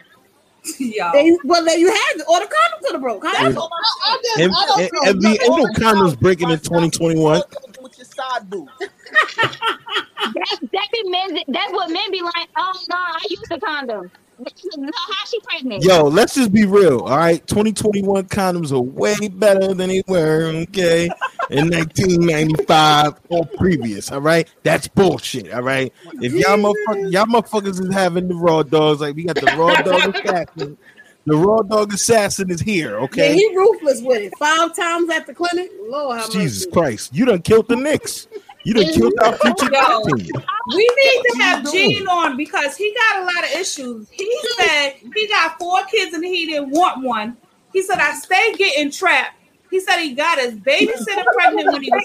[0.79, 1.11] Yo.
[1.13, 3.25] They, well, then you had to, or the condom could have broke.
[3.25, 5.11] How That's all I, I'm just, And, I don't and, know.
[5.11, 7.43] and the ain't no condoms breaking in 2021.
[7.81, 8.69] With your side boob.
[8.81, 11.39] That's that be men.
[11.49, 12.49] That's what men be like.
[12.57, 14.11] Oh no, I used a condom.
[14.39, 15.83] No, how she pregnant?
[15.83, 17.01] Yo, let's just be real.
[17.01, 20.45] All right, 2021 condoms are way better than they were.
[20.69, 21.07] Okay,
[21.51, 24.13] in 1995 or previous.
[24.13, 25.53] All right, that's bullshit.
[25.53, 29.37] All right, if y'all motherfuckers, y'all motherfuckers is having the raw dogs, like we got
[29.37, 30.79] the raw dog assassin.
[31.27, 32.93] The raw dog assassin is here.
[32.93, 34.39] Yeah, Okay, he ruthless with it.
[34.39, 35.71] Five times at the clinic.
[35.83, 36.67] Lord, Jesus.
[36.73, 38.29] Christ, you done killed the Knicks.
[38.69, 40.03] You done killed our future Yo.
[40.17, 40.31] team.
[40.77, 41.73] We need to have?
[41.73, 44.09] Gene on because he got a lot of issues.
[44.11, 47.39] He said he got four kids and he didn't want one.
[47.73, 49.37] He said I stay getting trapped.
[49.71, 52.05] He said he got his babysitter pregnant when he was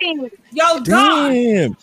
[0.00, 0.30] 14.
[0.52, 1.76] Yo, Don, Damn,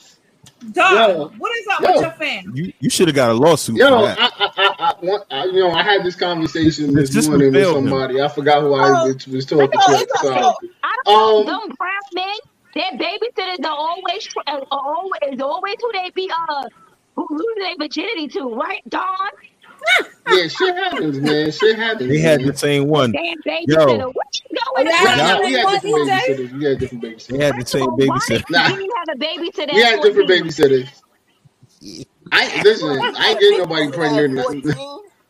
[0.71, 1.27] Don, Yo.
[1.37, 1.91] what is up Yo.
[1.91, 2.51] with your fan?
[2.53, 4.13] you you should have got a lawsuit Yo, I.
[4.13, 7.77] I, I, I, I, you know, I had this conversation this This morning with failed
[7.77, 7.89] him.
[7.89, 8.21] somebody.
[8.21, 9.97] I forgot who I was, was talking It's a- to.
[10.01, 11.51] it's a- So, I don't know.
[11.53, 12.35] Um, Them brown men,
[12.77, 16.65] their babysitters are always uh, are always is always who they be uh
[17.17, 19.05] who lose their virginity to, right, Don?
[20.27, 21.51] yeah, shit happens, man.
[21.51, 22.09] Shit happens.
[22.09, 22.45] We had man.
[22.45, 23.17] the same one.
[23.17, 24.05] Damn Yo.
[24.05, 24.07] babysitter.
[24.13, 25.13] What you going yeah, on?
[25.13, 25.25] I Yeah.
[25.25, 26.53] got we had different babysitters.
[26.53, 27.45] We had different They babysitters.
[27.45, 28.43] had the same babysitter.
[28.65, 28.69] did Nah.
[28.79, 29.73] you have a babysitter?
[29.73, 30.89] We had different babysitters.
[32.31, 33.11] I listen.
[33.17, 34.31] I ain't getting nobody pregnant.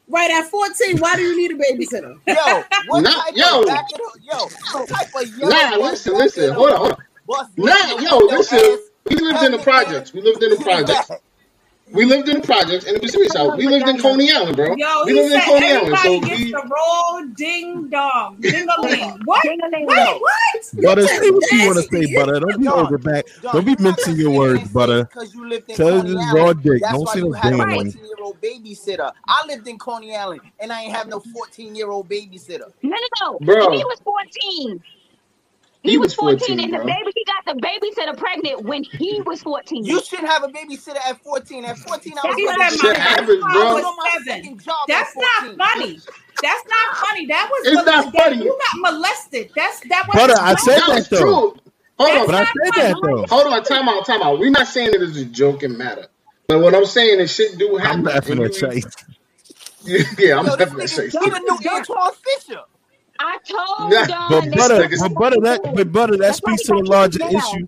[0.09, 2.15] Right at 14, why do you need a babysitter?
[2.27, 3.61] Yo, what Nah, type yo.
[3.61, 5.49] of back of the, yo, what type of yo?
[5.49, 6.53] Nah, listen, listen.
[6.53, 7.06] Hold on, hold on.
[7.27, 8.57] Bust Nah, yo, listen.
[8.59, 8.79] ass.
[9.09, 10.13] We lived in the projects.
[10.13, 11.11] We lived in the projects.
[11.93, 13.55] We lived in the projects and in the Pacific South.
[13.57, 14.75] We lived in Coney Island, bro.
[14.75, 15.95] Yo, we lived in Coney Island.
[15.95, 19.21] everybody So gets we, the raw ding dong, ding a ling.
[19.23, 19.43] What?
[19.43, 19.85] Ding-a-ling.
[19.85, 20.71] Wait, what?
[20.83, 22.39] Butter, You say what you want to say, Butter.
[22.41, 23.23] Don't be John, over back.
[23.41, 25.03] John, Don't be mincing your words, here and Butter.
[25.13, 26.81] say 'cause you lived in Tell Coney this Island, raw dick.
[26.81, 27.87] That's Don't why say you no had a damn 14 one.
[28.05, 29.11] year old babysitter.
[29.25, 32.69] I lived in Coney Island and I ain't have no 14 year old babysitter.
[32.83, 33.39] No, no, no.
[33.45, 33.71] Bro.
[33.71, 34.83] He was 14.
[35.87, 38.83] He He, was was 14, 14, and the baby, he got the babysitter pregnant when
[38.83, 39.85] he was 14.
[39.85, 41.65] You shouldn't have a babysitter at 14.
[41.65, 43.27] At 14, I was That's He what I'm Shit my saying.
[43.41, 43.61] bro.
[43.61, 44.57] I was was on my seven.
[44.59, 46.03] job That's not funny.
[46.41, 47.27] That's not funny.
[47.27, 48.37] That was It's mol- not funny.
[48.45, 49.51] You got molested.
[49.55, 51.17] That's that was Butter, I said that that was though.
[51.17, 51.55] true.
[51.99, 53.27] Hold That's on, But I said that though.
[53.29, 53.63] hold on.
[53.63, 54.39] Time out, time out.
[54.39, 56.07] We're not saying it is a joking matter,
[56.47, 57.99] but what I'm saying is shit do happen.
[57.99, 58.03] I'm happen.
[58.03, 58.85] laughing at Chase.
[60.19, 61.17] Yeah, I'm Yo, this laughing at nigga, Chase.
[61.19, 62.61] he the new Antwone Fisher.
[63.19, 66.73] I told Nah, Don But butter, but butter, that but butter, that That's speaks to
[66.73, 67.67] the larger issue.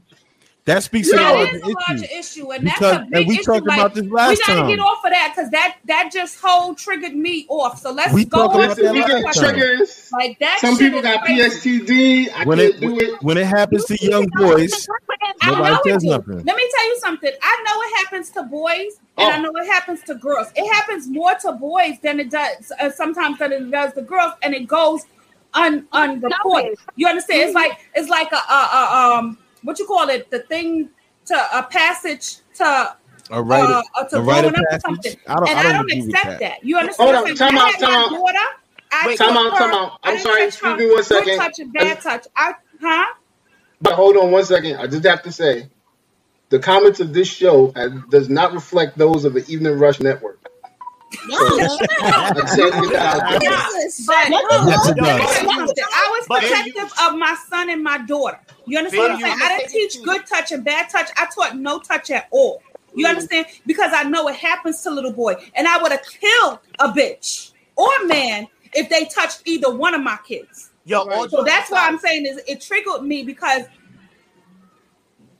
[0.65, 1.15] That speaks to.
[1.15, 2.13] That larger is a larger issue.
[2.19, 3.43] issue, and Because- that's a and we issue.
[3.43, 4.67] talked like, about this we gotta time.
[4.67, 7.79] get off of that because that that just whole triggered me off.
[7.81, 9.49] So let's We go talked on about that we get last time.
[9.55, 10.09] triggers.
[10.13, 10.59] Like that.
[10.59, 11.41] Some people got crazy.
[11.41, 12.29] PSTD.
[12.35, 13.23] I When can't it do it.
[13.23, 15.15] when it happens to young boys, it's a work I
[15.45, 15.57] for them.
[15.57, 16.43] nobody know says nothing.
[16.45, 17.31] Let me tell you something.
[17.41, 19.41] I know it happens to boys, and I Oh.
[19.41, 20.47] know it happens to girls.
[20.55, 24.33] It happens more to boys than it does uh, sometimes than it does to girls,
[24.43, 25.05] and it goes
[25.53, 26.65] un unreported.
[26.71, 26.83] Noticed.
[26.95, 27.41] You understand?
[27.43, 30.29] It's like it's like a, a, a um what you call it?
[30.31, 30.89] The thing
[31.25, 32.97] to a passage to
[33.31, 34.81] A rite of- uh, to a rite growing up or passage?
[34.81, 35.15] something.
[35.27, 36.39] I don't- and I I don't don't, accept that.
[36.39, 36.63] that.
[36.63, 37.09] You understand?
[37.09, 37.51] Hold what I'm on, saying?
[37.51, 38.09] time I out, had time my out.
[38.11, 38.47] daughter,
[38.91, 39.99] I Wait, taught time out, her- time out.
[40.03, 41.25] I I'm sorry, teach excuse me one second.
[41.25, 42.27] good touch and bad touch.
[42.35, 43.05] I, huh?
[43.81, 44.77] But hold on one second.
[44.77, 45.69] I just have to say,
[46.49, 50.39] the comments of this show uh, does not reflect those of the Evening Rush Network.
[51.11, 55.73] I just had to out But Yes, it does.
[55.93, 58.39] I was protective of my son and my daughter.
[58.65, 59.33] You understand what I'm saying?
[59.33, 61.09] I'ma didn't teach good touch and bad touch.
[61.17, 62.61] I taught no touch at all.
[62.95, 63.47] You understand?
[63.65, 67.51] Because I know it happens to little boy, and I would have killed a bitch
[67.75, 70.71] or man if they touched either one of my kids.
[70.85, 73.63] Yo, all So that's why I'm saying is it triggered me because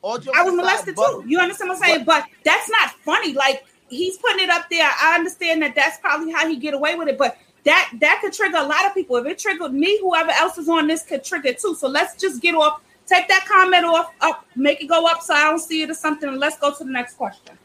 [0.02, 1.24] I was aside, molested but- too.
[1.28, 2.04] You understand what I'm saying?
[2.04, 3.32] But that's not funny.
[3.32, 4.88] Like he's putting it up there.
[5.00, 8.32] I understand that that's probably how he get away with it, but that that could
[8.32, 9.16] trigger a lot of people.
[9.16, 11.74] If it triggered me, whoever else is on this could trigger too.
[11.74, 12.80] So let's just get off.
[13.06, 15.94] Take that comment off, up, make it go up so I don't see it or
[15.94, 16.28] something.
[16.28, 17.58] and Let's go to the next question.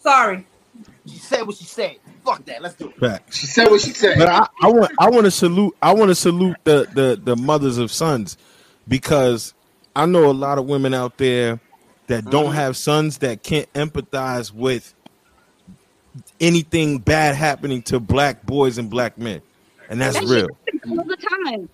[0.00, 0.44] Sorry.
[1.06, 1.96] She said what she said.
[2.24, 2.60] Fuck that.
[2.60, 3.00] Let's do it.
[3.00, 3.32] Back.
[3.32, 4.18] She said what she said.
[4.18, 7.36] But I, I want I want to salute I want to salute the, the the
[7.36, 8.36] mothers of sons
[8.88, 9.54] because
[9.94, 11.60] I know a lot of women out there
[12.08, 12.54] that don't Mm-hmm.
[12.54, 14.94] have sons that can't empathize with
[16.40, 19.40] anything bad happening to black boys and black men,
[19.88, 20.48] and that's That real.
[20.98, 21.68] all the time.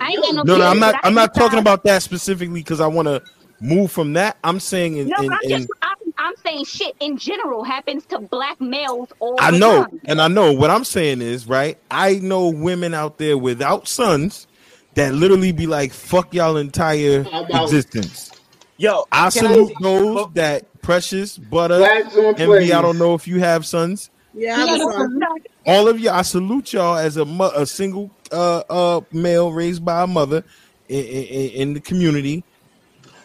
[0.00, 0.42] I ain't no.
[0.42, 3.22] No, no, I'm not I I'm not talking about that specifically because I want to
[3.60, 4.36] move from that.
[4.42, 8.04] I'm saying in, No, in, I'm in just I'm, I'm saying shit in general happens
[8.06, 10.00] to black males all I the know, time.
[10.06, 11.78] and I know what I'm saying is right.
[11.90, 14.48] I know women out there without sons
[14.94, 18.30] that literally be like, "Fuck y'all entire about- existence."
[18.76, 22.72] Yo, I can salute those that precious butter Flags on envy.
[22.72, 24.10] I don't know if you have sons.
[24.32, 25.20] Yeah, I have a son.
[25.66, 29.84] All of you, I salute y'all as a mo- a single uh uh male raised
[29.84, 30.44] by a mother
[30.88, 32.44] in, in, in the community.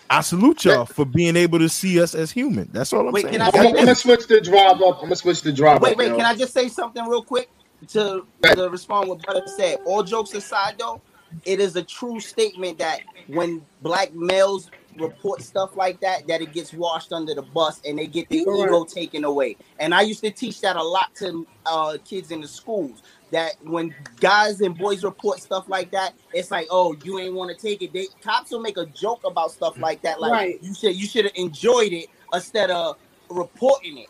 [0.10, 2.70] I salute y'all for being able to see us as human.
[2.72, 3.36] That's all I'm Wait, saying.
[3.36, 4.98] can I I'm, I'm gonna switch the drive up.
[4.98, 5.98] I'm gonna switch the drive Wait, up.
[5.98, 6.16] wait, yo.
[6.18, 7.50] can I just say something real quick
[7.90, 9.80] to, to respond what Butter said?
[9.86, 11.02] All jokes aside, though,
[11.46, 16.54] it is a true statement that when black males report stuff like that, that it
[16.54, 18.70] gets washed under the bus and they get their Correct.
[18.70, 19.58] ego taken away.
[19.80, 23.02] And I used to teach that a lot to uh, kids in the schools.
[23.32, 27.56] That when guys and boys report stuff like that, it's like, oh, you ain't want
[27.56, 27.94] to take it.
[27.94, 30.64] They cops will make a joke about stuff like that, like Right.
[30.64, 32.98] you should you should have enjoyed it instead of
[33.30, 34.08] reporting it.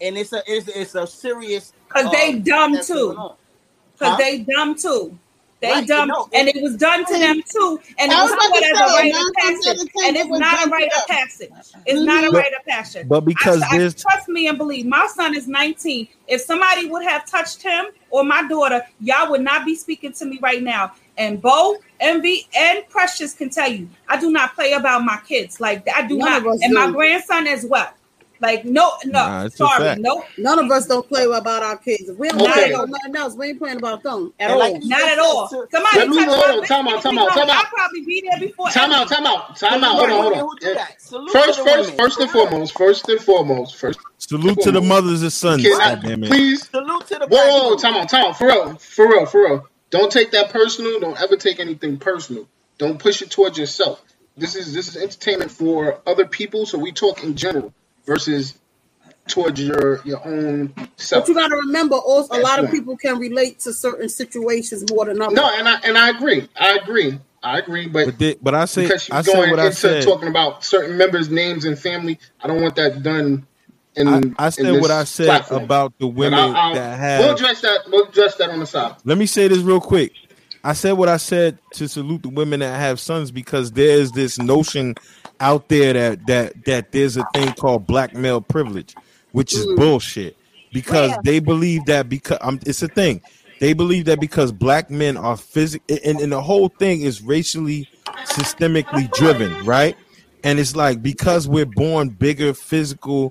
[0.00, 3.14] And it's a it's, it's a serious Cause uh, they dumb too.
[3.14, 3.36] Cause
[3.98, 4.16] Huh?
[4.18, 5.18] they dumb too.
[5.60, 8.48] They Right, dumb, no, and it was done to them too, and it was was
[8.50, 10.92] put as a rite of passage, and it it's was not a done to rite
[10.96, 11.50] of passage.
[11.86, 13.08] It's not a But- rite of passage.
[13.08, 16.08] but because I, I, trust me and believe, my son is 19.
[16.28, 20.24] If somebody would have touched him or my daughter, y'all would not be speaking to
[20.24, 20.92] me right now.
[21.18, 25.60] And Bo, Envy, and Precious can tell you, I do not play about my kids.
[25.60, 27.92] Like I do None not, of us and my grandson as well.
[28.40, 30.00] Like no, no, Nah, sorry, fact.
[30.00, 32.08] no, None of us don't play about our kids.
[32.08, 32.52] If we don't Okay.
[32.52, 34.58] play about nothing else, we ain't playing about them at all.
[34.58, 35.46] like not at all.
[35.48, 37.50] to- Somebody Let me- hold on, time out, time out, time out.
[37.50, 38.70] I'll probably be there before.
[38.70, 39.96] Time out, time out, time out.
[39.96, 40.38] Hold on, hold on.
[40.40, 41.00] who do that.
[41.02, 43.98] Salute First, to the first, first and foremost, first and foremost, first.
[44.16, 45.62] Salute to the mothers and sons.
[45.62, 46.30] Can I, goddamn it.
[46.30, 49.26] please, Salute to the whoa, whoa, whoa, time out, time out, for real, for real,
[49.26, 49.66] for real.
[49.90, 50.98] Don't take that personal.
[50.98, 52.48] Don't ever take anything personal.
[52.78, 54.00] Don't push it towards yourself.
[54.36, 57.74] This is this is entertainment for other people, so we talk in general
[58.14, 58.58] versus
[59.28, 61.22] towards your your own self.
[61.24, 64.08] But you got to remember, also, a That's lot of people can relate to certain
[64.08, 65.36] situations more than others.
[65.36, 66.48] No, and I and I agree.
[66.58, 67.18] I agree.
[67.42, 67.86] I agree.
[67.86, 70.02] But, But, they, but I say because she's I going said what I into said.
[70.02, 73.46] talking about certain members' names and family, I don't want that done.
[73.96, 74.08] In,
[74.38, 75.64] I, I said what I said platform.
[75.64, 77.20] about the women I- I'll- that have.
[77.24, 77.80] We'll address that.
[77.88, 78.96] We'll address that on the side.
[79.04, 80.12] Let me say this real quick.
[80.62, 84.38] I said what I said to salute the women that have sons because there's this
[84.38, 84.94] notion
[85.40, 88.94] out there that that that there's a thing called black male privilege,
[89.32, 90.36] which is bullshit.
[90.72, 93.20] Because they believe that because um, it's a thing.
[93.58, 97.88] They believe that because black men are physical, and, and the whole thing is racially
[98.24, 99.96] systemically driven, right?
[100.44, 103.30] And it's like because we're born bigger, physical,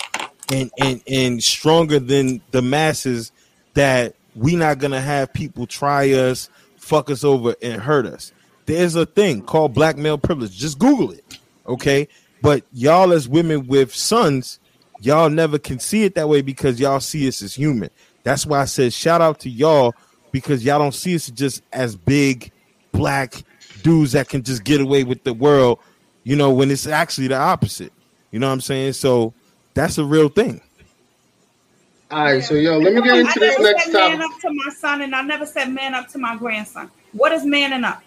[0.52, 3.32] and and and stronger than the masses,
[3.74, 8.32] that we not gonna have people try us, fuck us over, and hurt us.
[8.66, 10.56] There's a thing called black male privilege.
[10.56, 12.08] Just Google it, okay?
[12.42, 14.60] But y'all as women with sons,
[15.02, 17.90] y'all never can see it that way because y'all see us as human.
[18.24, 19.94] That's why I said shout out to y'all
[20.32, 22.52] because y'all don't see us just as big
[22.92, 23.44] black
[23.82, 25.80] dudes that can just get away with the world,
[26.24, 27.94] you know, when it's actually the opposite.
[28.32, 28.94] You know what I'm saying?
[28.94, 29.34] So
[29.74, 30.62] that's a real thing.
[32.12, 34.36] All right, so yo, let me get I into this never next said man topic.
[34.36, 36.90] up to my son, and I never said man up to my grandson.
[37.12, 38.02] What is manning up?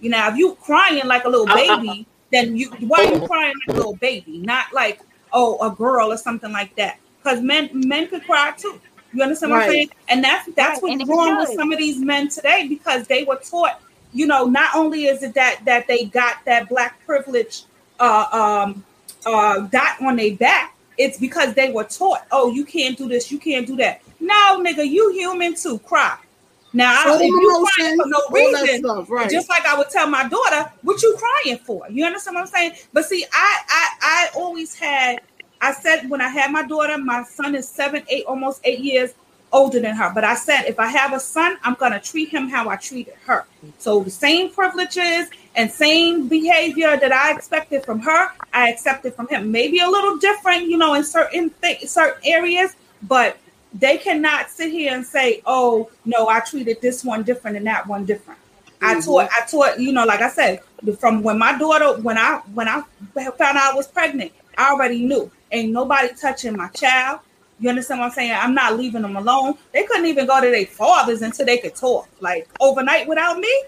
[0.00, 3.54] You know, if you crying like a little baby, then you why are you crying
[3.66, 4.38] like a little baby?
[4.38, 5.00] Not like,
[5.32, 8.80] oh a girl or something like that because men men could cry too.
[9.12, 9.90] You understand what I'm saying?
[10.08, 13.24] And that's that's Right, what's it wrong with some of these men today because they
[13.24, 13.80] were taught.
[14.12, 17.64] You know, not only is it that that they got that black privilege
[18.00, 18.84] uh, um,
[19.24, 22.26] uh, dot on their back, it's because they were taught.
[22.30, 24.02] Oh, you can't do this, you can't do that.
[24.20, 25.78] No, nigga, you human too.
[25.80, 26.16] Cry.
[26.74, 29.30] Now, Show I, if you crying for no reason, stuff, right.
[29.30, 32.46] just like I would tell my daughter, "What you crying for?" You understand what I'm
[32.48, 32.72] saying?
[32.92, 35.20] But see, I I I always had.
[35.60, 39.14] I said when I had my daughter, my son is seven, eight, almost eight years
[39.52, 40.10] older than her.
[40.12, 43.14] But I said if I have a son, I'm gonna treat him how I treated
[43.24, 43.44] her.
[43.78, 49.28] So the same privileges and same behavior that I expected from her, I accepted from
[49.28, 49.52] him.
[49.52, 53.38] Maybe a little different, you know, in certain th- certain areas, but
[53.74, 57.86] they cannot sit here and say, "Oh, no, I treated this one different and that
[57.86, 58.38] one different."
[58.80, 59.00] I mm-hmm.
[59.00, 60.60] taught, I taught, you know, like I said,
[60.98, 62.82] from when my daughter, when I when I
[63.14, 65.30] found out I was pregnant, I already knew.
[65.50, 67.20] Ain't nobody touching my child.
[67.60, 68.32] You understand what I'm saying?
[68.32, 69.54] I'm not leaving them alone.
[69.72, 72.08] They couldn't even go to their fathers until they could talk.
[72.20, 73.64] Like overnight without me.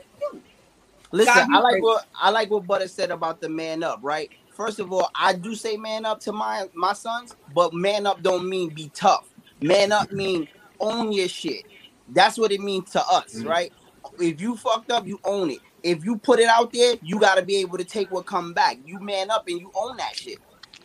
[1.12, 1.82] Listen, God, I like crazy.
[1.82, 4.30] what I like what Butter said about the man up, right?
[4.50, 8.22] First of all, I do say man up to my my sons, but man up
[8.22, 9.28] don't mean be tough.
[9.60, 10.48] Man up mean
[10.80, 11.64] own your shit.
[12.08, 13.48] That's what it means to us, mm.
[13.48, 13.72] right?
[14.20, 15.58] If you fucked up, you own it.
[15.82, 18.52] If you put it out there, you got to be able to take what come
[18.52, 18.78] back.
[18.84, 20.38] You man up and you own that shit.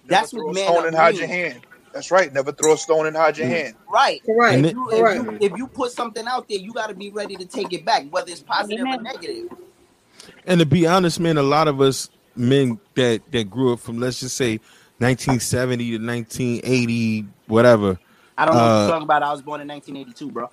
[0.06, 1.20] That's Never what throw a man stone up and hide means.
[1.20, 1.62] your hand.
[1.94, 2.34] That's right.
[2.34, 3.52] Never throw a stone and hide your mm.
[3.52, 3.76] hand.
[3.92, 4.24] Right.
[4.26, 4.56] Correct.
[4.56, 5.24] And If you, if, Correct.
[5.24, 7.86] you, if you put something out there, you got to be ready to take it
[7.86, 9.50] back, whether it's positive or negative.
[10.46, 14.00] And to be honest, man, a lot of us men that that grew up from
[14.00, 14.60] let's just say
[15.00, 18.00] 1970 to 1980, whatever.
[18.42, 19.24] I don't know what Uh, you're talking about.
[19.24, 20.50] I was born in 1982, bro.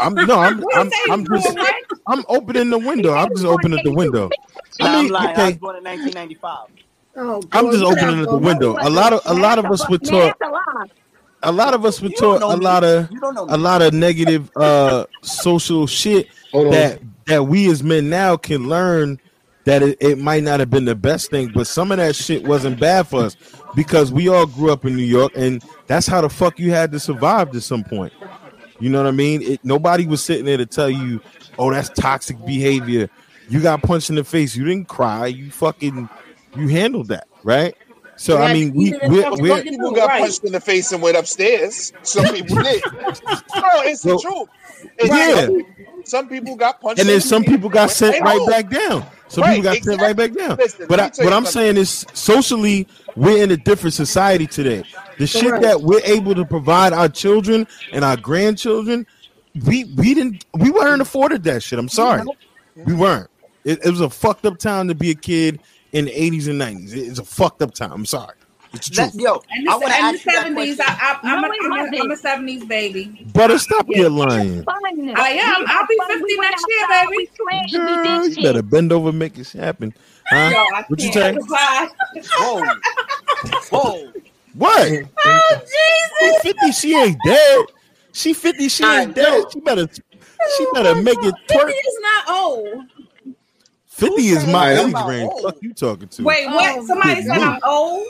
[0.00, 1.58] I'm no, I'm I'm, I'm just?
[2.06, 3.14] I'm opening the window.
[3.14, 4.34] I'm just opening the window.
[4.80, 5.36] Nah, I I'm mean, lying.
[5.36, 6.68] I was okay, born in 1995.
[7.16, 8.76] Oh, I'm boy, just opening the window.
[8.80, 10.36] A lot of a lot of us were Man, taught
[11.42, 13.54] a lot of us were You taught a lot of You don't know me.
[13.54, 16.28] a lot of negative uh social shit
[16.68, 19.18] that that we as men now can learn
[19.64, 22.44] that it, it might not have been the best thing, but some of that shit
[22.44, 23.36] wasn't bad for us
[23.74, 25.62] because we all grew up in New York and
[25.92, 28.12] that's how the fuck you had to survive to some point.
[28.80, 29.42] You know what I mean?
[29.42, 31.20] It, nobody was sitting there to tell you,
[31.58, 33.08] "Oh, that's toxic behavior."
[33.48, 34.56] You got punched in the face.
[34.56, 35.26] You didn't cry.
[35.26, 36.08] You fucking
[36.56, 37.76] you handled that, right?
[38.16, 40.22] So I mean, we you didn't we're, we're fucking People got right.
[40.22, 41.92] punched in the face and went upstairs.
[42.02, 42.82] Some people did.
[42.92, 43.02] No,
[43.84, 44.48] it's the truth.
[44.98, 45.48] It's Yeah.
[46.04, 48.48] Some, some people got punched, and then some people got sent right home.
[48.48, 49.06] back down.
[49.28, 50.56] Some Right, people got sent right back down.
[50.56, 51.52] Listen, but I, what I'm something.
[51.52, 54.84] saying is, socially, we're in a different society today.
[55.18, 55.62] The shit Correct.
[55.62, 59.06] that we're able to provide our children and our grandchildren,
[59.66, 61.78] we we didn't we weren't afforded that shit.
[61.78, 62.22] I'm sorry,
[62.76, 63.28] we weren't.
[63.64, 65.60] It, it was a fucked up time to be a kid
[65.92, 66.94] in the 80s and 90s.
[66.96, 67.92] It's a fucked up time.
[67.92, 68.34] I'm sorry.
[68.74, 69.22] It's the That, truth.
[69.22, 70.80] yo, And I the, want to ask the you that seventies.
[70.80, 72.00] I, I, I'm, No, a, it I'm, a, wasn't.
[72.00, 73.26] I'm a seventies baby.
[73.34, 74.64] Butter, stop your lying.
[75.14, 75.64] I am.
[75.68, 77.08] I'll be 50 next year, baby.
[77.16, 78.44] We slashed, we Girl, you shit.
[78.44, 79.94] better bend over, and make this happen.
[80.30, 80.50] Huh?
[80.50, 81.42] Yo, What you can't.
[81.42, 81.88] say?
[82.38, 82.62] Whoa,
[83.70, 84.12] whoa.
[84.54, 84.88] What?
[85.24, 86.42] Oh, Jesus.
[86.42, 87.66] She 50, she ain't dead.
[88.12, 89.44] She 50, she ain't dead.
[89.52, 89.88] She better
[90.56, 91.66] she oh, better make it twerk.
[91.66, 92.84] 50 is not old.
[93.86, 95.30] 50 is my Who age said range.
[95.30, 95.42] old?
[95.42, 96.22] Fuck you talking to.
[96.24, 96.76] Wait, what?
[96.76, 98.06] Oh, Somebody said I'm old.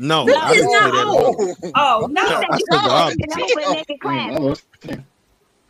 [0.00, 1.06] No, Fifty I is didn't say that.
[1.06, 1.72] old.
[1.74, 2.22] Oh no!
[2.22, 3.20] I You said the opposite.
[3.20, 4.30] and I was naked class.
[4.40, 4.56] Oh,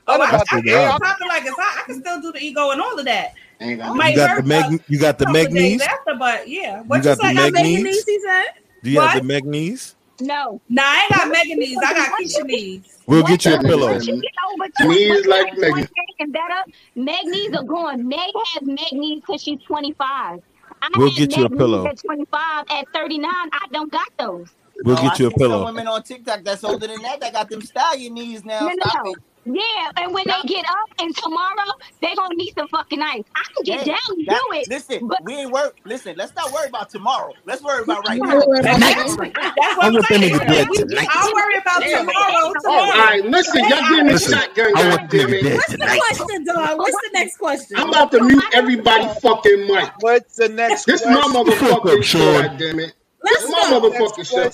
[0.07, 1.82] Oh, I, I, about I the talking like it's hot.
[1.82, 3.35] I can still do the ego and all of that.
[3.61, 5.55] ain't got oh, Might You got the hurt meg you got the a meg couple
[5.57, 5.82] days knees?
[5.82, 6.82] after, but yeah.
[6.82, 7.35] What you, got the say?
[7.35, 8.05] meg Got Megan knees?
[8.05, 8.44] He said.
[8.82, 9.97] Do you have the meg knees?
[10.20, 10.61] No.
[10.69, 11.78] Nah, I ain't got Megan knees.
[11.85, 12.98] I got Keisha knees.
[13.07, 13.93] We'll get you a pillow.
[13.93, 15.74] Once you get over Knees like like Megan.
[15.74, 15.89] 28
[16.20, 16.62] and better,
[16.94, 18.07] Meg knees are gone.
[18.07, 18.19] Meg
[18.55, 20.40] has Meg knees because she's 25.
[20.82, 21.93] I We'll get you a pillow.
[21.93, 22.66] at 25.
[22.70, 24.48] At 39, I don't got those.
[24.85, 25.62] We'll Oh, get you a see Some pillow.
[25.62, 28.73] women on TikTok that's older than that that got them stallion knees now.
[28.73, 29.16] No, no, no.
[29.46, 29.52] It.
[29.54, 31.72] Yeah, and when they get up and tomorrow,
[32.02, 33.24] they gonna need some fucking ice.
[33.36, 34.68] I can get Hey, down and that- do it.
[34.68, 35.76] Listen, but we ain't work.
[35.84, 37.34] Listen, let's not worry about tomorrow.
[37.46, 38.42] Let's worry about right Don't now.
[38.46, 40.22] worry about That's what I I'm want them saying.
[40.22, 41.08] niggas dead tonight.
[41.12, 42.06] I'll worry about Damn.
[42.06, 42.54] tomorrow.
[42.66, 42.98] All Tomorrow.
[42.98, 45.42] right, listen, y'all getting the Listen, shotgun, I want them goddamn niggas it.
[45.42, 45.98] dead What's the tonight.
[45.98, 46.78] question, dog?
[46.78, 47.78] What's the next question?
[47.78, 49.92] I'm about to mute everybody fucking mic.
[50.00, 51.52] What's the next This my question?
[51.56, 52.42] Fuck motherfucking up, show, Sean.
[52.42, 52.80] goddamn
[53.22, 53.80] Let's This my go.
[53.80, 54.50] motherfucking show.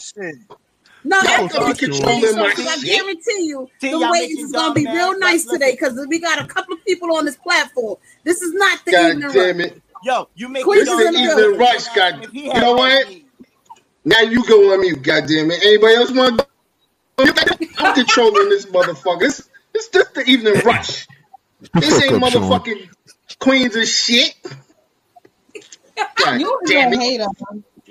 [1.07, 1.11] Question.
[1.11, 2.27] No, That after was we fucking control wrong.
[2.27, 4.93] so I guarantee you See, the y'all ratings is gonna be man.
[4.93, 7.97] real Let's nice today because we got a couple of people on this platform.
[8.24, 9.61] This is not the God evening damn rush.
[9.61, 9.83] it.
[10.03, 11.59] Yo, you make This is is the the evening building.
[11.59, 12.28] rush, God.
[12.33, 13.07] You know what?
[14.05, 15.65] Now you go on mute, goddamn it.
[15.65, 16.47] Anybody else want to
[17.78, 19.20] I'm controlling this motherfucker.
[19.20, 21.09] This, this just the evening rush.
[21.81, 22.65] This ain't Fuck up, Sean.
[22.65, 22.89] motherfucking
[23.41, 24.35] queens of shit.
[26.16, 27.05] God You was damn gonna it.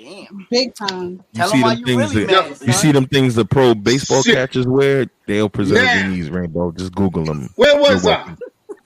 [0.06, 0.46] Hate on him.
[0.46, 0.46] Damn.
[0.50, 1.10] Big time.
[1.10, 3.34] You Tell see them why them you things really that mad, you see them things
[3.34, 4.34] the pro baseball Shit.
[4.34, 5.06] catchers wear.
[5.26, 5.94] They'll preserve Now.
[5.94, 6.72] their knees, Rainbow.
[6.72, 7.50] Just Google them.
[7.56, 8.36] Where was You're I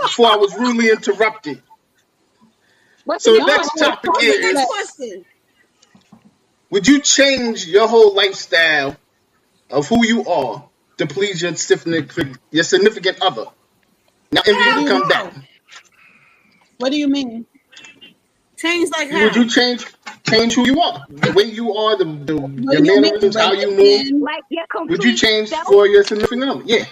[0.01, 1.63] before I was rudely interrupted?
[3.05, 5.25] What's So the the next topic is: next question?
[6.71, 8.97] Would you change your whole lifestyle
[9.71, 10.69] of who you are
[10.99, 13.47] to please your significant, your significant other?
[14.33, 15.35] Now, Envy, you can come back.
[16.79, 17.47] What do you mean?
[18.57, 19.25] Change like how?
[19.25, 19.85] Would you change
[20.27, 22.35] change who you are, the way you are, the, the
[22.73, 24.07] your do mannerisms, how you move?
[24.21, 25.67] Like your Would you change self?
[25.67, 26.63] for your significant other?
[26.65, 26.85] Yeah.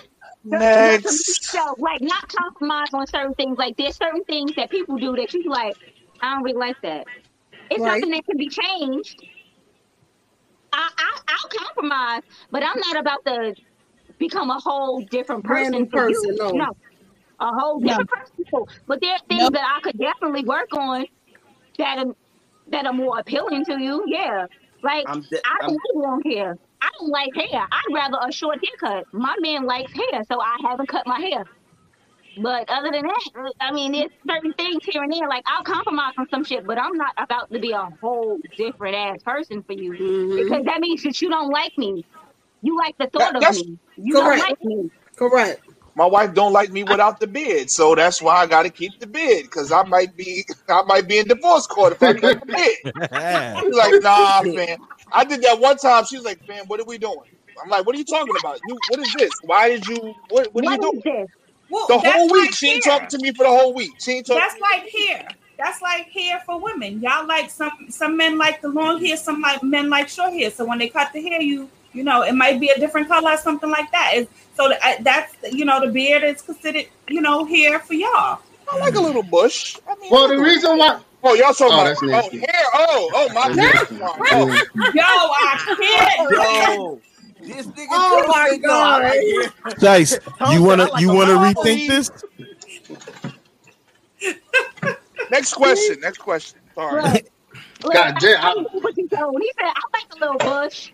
[0.76, 1.05] Your Next.
[1.05, 3.59] complete self, like not compromise on certain things.
[3.59, 5.76] Like there's certain things that people do that you like.
[6.22, 7.06] I don't really like that.
[7.70, 7.84] It's Right.
[7.84, 9.16] something that can be changed.
[10.72, 13.55] I, I I'll compromise, but I'm not about to
[14.18, 15.80] become a whole different person.
[15.80, 16.22] new for you.
[16.22, 16.66] person, no.
[17.40, 17.80] a whole No.
[17.80, 18.44] different person.
[18.52, 19.52] So, But there are things Nope.
[19.52, 21.06] that I could definitely work on
[21.78, 22.14] that are
[22.70, 24.04] that are more appealing to you.
[24.06, 24.46] Yeah,
[24.82, 26.58] like I'm de- I I'm- don't like long hair.
[26.80, 27.66] I don't like hair.
[27.72, 29.12] I'd rather a short haircut.
[29.12, 31.44] My man likes hair, so I haven't cut my hair.
[32.40, 35.28] But other than that, I mean, there's certain things here and there.
[35.28, 38.94] Like I'll compromise on some shit, but I'm not about to be a whole different
[38.94, 40.36] ass person for you Mm-hmm.
[40.44, 42.04] because that means that you don't like me.
[42.62, 43.78] You like the thought of me.
[43.96, 44.38] You Correct.
[44.40, 44.90] don't like me.
[45.16, 45.60] Correct.
[45.98, 49.00] My wife don't like me without the bid, so that's why I got to keep
[49.00, 52.36] the bid because I might be I might be in divorce court if I cut
[52.40, 52.78] the bid.
[53.66, 54.78] She's like, nah, man.
[55.12, 56.04] I did that one time.
[56.04, 57.18] She was like, man, what are we doing?
[57.60, 58.60] I'm like, what are you talking about?
[58.68, 59.40] You, what is this?
[59.42, 60.14] Why did you?
[60.28, 61.28] What, what are you What doing?
[61.68, 62.92] Well, The whole week, like she ain't hair.
[62.92, 63.90] talking to me for the whole week.
[63.98, 64.40] She ain't talking.
[64.40, 65.28] That's like hair.
[65.58, 67.00] That's like hair for women.
[67.02, 70.50] Y'all like some some men like the long hair, some like men like short hair.
[70.52, 73.32] So when they cut the hair, you you know it might be a different color,
[73.32, 74.12] or something like that.
[74.15, 78.40] It's, so that's you know the beard is considered you know hair for y'all.
[78.70, 79.77] I like a little bush.
[79.89, 81.01] I mean, Well, the reason why.
[81.24, 82.39] oh, y'all talking Oh, about that's oh nasty.
[82.39, 82.48] hair?
[82.74, 83.73] Oh, oh my That's God.
[83.73, 83.97] nasty.
[84.94, 86.32] Yo, I can't.
[86.32, 87.01] Yo,
[87.47, 88.62] this nigga Oh my god!
[88.62, 90.19] "Yo, I like it." Dice,
[90.52, 92.10] you wanna like you wanna lot rethink this?
[95.31, 96.01] next question.
[96.01, 96.60] Next question.
[96.74, 97.02] Sorry.
[97.02, 97.23] Look,
[97.85, 98.59] look, God damn.
[99.40, 100.93] He said, I like a little bush.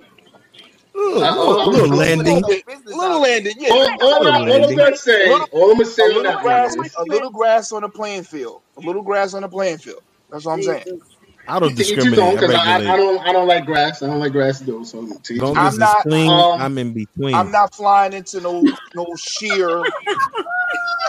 [0.95, 2.43] Little, Uh, little, little landing.
[2.87, 3.55] Little landing.
[3.59, 3.71] Yeah.
[3.71, 6.89] All, all, all, all I'm gonna say, all I'm gonna say a little grass, one
[6.99, 8.63] a little grass on the playing field.
[8.77, 10.03] A little grass on the playing field.
[10.31, 11.01] That's what I'm saying.
[11.47, 12.19] I don't to each his discriminate.
[12.21, 14.03] own, I because I, I don't, I don't like grass.
[14.03, 14.83] I don't like grass though.
[14.85, 17.35] So to each Long his I'm it's not, clean, um, I'm in between.
[17.35, 18.63] I'm not flying into no
[18.95, 19.83] no sheer,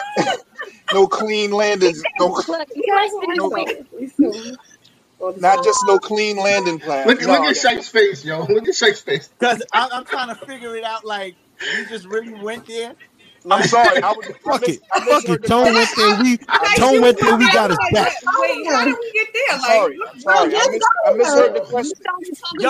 [0.93, 3.85] no clean landings, no Look, he likes it no, anyway.
[5.37, 7.07] Not just no clean landing plan.
[7.07, 8.45] Look, No, look at Shake's face, yo.
[8.45, 9.29] Look at Shake's face.
[9.39, 11.05] Cause I'm, I'm trying to figure it out.
[11.05, 11.35] Like
[11.77, 12.95] you just really went there.
[13.49, 14.01] I'm sorry.
[14.01, 14.81] I was, I Fuck it.
[14.91, 15.41] I Fuck misheard it.
[15.43, 15.73] the Tone question.
[15.73, 16.15] went there.
[16.23, 17.37] We Like, Tone you went there.
[17.37, 18.13] We was got his like, back.
[18.39, 19.57] Wait, how did we get there?
[19.57, 19.97] Like, Sorry.
[20.11, 20.55] I'm sorry.
[20.55, 21.99] I, mis- I misheard the question.
[22.59, 22.69] Yo,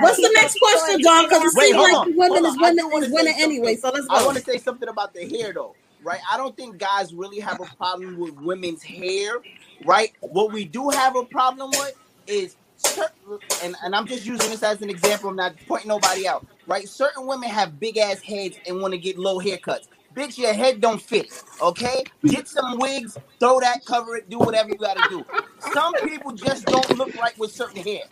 [0.00, 1.24] What's the next question, John?
[1.26, 2.64] Because it seems like on, women is on.
[2.64, 3.76] I winning do is winning anyway.
[3.76, 6.20] So let's I want to say something about the hair though, right?
[6.32, 9.38] I don't think guys really have a problem with women's hair,
[9.84, 10.10] right?
[10.20, 11.94] What we do have a problem with
[12.26, 15.30] is certain, and, and I'm just using this as an example.
[15.30, 16.88] I'm not pointing nobody out, right?
[16.88, 19.88] Certain women have big ass heads and want to get low haircuts.
[20.14, 21.28] Bitch, your head don't fit.
[21.60, 25.26] Okay, get some wigs, throw that, cover it, do whatever you gotta do.
[25.58, 28.04] Some people just don't look right with certain hair.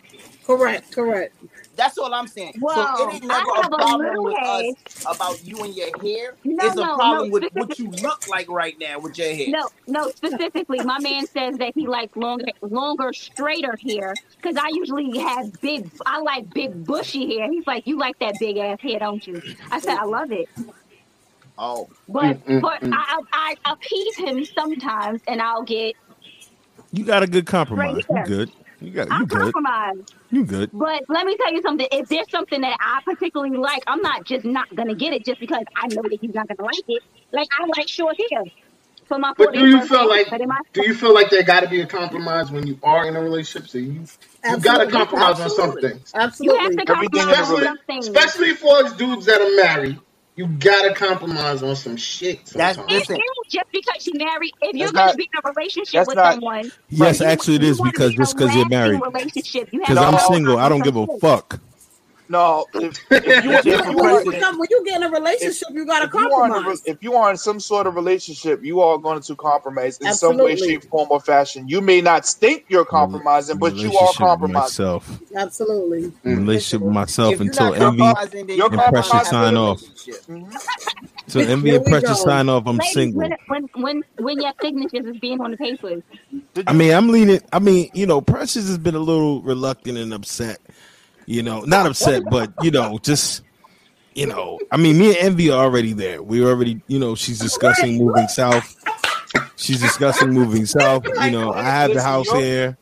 [0.45, 1.35] Correct, correct.
[1.77, 2.55] That's all I'm saying.
[2.55, 4.45] Well, so it ain't never I a have a problem little with head.
[4.45, 4.75] us
[5.05, 6.37] about you and your hair.
[6.45, 9.47] No, it's a problem no, with what you look like right now with your hair.
[9.47, 14.69] No, no, specifically, my man says that he likes longer, longer, straighter hair because I
[14.71, 15.91] usually have big.
[16.07, 17.51] I like big, bushy hair.
[17.51, 19.41] He's like, you like that big ass hair, don't you?
[19.71, 20.49] I said, I love it,
[21.57, 22.93] Oh, but Mm, mm, but mm.
[22.93, 25.95] I, I I appease him sometimes, and I'll get
[26.91, 28.03] You got a good compromise.
[28.03, 28.51] Right You good.
[28.81, 29.55] You got I'll you good.
[29.55, 30.05] compromise.
[30.31, 30.71] You good.
[30.73, 31.87] But let me tell you something.
[31.91, 35.39] If there's something that I particularly like, I'm not just not gonna get it just
[35.39, 37.03] because I know that he's not gonna like it.
[37.33, 38.43] Like I like short hair
[39.07, 39.87] for my But do you birthday.
[39.87, 42.79] feel like my do you feel like there got to be a compromise when you
[42.83, 43.69] are in a relationship?
[43.69, 44.07] So you
[44.47, 44.87] you got to Absolutely.
[44.87, 45.49] compromise on Absolutely.
[45.49, 46.03] something,
[46.39, 46.77] you have Absolutely.
[46.77, 47.75] to Everything in on especially relationship.
[48.01, 49.99] especially for us dudes that are married.
[50.37, 53.09] You got to compromise on some shit That's sometimes.
[53.13, 53.23] It listen.
[53.23, 54.53] ain't just because you're married.
[54.61, 55.11] If you're That's going not.
[55.11, 56.41] to be in a relationship That's with not.
[56.41, 58.55] someone, Yes, you, actually, it you is want to because be in a just because
[58.55, 59.05] you're lasting married.
[59.13, 61.07] relationship, you have Because to I'm No, single, I compromise don't on give some a
[61.09, 61.21] shit.
[61.21, 61.61] fuck.
[62.29, 62.65] No.
[62.73, 65.67] If, if you When you, Different when you when you get in a if relationship,
[65.73, 66.81] you gotta if you are a, compromise.
[66.85, 70.37] if you are in some sort of relationship, you are going to compromise in some
[70.37, 70.67] way, Absolutely.
[70.81, 71.67] shape, form, or fashion.
[71.67, 74.85] You may not think you're compromising, but you are Relationship with compromising.
[74.85, 75.21] myself.
[75.35, 76.13] Absolutely.
[76.23, 79.81] Relationship with myself until not envy compromising, then You're you and don't pressure sign off.
[79.81, 80.53] Mhm.
[81.27, 82.67] So envy and we pressure sign off.
[82.67, 83.21] I'm Ladies, single.
[83.21, 86.03] when, when when when your signatures is being on the papers,
[86.67, 87.41] I mean, I'm leaning.
[87.53, 90.59] I mean, you know, Precious has been a little reluctant and upset
[91.29, 93.43] You know, not upset, but you know, just
[94.15, 96.23] you know, I mean, me and Envy are already there.
[96.23, 98.75] We already, you know, she's discussing moving south.
[99.57, 101.03] She's discussing moving south.
[101.05, 102.77] You know, I have the house here.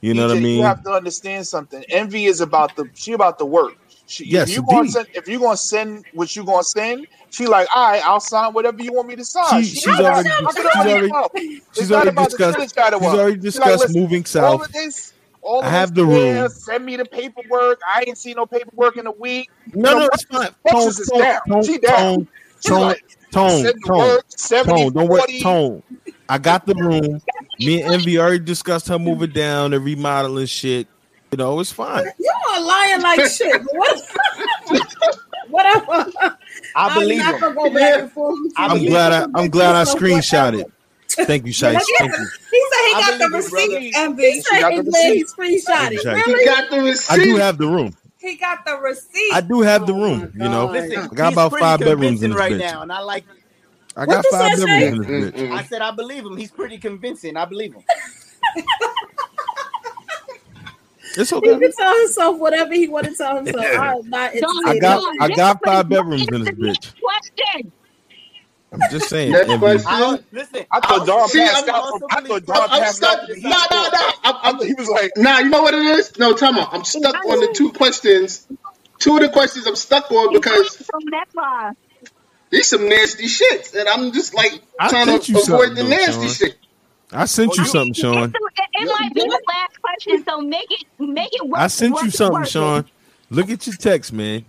[0.00, 0.56] You know what I mean?
[0.60, 1.84] You have to understand something.
[1.90, 3.74] Envy is about the she about the work.
[4.06, 7.46] She, Yes, if you gonna send if you gonna send what you gonna send, she
[7.46, 9.62] like, all right, I'll sign whatever you want me to sign.
[9.62, 14.22] She- she's already- I can she's already already- she's already discussed- she's already discussed moving
[14.22, 14.62] All south.
[14.66, 15.12] of this,
[15.42, 16.48] all of I have the yeah, room.
[16.48, 17.80] Send me the paperwork.
[17.88, 19.48] I ain't seen no paperwork in a week.
[19.74, 20.48] No, You know, no, it's fine.
[20.62, 21.40] Precious Tone, tone, down.
[21.48, 21.96] tone, She down.
[21.96, 22.28] tone,
[22.62, 24.92] tone, like, tone, tone, word, 70, tone.
[24.92, 25.82] Don't worry, tone.
[26.28, 27.20] I got the room.
[27.58, 30.86] Me and Envy already discussed her moving down and remodeling shit.
[31.32, 32.04] You know, it's fine.
[32.18, 33.60] You are lying like shit.
[33.72, 34.02] What?
[35.48, 36.12] Whatever.
[36.74, 37.54] I believe I'm not him.
[37.54, 38.38] gonna back and forth.
[38.42, 38.64] with you.
[38.64, 40.66] I'm glad I, I'm glad I screenshot it.
[41.26, 41.92] Thank you, Shice.
[41.98, 42.30] Thank you.
[42.50, 43.80] He said he I got the believe it, brother.
[43.80, 44.24] receipt, Envy.
[44.24, 45.26] He said got he the receipt.
[45.26, 46.06] screenshot it.
[46.06, 46.34] Exactly.
[46.34, 46.44] He Really?
[46.44, 47.94] got the I do have the room.
[48.18, 49.30] He got the receipt.
[49.30, 50.20] I do have the Oh room.
[50.20, 52.58] my You know, Listen, I got about five bedrooms in this right bitch.
[52.58, 53.24] now, and I like.
[53.24, 53.28] it.
[53.96, 55.46] I What got you five say, bedrooms in this bitch.
[55.50, 56.36] I said I believe him.
[56.36, 57.36] He's pretty convincing.
[57.36, 57.84] I believe him.
[61.16, 61.58] It's He okay.
[61.58, 63.72] can tell himself whatever he want to tell himself.
[63.76, 64.32] I'm not
[64.64, 66.92] I got don't- I got five bedrooms in this this is the bitch.
[67.02, 67.72] Question.
[68.72, 69.32] I'm just saying.
[69.32, 69.86] Next question.
[69.88, 71.82] I, listen, I thought Don see, passed I'm, out.
[71.84, 73.18] also I thought Don I'm passed stuck.
[73.20, 73.26] out.
[73.28, 74.10] to the No, no, no.
[74.24, 76.18] I'm, I I'm, he was like, Nah, you know what it is?
[76.18, 76.62] No, tell me.
[76.70, 78.46] I'm stuck on the two questions.
[79.00, 81.72] Two of the questions I'm stuck on because So that's why.
[82.50, 85.74] these some nasty shits, and I'm just like I trying sent to you avoid something,
[85.74, 86.28] the though, nasty Sean.
[86.28, 86.56] shit.
[87.12, 88.34] I sent you something, Sean.
[88.34, 91.60] It's it, it might be the last question, so make it make it work.
[91.60, 92.48] I sent you something, work.
[92.48, 92.86] Sean.
[93.30, 94.44] Look at your text, man.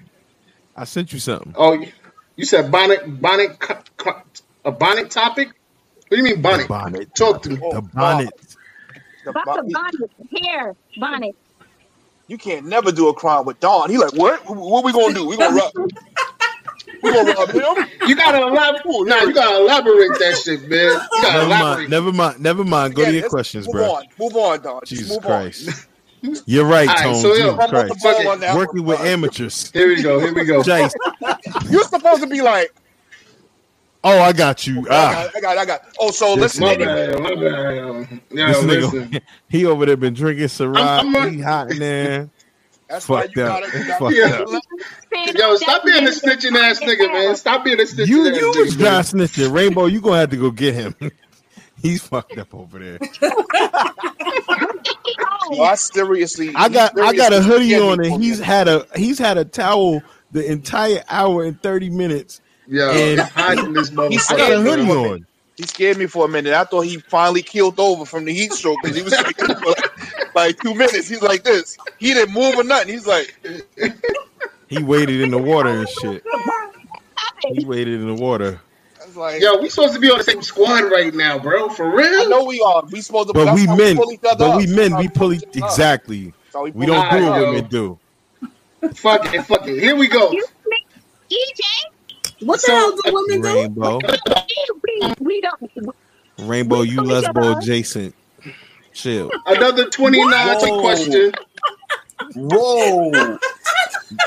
[0.76, 1.54] I sent you something.
[1.56, 1.92] Oh, you-
[2.38, 4.22] you said bonnet, bonnet, co- co-
[4.66, 5.50] a bonnet topic?
[6.10, 6.70] What do you mean bonnet?
[6.70, 7.14] bonnet.
[7.16, 7.64] Talk to me.
[7.64, 8.34] Oh, The bonnet.
[9.26, 10.12] the About the bonnet,
[10.44, 11.36] hair, bonnet.
[12.28, 13.90] you can't never do a crime with Don.
[13.92, 14.42] He like, what?
[14.48, 15.28] What we gonna do?
[15.28, 15.74] We gonna rob?
[17.04, 17.76] we gonna rob him?
[18.06, 18.84] You gotta elaborate.
[19.08, 21.08] Nah, you gotta elaborate that shit, man.
[21.16, 21.56] You gotta Never elaborate.
[21.56, 21.88] mind.
[21.90, 22.42] Never mind.
[22.42, 22.96] Never mind.
[22.96, 23.92] Go Yeah, to your questions, move bro.
[23.92, 24.04] on.
[24.20, 24.82] Move on, Don.
[24.86, 25.70] Jesus move Christ.
[26.46, 27.16] You're right, All right, Tone.
[27.22, 27.58] so, yo, Jesus on.
[27.58, 28.04] Come on the Christ.
[28.04, 28.98] ball on that Working one.
[29.00, 29.72] with amateurs.
[29.72, 30.20] Here we go.
[30.20, 30.62] Here we go.
[30.62, 30.94] Jace.
[31.72, 32.72] You're supposed to be like,
[34.04, 34.80] Oh, I got you.
[34.90, 35.82] I Ah, got, I got, I got.
[36.00, 37.08] Oh, so This listen, My anyway.
[37.12, 37.20] bad.
[37.22, 38.22] My bad.
[38.32, 39.10] Yeah, this listen.
[39.12, 40.78] nigga, he over there been drinking Ciroc.
[40.78, 42.30] I'm- I'm- he hot in there.
[42.90, 43.62] That's why Fucked you up.
[43.62, 44.58] gotta, you gotta Fucked Yeah.
[44.58, 45.36] up.
[45.38, 47.36] Yo, stop being a snitching ass nigga, man.
[47.36, 48.60] Stop being a snitching You ass you nigga.
[48.66, 48.86] was man.
[48.86, 49.54] dry snitching.
[49.54, 50.96] Rainbow, you gonna have to go get him.
[51.82, 53.00] He's fucked up over there.
[55.54, 58.46] Oh, I seriously, I got I got a hoodie on and he's this.
[58.48, 60.02] had a he's had a towel
[60.32, 62.40] the entire hour and 30 minutes.
[62.68, 65.12] Yo, And- hiding this He I got a scared me hoodie for a minute.
[65.14, 65.26] on.
[65.58, 66.54] He scared me for a minute.
[66.54, 69.48] I thought he finally keeled over from the heat stroke because he was like, for
[69.48, 71.10] like, like two minutes.
[71.10, 71.78] He's like this.
[71.98, 72.94] He didn't move or nothing.
[72.94, 73.36] He's like,
[74.70, 76.24] He waited in the water and shit.
[77.54, 78.62] He waited in the water.
[79.18, 81.70] I like, Yo, we supposed to be on the same squad right now, bro.
[81.70, 82.22] For real?
[82.22, 82.84] I know we are.
[82.92, 84.58] We supposed to, But we how men, pull each other but up.
[84.58, 86.26] we men, we pull each each other exactly.
[86.26, 87.48] That's how We don't each do other what up.
[87.48, 88.00] women do.
[88.96, 89.80] Fuck it, fuck it.
[89.80, 90.32] Here we go.
[90.32, 90.46] You
[91.32, 93.54] EJ, What the So- hell do women do?
[93.54, 94.00] Rainbow,
[94.84, 95.96] we, we don't.
[96.40, 98.16] Rainbow, you pull each other lesbo adjacent.
[98.94, 99.32] Chill.
[99.46, 100.82] Another 29 Whoa.
[100.82, 101.32] question.
[102.36, 103.38] Whoa.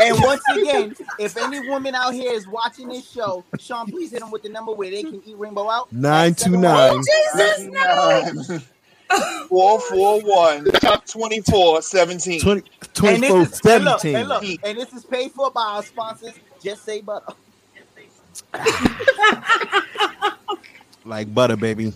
[0.01, 4.21] And once again, if any woman out here is watching this show, Sean, please hit
[4.21, 5.93] them with the number where they can eat Rainbow out.
[5.93, 6.91] Nine two nine.
[6.95, 7.03] Oh,
[7.37, 8.59] Jesus, no.
[9.49, 10.65] Four four one
[11.07, 12.41] twenty four seventeen.
[12.41, 12.63] 20,
[13.05, 14.17] And this, 24 is, and, look, 17.
[14.17, 16.35] and, look, and this is paid for by our sponsors.
[16.63, 17.35] Just say butter.
[21.05, 21.93] Like butter, baby.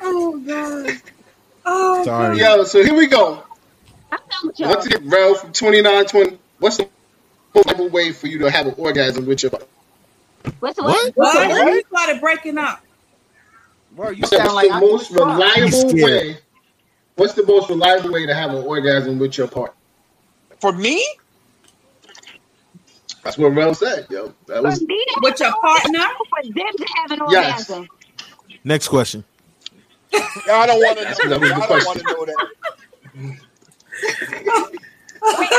[0.00, 1.02] Oh god.
[1.66, 2.38] Oh Sorry.
[2.38, 3.42] Yo, so here we go.
[4.12, 4.18] I'm
[4.58, 4.68] done.
[4.68, 6.38] Once again, Ralph, from 29 20.
[6.64, 6.88] What's the
[7.54, 9.52] most reliable way for you to have an orgasm with your
[10.60, 11.12] What's the What?
[11.14, 11.14] what?
[11.16, 11.48] What?
[11.48, 11.74] What?
[11.74, 12.80] You started breaking up.
[13.90, 15.40] Bro, you What's sound like the I most can try.
[15.54, 16.38] He's reliable way?
[17.16, 19.76] What's the most reliable way to have an orgasm with your partner?
[20.60, 21.04] For me?
[23.24, 24.34] That's what Ralph said, yo.
[24.48, 26.06] That For was me to With your partner?
[26.30, 27.78] For them to have an Yes.
[27.78, 27.88] orgasm.
[28.64, 29.24] Next question.
[30.48, 31.30] I don't want to know.
[31.38, 31.52] that.
[31.62, 32.40] I don't want to know that.
[35.32, 35.52] Wait,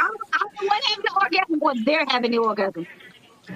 [0.00, 2.86] I'm, I'm the one having the orgasm or they're having the orgasm.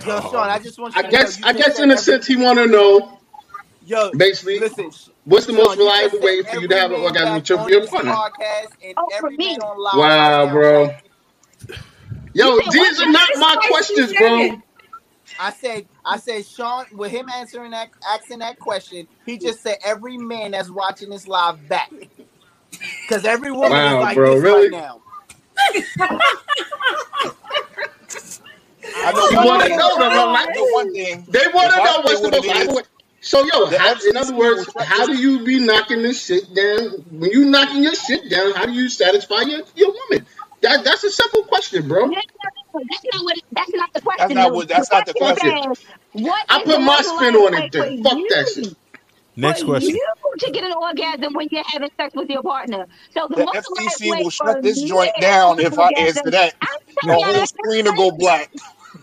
[0.04, 0.20] Yo, oh.
[0.20, 1.38] Sean, I just want you I to guess know.
[1.38, 3.20] you I just guess in a sense he wanna know
[3.86, 4.90] Yo, basically listen.
[4.90, 7.70] Sh- what's the Sean, most reliable way for you to have an orgasm with your,
[7.70, 8.12] your partner.
[8.12, 9.56] podcast Oh, for me.
[9.56, 10.94] man on live Wow, bro.
[12.34, 14.62] Yo, said these are not my questions, bro.
[15.38, 19.78] I said, I said, Sean, with him answering that, asking that question, he just said
[19.84, 21.90] every man that's watching this live back,
[23.08, 24.68] because every woman Wow, is like bro, this really?
[24.68, 25.03] right now.
[28.94, 29.78] I know You want to thing.
[29.78, 30.08] know the I
[30.72, 31.26] one thing.
[31.28, 32.46] They want to know what's the what it most.
[32.46, 32.64] is, I
[33.20, 36.90] So yo, how, in other words, how do you be knocking this shit down?
[37.10, 40.26] When you knocking your shit down, how do you satisfy your, your woman?
[40.62, 42.08] That that's a simple question, bro.
[42.08, 43.36] That's not what.
[43.52, 44.28] That's not the question.
[44.28, 45.50] That's not what- that's not the question.
[45.50, 45.78] says,
[46.12, 48.02] What I put my spin on it then.
[48.04, 48.74] Fuck that shit.
[49.36, 49.96] Next for question.
[49.96, 50.06] You
[50.38, 52.86] to get an orgasm when you're having sex with your partner.
[53.12, 53.68] So the, The most
[54.00, 56.54] FCC will shut this joint down if an I orgasm- answer that.
[57.04, 58.50] The whole screen will go black.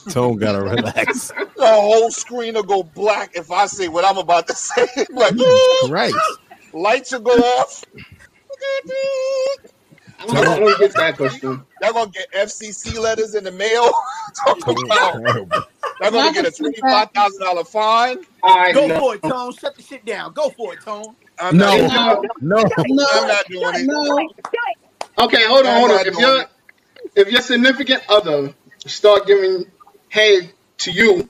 [0.10, 1.32] Tone gotta relax.
[1.58, 4.88] The whole screen will go black if I say what I'm about to say.
[5.12, 5.34] like,
[5.90, 6.14] Right.
[6.74, 7.84] lights will go off.
[10.22, 11.64] I don't, I don't get that question.
[11.82, 13.92] They're gonna get FCC letters in the mail.
[14.46, 15.22] Talking about-
[16.00, 18.18] They're gonna get a twenty-five thousand dollar fine.
[18.44, 19.00] I Go know.
[19.00, 19.54] for it, Tone.
[19.54, 20.34] Shut the shit down.
[20.34, 21.16] Go for it, Tone.
[21.40, 22.58] I'm No, not, no.
[22.58, 23.86] I'm not doing it.
[23.88, 24.30] No.
[25.26, 26.06] Okay, hold on, hold on.
[26.08, 26.46] If your
[27.16, 28.54] if your significant other
[28.86, 29.66] start giving
[30.10, 31.30] head to you,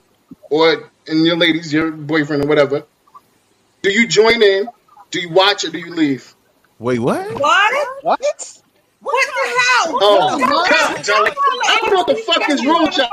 [0.50, 2.84] or and your ladies, your boyfriend or whatever,
[3.82, 4.68] do you join in?
[5.10, 6.34] Do you watch or do you leave?
[6.78, 7.38] Wait, what?
[7.38, 8.04] What?
[8.04, 8.61] What?
[9.02, 9.98] What the hell?
[10.00, 10.70] Oh, What?
[10.70, 11.14] God, Joe.
[11.16, 13.08] I don't know what the fuck is wrong with y'all,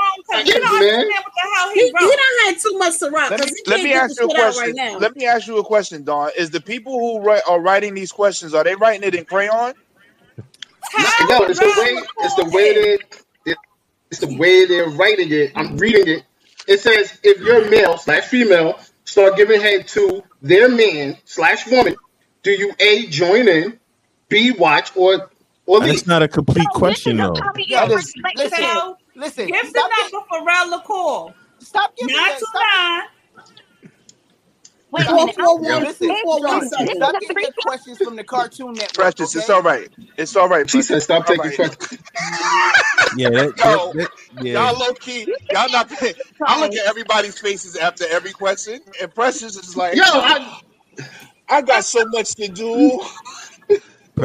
[0.46, 1.08] You don't man.
[1.08, 3.84] what the hell He, he he done had too much to rock Let me, let
[3.84, 4.76] me ask you a question.
[4.76, 5.00] right.
[5.02, 6.30] Let me ask you a question, Don.
[6.38, 9.74] Is the people who write are writing these questions are they writing it in crayon?
[11.28, 12.74] No, it's the way it's the way
[13.46, 13.54] they
[14.12, 15.52] it's the way they're writing it.
[15.56, 16.24] I'm reading it.
[16.68, 21.96] It says if you're male slash female, start giving head to their man slash woman.
[22.44, 23.80] Do you a join in,
[24.30, 25.30] b watch, or
[25.70, 25.90] or leave?
[25.94, 27.34] That's not a complete question though.
[27.58, 29.48] Yo, That is- listen, So, listen.
[29.48, 31.34] Give the Stop, number for Rel a call.
[31.60, 32.40] stop giving Nine that.
[32.40, 33.04] two Stop, nine.
[34.92, 35.36] Wait a Four minute.
[35.36, 36.96] four I'm- one listen, two four one John, seven.
[36.96, 38.94] stop getting the questions from the Cartoon Network.
[38.94, 39.40] Precious, okay?
[39.42, 39.90] it's all right.
[40.18, 40.68] It's all right.
[40.68, 41.56] She said, "Stop All taking right.
[41.78, 42.00] questions."
[43.16, 43.94] Yeah, that, Yo, that,
[44.34, 44.54] that, yeah.
[44.72, 45.32] Y'all low key.
[45.52, 45.92] Y'all not.
[46.48, 50.60] I look at everybody's faces after every question, and Precious is like, Yo, I,
[51.50, 53.00] I got so much to do.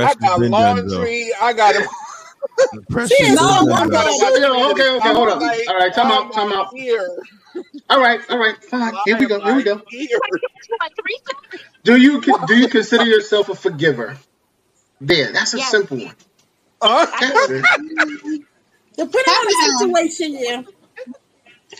[0.02, 1.30] I got been done laundry.
[1.40, 1.76] I got.
[2.90, 4.06] Precious She been is so done got
[4.40, 5.40] Yo, okay, okay, hold on.
[5.40, 6.74] Like, All right, time out, I'm time out.
[6.74, 7.10] Here.
[7.90, 8.98] All right, all right, fine.
[9.04, 9.40] Here we go.
[9.40, 9.82] Here we go.
[9.90, 10.20] Here.
[11.84, 14.16] Do you do you consider yourself a forgiver?
[15.00, 15.60] There, that's a Yes.
[15.60, 16.16] simple one.
[16.82, 17.06] Huh?
[17.20, 17.68] That's it.
[18.96, 20.62] Depending on the situation, yeah.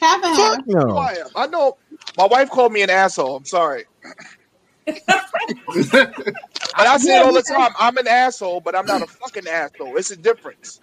[0.01, 1.13] Have a Fuck no.
[1.37, 1.75] I know.
[2.19, 3.37] My wife called me an asshole.
[3.37, 3.85] I'm sorry.
[4.87, 4.97] And
[6.77, 7.71] I say it all the time.
[7.79, 9.97] I'm an asshole, but I'm not a fucking asshole.
[9.97, 10.81] It's a difference.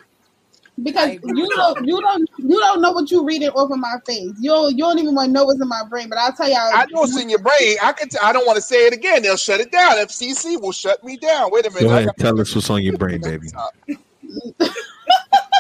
[0.81, 4.33] Because you don't you don't you don't know what you're reading over my face.
[4.39, 6.09] You don't, you don't even want to know what's in my brain.
[6.09, 6.71] But I'll tell y'all.
[6.73, 7.77] I know it's in your brain.
[7.83, 8.09] I can.
[8.09, 9.21] T- I don't want to say it again.
[9.21, 9.97] They'll shut it down.
[9.97, 11.51] FCC will shut me down.
[11.51, 11.83] Wait a minute.
[11.83, 13.49] Go I ahead, got- tell us what's on your brain, baby.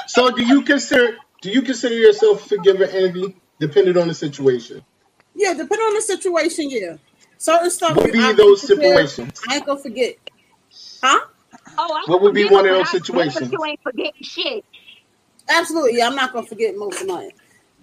[0.07, 4.83] So, do you consider do you consider yourself a forgiver, Envy, depending on the situation?
[5.35, 6.97] Yeah, depending on the situation, yeah.
[7.41, 7.97] Certain stuff.
[7.97, 9.41] What you- be I those situations?
[9.49, 10.15] I ain't gonna forget.
[11.01, 11.21] Huh?
[11.75, 13.51] Oh, I What would be forgive one of those I- situations?
[13.51, 14.63] You ain't forgetting shit.
[15.49, 16.03] Absolutely.
[16.03, 17.31] I'm not gonna forget most of mine.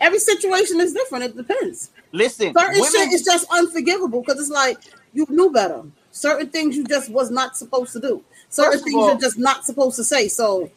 [0.01, 1.25] Every situation is different.
[1.25, 1.91] It depends.
[2.13, 4.79] Listen, Certain women, shit is just unforgivable because it's like
[5.13, 5.83] you knew better.
[6.13, 8.23] Certain things you just was not supposed to do.
[8.51, 10.29] Certain First things all- you're just not supposed to say.
[10.29, 10.71] So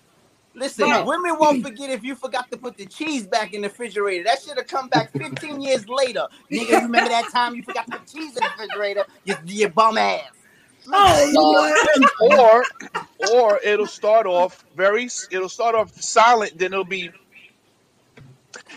[0.55, 0.89] listen.
[0.89, 1.05] Right.
[1.05, 4.23] Women won't forget if you forgot to put the cheese back in the refrigerator.
[4.23, 6.27] That should have come back 15 years later.
[6.51, 9.05] Nigga, you remember that time you forgot to put cheese in the refrigerator?
[9.25, 10.21] You, you bum ass.
[10.93, 11.73] oh
[12.21, 12.63] or
[13.31, 17.09] or it'll start off very it'll start off silent then it'll be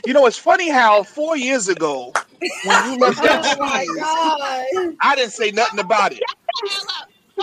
[0.05, 2.13] you know it's funny how four years ago
[2.65, 4.97] when you left oh that Oh my cheese god.
[5.01, 6.23] i didn't say nothing about it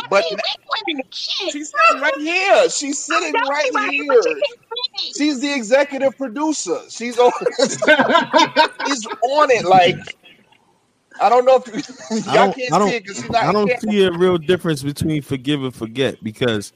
[0.10, 1.52] But She liquid shit.
[1.52, 5.16] she's sitting right here she's sitting right right, here but you can say it.
[5.18, 7.32] she's the executive producer she's on
[8.88, 9.96] she's on it like
[11.22, 11.68] i don't know if
[12.28, 13.80] I y'all don't, can't I see it because she's not I don't here.
[13.82, 16.74] see a real difference between forgive and forget because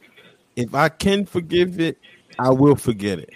[0.56, 1.98] if I can forgive it,
[2.40, 3.34] I will forget it.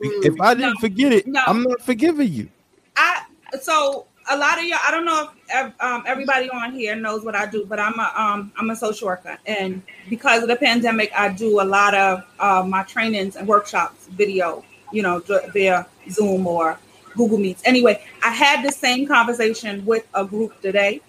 [0.00, 1.42] If I didn't No, forget it, no.
[1.46, 2.48] I'm not forgiving you.
[2.96, 3.22] I
[3.60, 4.78] so a lot of y'all.
[4.86, 8.12] I don't know if um, everybody on here knows what I do, but I'm a
[8.16, 12.24] um, I'm a social worker, and because of the pandemic, I do a lot of
[12.38, 15.22] uh, my trainings and workshops video, you know,
[15.52, 16.78] via Zoom or
[17.16, 17.62] Google Meets.
[17.64, 21.00] Anyway, I had the same conversation with a group today,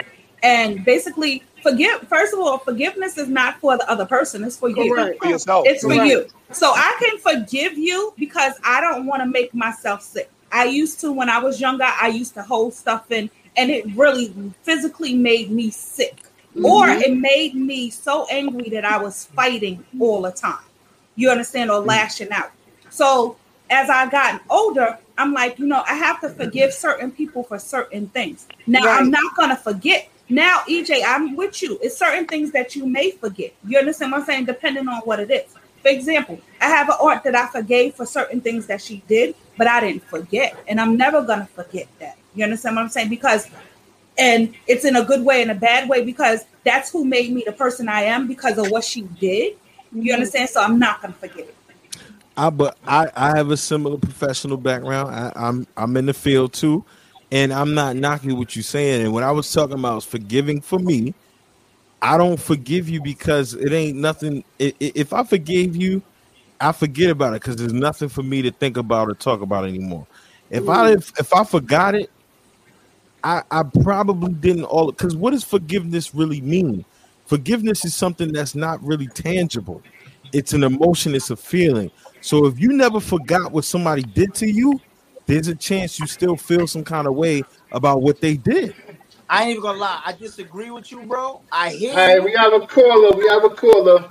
[0.44, 2.08] and basically, forgive.
[2.08, 4.94] First of all, forgiveness is not for the other person; it's for you.
[4.94, 5.20] Correct.
[5.20, 5.68] For yourself.
[5.68, 6.08] It's for Right.
[6.08, 6.26] you.
[6.52, 10.32] So I can forgive you because I don't want to make myself sick.
[10.52, 13.86] I used to when I was younger, I used to hold stuff in and it
[13.96, 16.24] really physically made me sick.
[16.64, 17.02] Or Mhm.
[17.02, 20.64] it made me so angry that I was fighting all the time.
[21.16, 21.70] You understand?
[21.72, 22.52] Or lashing out.
[22.90, 23.38] So
[23.70, 27.60] as I gotten older, I'm like, you know, I have to forgive certain people for
[27.60, 28.48] certain things.
[28.66, 29.00] Now Right.
[29.00, 30.10] I'm not gonna forget.
[30.30, 31.80] Now, EJ, I'm with you.
[31.82, 33.52] It's certain things that you may forget.
[33.68, 34.46] You understand what I'm saying?
[34.46, 35.56] Depending on what it is.
[35.82, 39.34] For example, I have an aunt that I forgave for certain things that she did,
[39.60, 40.58] but I didn't forget.
[40.70, 42.18] And I'm never gonna forget that.
[42.36, 43.10] You understand what I'm saying?
[43.10, 43.48] Because
[44.18, 47.44] and it's in a good way and a bad way because that's who made me
[47.46, 49.56] the person I am because of what she did.
[49.94, 50.14] You mm-hmm.
[50.14, 50.50] understand?
[50.50, 51.58] So I'm not gonna forget it.
[52.38, 55.16] I but I I have a similar professional background.
[55.16, 56.86] I, I'm I'm in the field too,
[57.32, 59.04] and I'm not knocking what you're saying.
[59.04, 61.16] And what I was talking about is forgiving for me.
[62.02, 64.46] I don't forgive you because it ain't nothing.
[64.62, 66.02] i- i- If I forgave you,
[66.62, 69.66] I forget about it because there's nothing for me to think about or talk about
[69.66, 70.06] anymore.
[70.50, 70.98] If I mm.
[70.98, 72.12] if, if I forgot it,
[73.24, 76.86] I I probably didn't all because what does forgiveness really mean?
[77.26, 79.82] Forgiveness is something that's not really tangible.
[80.34, 81.92] It's an emotion, it's a feeling.
[82.22, 84.80] So if you never forgot what somebody did to you,
[85.26, 88.76] there's a chance you still feel some kind of way about what they did.
[89.30, 90.02] I ain't even gonna lie.
[90.04, 91.42] I disagree with you, bro.
[91.52, 92.24] I hear Hey, you.
[92.24, 93.16] we have a caller.
[93.16, 94.10] We have a caller.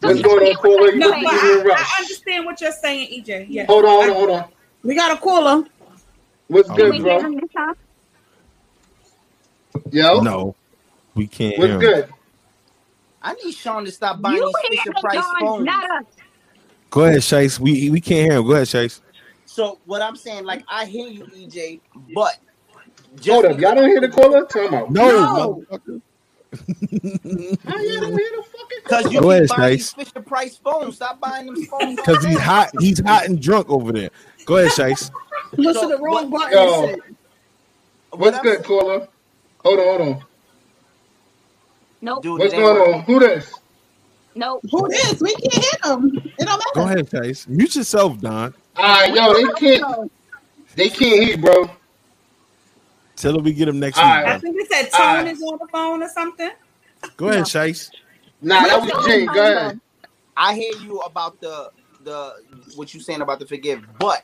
[0.00, 0.92] What's going on, caller?
[0.92, 1.96] No, must be but giving a I, rush.
[1.98, 3.46] I understand what you're saying, EJ.
[3.48, 3.66] Yeah.
[3.66, 4.48] Hold on, hold on, hold on.
[4.82, 5.64] We got a caller.
[6.48, 7.18] What's Oh, good, bro?
[9.90, 10.56] Yo, No,
[11.14, 11.58] we can't.
[11.58, 12.08] what's good?
[13.22, 15.68] I need Sean to stop buying You these Fisher Price John, phones.
[16.90, 17.58] Go ahead, Chase.
[17.58, 18.46] We we can't hear him.
[18.46, 19.00] Go ahead, Chase.
[19.44, 21.80] So what I'm saying, like, I hear you, EJ,
[22.14, 22.38] but
[23.26, 24.44] Hold up, y'all don't hear the caller?
[24.46, 24.90] Time out.
[24.90, 26.00] No, because
[27.64, 30.96] How y'all don't hear the fucking you Go keep buying these Fisher Price phones.
[30.96, 31.96] Stop buying them phones.
[31.96, 32.70] Because he's hot.
[32.80, 34.10] He's hot and drunk over there.
[34.44, 35.10] Go ahead, Chase.
[35.54, 36.58] Push So, the wrong what- button.
[36.58, 36.88] Yo.
[36.88, 37.02] and.
[38.12, 39.08] What's good, caller?
[39.64, 40.24] Hold on, hold on.
[42.00, 42.22] Nope.
[42.22, 42.94] Dude, What's going working.
[42.94, 43.00] on?
[43.02, 43.52] Who this?
[44.34, 44.60] Nope.
[44.70, 45.20] Who this?
[45.20, 46.12] We can't hit them.
[46.38, 46.62] It don't matter.
[46.74, 47.48] Go ahead, Chase.
[47.48, 48.54] Mute yourself, Don.
[48.76, 50.12] All right, yo, they can't.
[50.76, 51.70] They can't hear, bro.
[53.16, 54.24] Tell him we get him next All week.
[54.24, 54.26] right.
[54.26, 55.28] I think it said All Tone right.
[55.28, 56.50] is on the phone or something.
[57.16, 57.90] Go ahead, Chase.
[58.42, 59.26] Nah, that was Jane.
[59.26, 59.80] Go ahead.
[60.36, 61.70] I hear you about the
[62.00, 62.32] the
[62.74, 64.22] what you saying about the forgive, but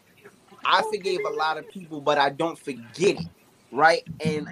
[0.64, 3.27] I forgave a lot of people, but I don't forget it,
[3.70, 4.02] right?
[4.20, 4.48] And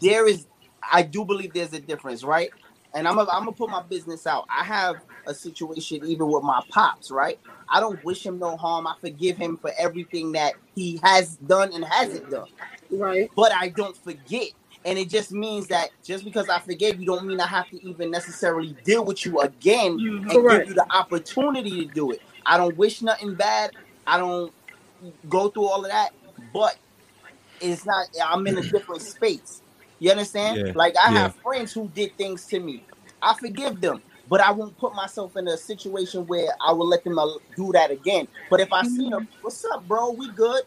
[0.00, 0.46] there is,
[0.92, 2.50] I do believe there's a difference, right?
[2.94, 4.46] And I'm gonna I'm gonna put my business out.
[4.50, 7.38] I have a situation even with my pops, right?
[7.68, 8.86] I don't wish him no harm.
[8.86, 12.48] I forgive him for everything that he has done and hasn't done,
[12.92, 13.30] Right.
[13.36, 14.48] but I don't forget.
[14.84, 17.86] And it just means that just because I forgave you, don't mean I have to
[17.88, 20.48] even necessarily deal with you again and Correct.
[20.48, 22.22] give you the opportunity to do it.
[22.46, 23.72] I don't wish nothing bad.
[24.06, 24.54] I don't
[25.28, 26.12] go through all of that,
[26.52, 26.76] but
[27.60, 28.08] it's not.
[28.24, 29.62] I'm in a different space.
[30.00, 30.60] You understand?
[30.60, 31.12] Yeah, Like I yeah.
[31.12, 32.84] have friends who did things to me.
[33.22, 37.04] I forgive them, but I won't put myself in a situation where I will let
[37.04, 37.26] them uh,
[37.56, 38.28] do that again.
[38.50, 40.12] But if I see them, what's up, bro?
[40.12, 40.62] We good?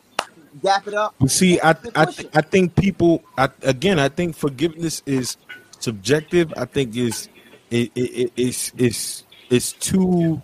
[0.63, 1.15] Dap it up.
[1.19, 2.05] You see, I I.
[2.33, 3.23] I think people.
[3.37, 5.37] I, again, I think forgiveness is
[5.79, 6.53] subjective.
[6.55, 7.27] I think is
[7.71, 10.41] it, it, it, it's it's it's too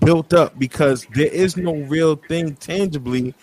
[0.00, 3.34] built up because there is no real thing tangibly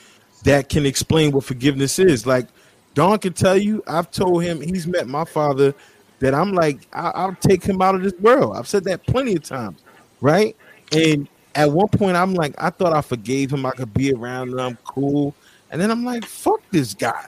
[0.44, 2.26] that can explain what forgiveness is.
[2.26, 2.48] Like
[2.94, 5.74] Don can tell you, I've told him he's met my father
[6.20, 8.58] that I'm like I, I'll take him out of this world.
[8.58, 9.80] I've said that plenty of times,
[10.22, 10.56] right?
[10.92, 13.66] And at one point, I'm like, I thought I forgave him.
[13.66, 14.60] I could be around him.
[14.60, 15.36] I'm cool.
[15.72, 17.26] And then I'm like, fuck this guy.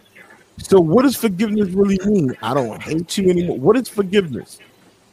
[0.57, 2.35] So what does forgiveness really mean?
[2.41, 3.57] I don't hate you anymore.
[3.57, 4.59] What is forgiveness?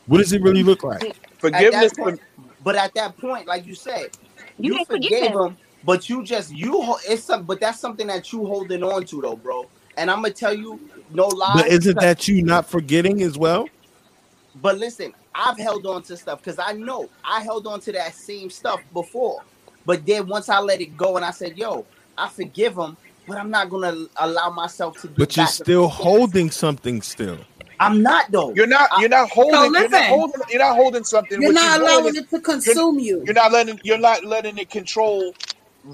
[0.06, 1.16] What does it really look like?
[1.38, 1.92] Forgiveness.
[1.92, 2.20] that point,
[2.62, 4.10] but at that point, like you said,
[4.58, 5.40] You you, forgive forgave him.
[5.40, 9.04] him, but you just you ho- it's some, but that's something that you holding on
[9.06, 9.66] to though, bro.
[9.96, 10.80] And I'm gonna tell you,
[11.12, 11.54] no lie.
[11.56, 13.68] But isn't that you not forgetting as well?
[14.60, 18.14] But listen, I've held on to stuff because I know I held on to that
[18.14, 19.42] same stuff before.
[19.86, 21.84] But then once I let it go and I said, "Yo,
[22.16, 22.96] I forgive him,"
[23.26, 25.08] but I'm not gonna allow myself to.
[25.08, 27.38] But you're still holding something still.
[27.80, 28.54] I'm not though.
[28.54, 28.90] You're not.
[29.00, 29.60] You're not holding.
[29.60, 30.06] you're not listen.
[30.06, 30.40] holding.
[30.50, 31.40] You're not holding something.
[31.40, 33.22] You're What not doing allowing it to consume you.
[33.24, 33.80] You're not letting.
[33.82, 35.34] You're not letting it control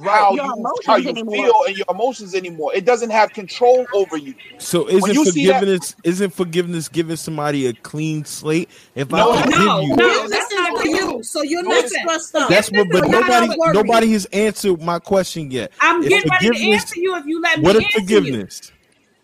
[0.05, 1.31] how Your you how you anymore.
[1.31, 2.74] feel and your emotions anymore.
[2.74, 4.35] It doesn't have control over you.
[4.59, 8.70] So When isn't you forgiveness isn't forgiveness giving somebody a clean slate?
[8.94, 10.28] If No, I forgive no, you, no.
[10.28, 12.56] Forgiveness that's is not for you, so you're not Listen, stressed out.
[12.56, 12.90] that's what.
[12.90, 15.73] But nobody nobody has answered my question yet.
[15.81, 18.40] I'm If getting ready to answer you if you let me What is answer you.
[18.40, 18.73] forgiveness?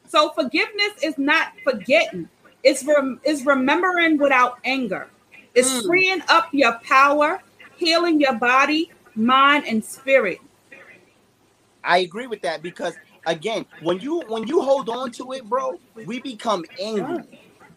[0.09, 2.29] So forgiveness is not forgetting.
[2.63, 5.11] It's rem- it's remembering without anger.
[5.55, 5.83] It's Mm.
[5.85, 7.43] freeing up your power,
[7.77, 10.39] healing your body, mind, and spirit.
[11.85, 15.81] I agree with that because again, when you when you hold on to it, bro,
[16.03, 17.29] we become angry.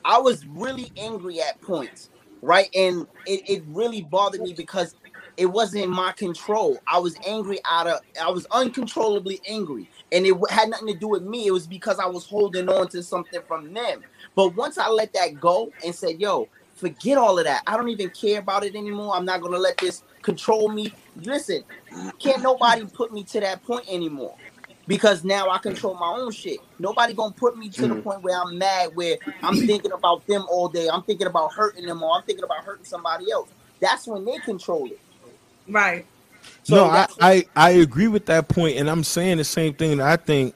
[0.06, 2.10] I was really angry at points,
[2.42, 2.70] right?
[2.76, 4.96] And it, it really bothered me because
[5.38, 6.84] it wasn't in my control.
[6.92, 9.90] I was angry out of I was uncontrollably angry.
[10.12, 11.48] And it had nothing to do with me.
[11.48, 14.06] It was because I was holding on to something from them.
[14.36, 17.64] But once I let that go and said, yo, forget all of that.
[17.68, 19.16] I don't even care about it anymore.
[19.16, 20.96] I'm not gonna let this control me.
[21.16, 21.64] Listen,
[22.20, 24.38] can't nobody put me to that point anymore.
[24.88, 26.62] Because now I control my own shit.
[26.80, 28.04] Nobody gonna put me to the Mm.
[28.04, 30.90] point where I'm mad, where I'm thinking about them all day.
[30.90, 33.52] I'm thinking about hurting them, or I'm thinking about hurting somebody else.
[33.82, 35.02] That's when they control it.
[35.68, 36.08] Right.
[36.70, 39.98] no, I, I I agree with that point, and I'm saying the same thing.
[40.00, 40.56] That I think,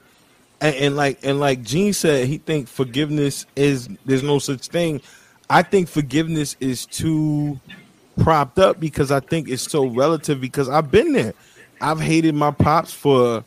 [0.60, 5.02] and, and like and like Gene said, he think forgiveness is there's no such thing.
[5.50, 7.60] I think forgiveness is too
[8.18, 10.40] propped up because I think it's so relative.
[10.40, 11.34] Because I've been there.
[11.80, 13.44] I've hated my pops for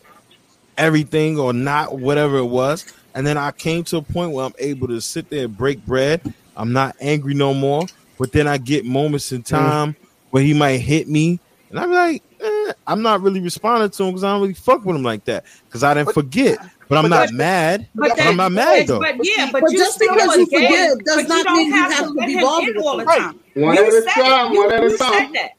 [0.78, 4.54] everything or not, whatever it was, and then I came to a point where I'm
[4.60, 6.34] able to sit there and break bread.
[6.58, 7.86] I'm not angry no more,
[8.20, 9.96] but then I get moments in time
[10.32, 11.40] where he might hit me,
[11.70, 14.84] and I'm like, eh, I'm not really responding to him because I don't really fuck
[14.84, 16.58] with him like that because I didn't forget.
[16.88, 17.88] But I'm but not that's- mad.
[17.96, 19.00] But, But, that- I'm not mad but- though.
[19.00, 21.58] But yeah, but, But you just because you forgave, forgive does but you not don't
[21.58, 23.06] mean you have, have to to be him bothered all the it.
[23.08, 23.40] time.
[23.56, 25.14] One you at a said time, You, one at a you time.
[25.14, 25.52] said that.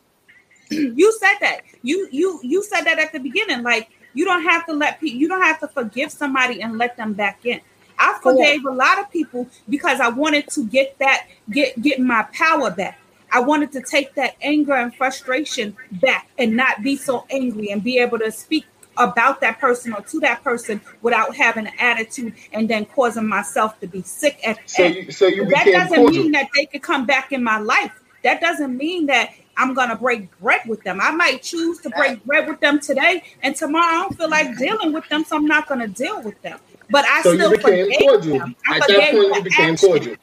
[0.71, 1.61] You said that.
[1.83, 3.63] You you you said that at the beginning.
[3.63, 5.19] Like you don't have to let people.
[5.21, 7.61] You don't have to forgive somebody and let them back in.
[7.99, 12.23] I forgave a lot of people because I wanted to get that get get my
[12.33, 12.99] power back.
[13.33, 17.83] I wanted to take that anger and frustration back and not be so angry and
[17.83, 18.65] be able to speak
[18.97, 23.79] about that person or to that person without having an attitude and then causing myself
[23.81, 24.95] to be sick at So end.
[24.97, 26.23] you- so you that doesn't cordial.
[26.23, 27.93] mean that they could come back in my life.
[28.23, 31.01] That doesn't mean that I'm gonna break bread with them.
[31.01, 34.57] I might choose to break bread with them today, and tomorrow I don't feel like
[34.59, 36.59] dealing with them, so I'm not gonna deal with them.
[36.91, 38.39] But I So you still became forgave cordial.
[38.39, 38.57] them.
[38.69, 39.89] I At that forgave point, you became action.
[39.89, 40.17] cordial.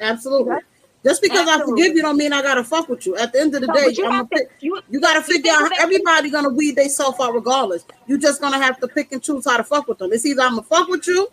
[0.00, 0.56] Absolutely.
[1.08, 3.16] Just because I forgive you don't mean I gotta fuck with you.
[3.16, 5.70] At the end of the No, day, you gonna to- pick, you, gotta figure out
[5.78, 7.84] everybody gonna weed themselves out regardless.
[8.06, 10.12] You just gonna have to pick and choose how to fuck with them.
[10.12, 11.28] It's either I'm gonna fuck with you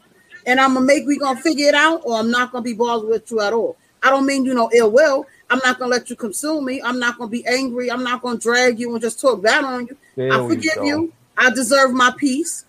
[0.45, 3.09] and I'm gonna make we gonna figure it out, or I'm not gonna be bothered
[3.09, 3.75] with you at all.
[4.01, 5.25] I don't mean you know ill will.
[5.49, 6.81] I'm not gonna let you consume me.
[6.81, 7.91] I'm not gonna be angry.
[7.91, 9.97] I'm not gonna drag you and just talk bad on you.
[10.15, 10.83] There I forgive go.
[10.83, 11.13] you.
[11.37, 12.63] I deserve my peace.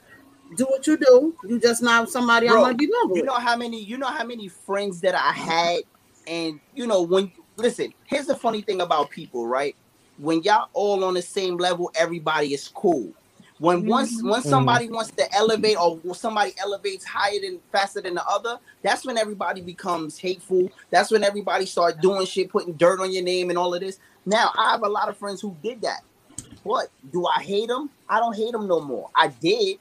[0.56, 1.36] Do what you do.
[1.46, 3.16] You just not somebody I'm gonna be with.
[3.18, 5.80] you know how many you know how many friends that I had,
[6.26, 7.94] and you know when listen.
[8.06, 9.76] Here's the funny thing about people, right?
[10.18, 13.14] When y'all all on the same level, everybody is cool.
[13.58, 14.28] When once Mhm.
[14.30, 14.50] once Mhm.
[14.50, 19.18] somebody wants to elevate or somebody elevates higher than faster than the other, that's when
[19.18, 20.70] everybody becomes hateful.
[20.90, 23.98] That's when everybody start doing shit, putting dirt on your name and all of this.
[24.26, 26.02] Now I have a lot of friends who did that.
[26.62, 27.90] What do I hate them?
[28.08, 29.10] I don't hate them no more.
[29.16, 29.78] I did,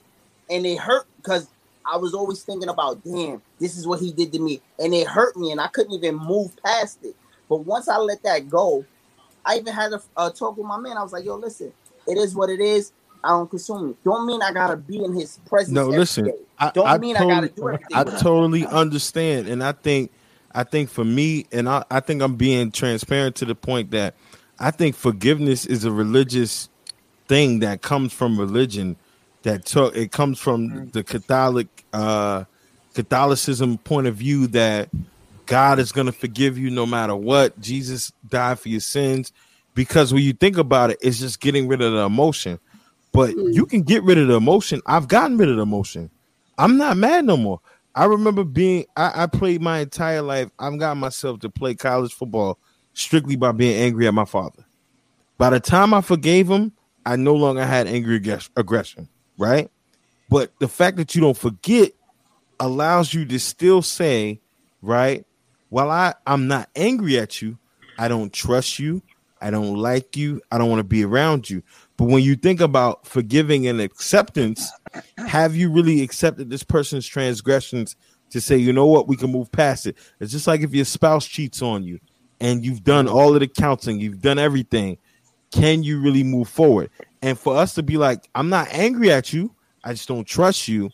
[0.50, 1.48] and it hurt because
[1.90, 5.06] I was always thinking about, damn, this is what he did to me, and it
[5.06, 7.16] hurt me, and I couldn't even move past it.
[7.48, 8.84] But once I let that go,
[9.44, 10.96] I even had a, a talk with my man.
[10.96, 11.72] I was like, yo, listen,
[12.06, 12.92] it is what it is.
[13.22, 14.04] I don't consume it.
[14.04, 15.74] Don't mean I gotta be in his presence.
[15.74, 16.32] No, listen.
[16.58, 17.86] I, Don't I mean totally, I gotta do everything.
[17.96, 18.20] I with him.
[18.20, 20.12] totally understand, and I think,
[20.52, 24.14] I think for me, and I, I think I'm being transparent to the point that
[24.58, 26.68] I think forgiveness is a religious
[27.28, 28.96] thing that comes from religion.
[29.46, 32.44] That took it comes from the Catholic, uh,
[32.94, 34.88] Catholicism point of view that
[35.46, 37.60] God is going to forgive you no matter what.
[37.60, 39.32] Jesus died for your sins,
[39.72, 42.58] because when you think about it, it's just getting rid of the emotion.
[43.12, 44.82] But you can get rid of the emotion.
[44.84, 46.10] I've gotten rid of the emotion.
[46.58, 47.60] I'm not mad no more.
[47.94, 50.50] I remember being I, I played my entire life.
[50.58, 52.58] I've got myself to play college football
[52.94, 54.64] strictly by being angry at my father.
[55.38, 56.72] By the time I forgave him,
[57.06, 58.16] I no longer had angry
[58.56, 59.70] aggression, right?
[60.28, 61.92] But the fact that you don't forget
[62.58, 64.40] allows you to still say,
[64.82, 65.24] right?
[65.68, 67.58] While I, I'm not angry at you,
[67.98, 69.02] I don't trust you,
[69.40, 71.62] I don't like you, I don't want to be around you.
[71.96, 74.70] But when you think about forgiving and acceptance,
[75.16, 77.96] have you really accepted this person's transgressions
[78.30, 79.96] to say, you know what, we can move past it?
[80.20, 82.00] It's just like if your spouse cheats on you
[82.40, 84.98] and you've done all of the counseling, you've done everything.
[85.52, 86.90] Can you really move forward?
[87.26, 90.68] And for us to be like, I'm not angry at you, I just don't trust
[90.68, 90.90] you.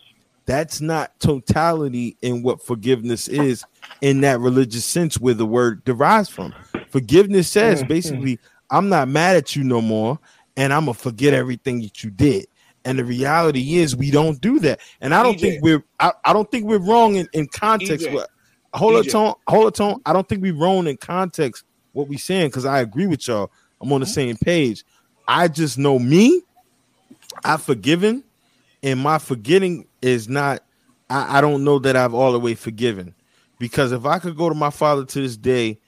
[0.47, 3.67] That's not totality in what forgiveness is
[4.01, 6.55] in that religious sense where the word derives from.
[6.89, 7.89] Forgiveness says mm-hmm.
[7.89, 8.39] basically,
[8.71, 10.19] I'm not mad at you no more,
[10.57, 12.47] and I'm gonna forget everything that you did.
[12.87, 14.81] And the reality is, we don't do that.
[15.03, 15.41] And I don't EJ.
[15.41, 18.07] think we're I, I don't think we're wrong in, in context.
[18.07, 18.15] EJ.
[18.15, 18.31] What
[18.73, 20.01] hold a tone, hold a tone.
[20.07, 23.53] I don't think we're wrong in context what we're saying because I agree with y'all.
[23.83, 24.13] I'm on the mm-hmm.
[24.15, 24.83] same page.
[25.27, 26.43] I just know me.
[27.45, 28.23] I've forgiven,
[28.83, 30.63] and my forgetting is not.
[31.11, 33.15] I, I don't know that I've all the way forgiven,
[33.59, 35.79] because if I could go to my father to this day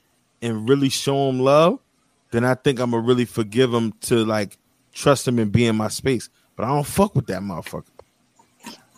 [0.41, 1.79] and really show him love,
[2.31, 4.57] then I think I'm gonna really forgive him to like
[4.93, 6.29] trust him and be in my space.
[6.55, 7.85] But I don't fuck with that motherfucker.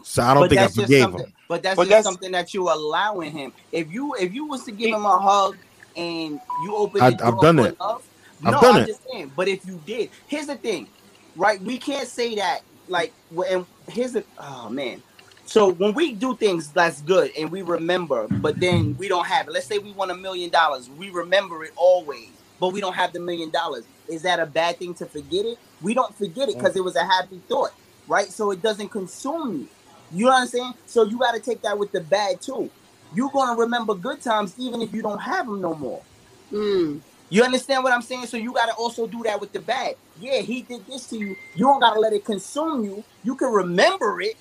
[0.03, 1.33] So I don't But think I that's just forgave something- him.
[1.49, 3.53] But that's But just that's- something that you allowing him.
[3.71, 5.57] If you if you was to give him a hug
[5.95, 7.79] and you open, I, I've done for it.
[7.79, 8.03] love-
[8.45, 8.85] I've no, done I'm it.
[8.85, 9.33] just saying.
[9.35, 10.89] But if you did, here's the thing,
[11.35, 11.61] right?
[11.61, 12.61] We can't say that.
[12.87, 13.15] Like,
[13.49, 15.03] and here's the oh man.
[15.45, 19.47] So when we do things that's good and we remember, but then we don't have
[19.47, 19.51] it.
[19.53, 20.89] Let's say we want a million dollars.
[20.89, 23.87] We remember it always, but we don't have the million dollars.
[24.07, 25.59] Is that a bad thing to forget it?
[25.81, 27.71] We don't forget it because it was a happy thought,
[28.07, 28.31] right?
[28.31, 29.69] So it doesn't consume you.
[30.09, 30.73] You know what I'm saying?
[30.85, 32.71] So you got to take that with the bad too.
[33.11, 36.05] You're gonna remember good times even if you don't have them no more.
[36.51, 37.03] Mm.
[37.29, 38.27] You understand what I'm saying?
[38.27, 39.95] So you gotta also do that with the bad.
[40.19, 41.35] Yeah, he did this to you.
[41.55, 43.03] You don't gotta let it consume you.
[43.23, 44.37] You can remember it,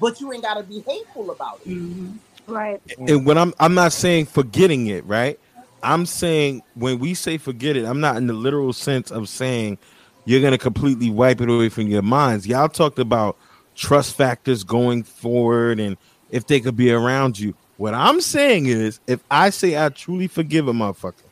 [0.00, 1.68] but you ain't gotta be hateful about it.
[1.68, 2.52] Mm-hmm.
[2.52, 2.80] Right.
[2.98, 5.38] and when I'm I'm not saying forgetting it, right?
[5.82, 9.78] I'm saying when we say forget it, I'm not in the literal sense of saying
[10.24, 12.46] you're gonna completely wipe it away from your minds.
[12.46, 13.36] Y'all talked about
[13.74, 15.96] trust factors going forward and
[16.30, 17.54] if they could be around you.
[17.76, 21.24] What I'm saying is if I say I truly forgive a motherfucker,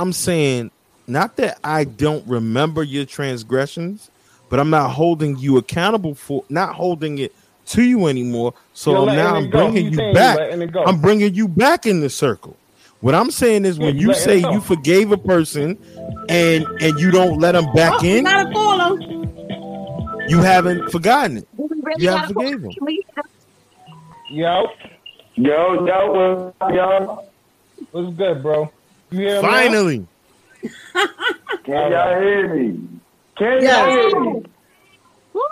[0.00, 0.70] I'm saying
[1.06, 4.10] not that I don't remember your transgressions,
[4.48, 7.34] but I'm not holding you accountable for not holding it
[7.66, 8.54] to you anymore.
[8.74, 10.38] So You're now I'm bringing you saying you're back.
[10.38, 10.76] letting.
[10.86, 12.56] I'm bringing you back in the circle.
[13.00, 15.76] What I'm saying is when Yeah, you say you forgave a person
[16.28, 19.00] and and you don't let them back Oh, in, got a caller.
[20.28, 21.48] you haven't forgotten it.
[21.56, 22.72] Do we really You haven't gotta- forgave him.
[22.72, 23.04] Can we-
[24.30, 24.66] Yo,
[25.34, 27.26] Yo, yo, what's
[27.90, 28.70] what's good, bro?
[29.12, 29.48] You hear me?
[29.48, 30.06] Finally,
[31.64, 32.78] Can y'all hear me?
[33.38, 33.78] Can Yes.
[33.78, 34.42] y'all hear me?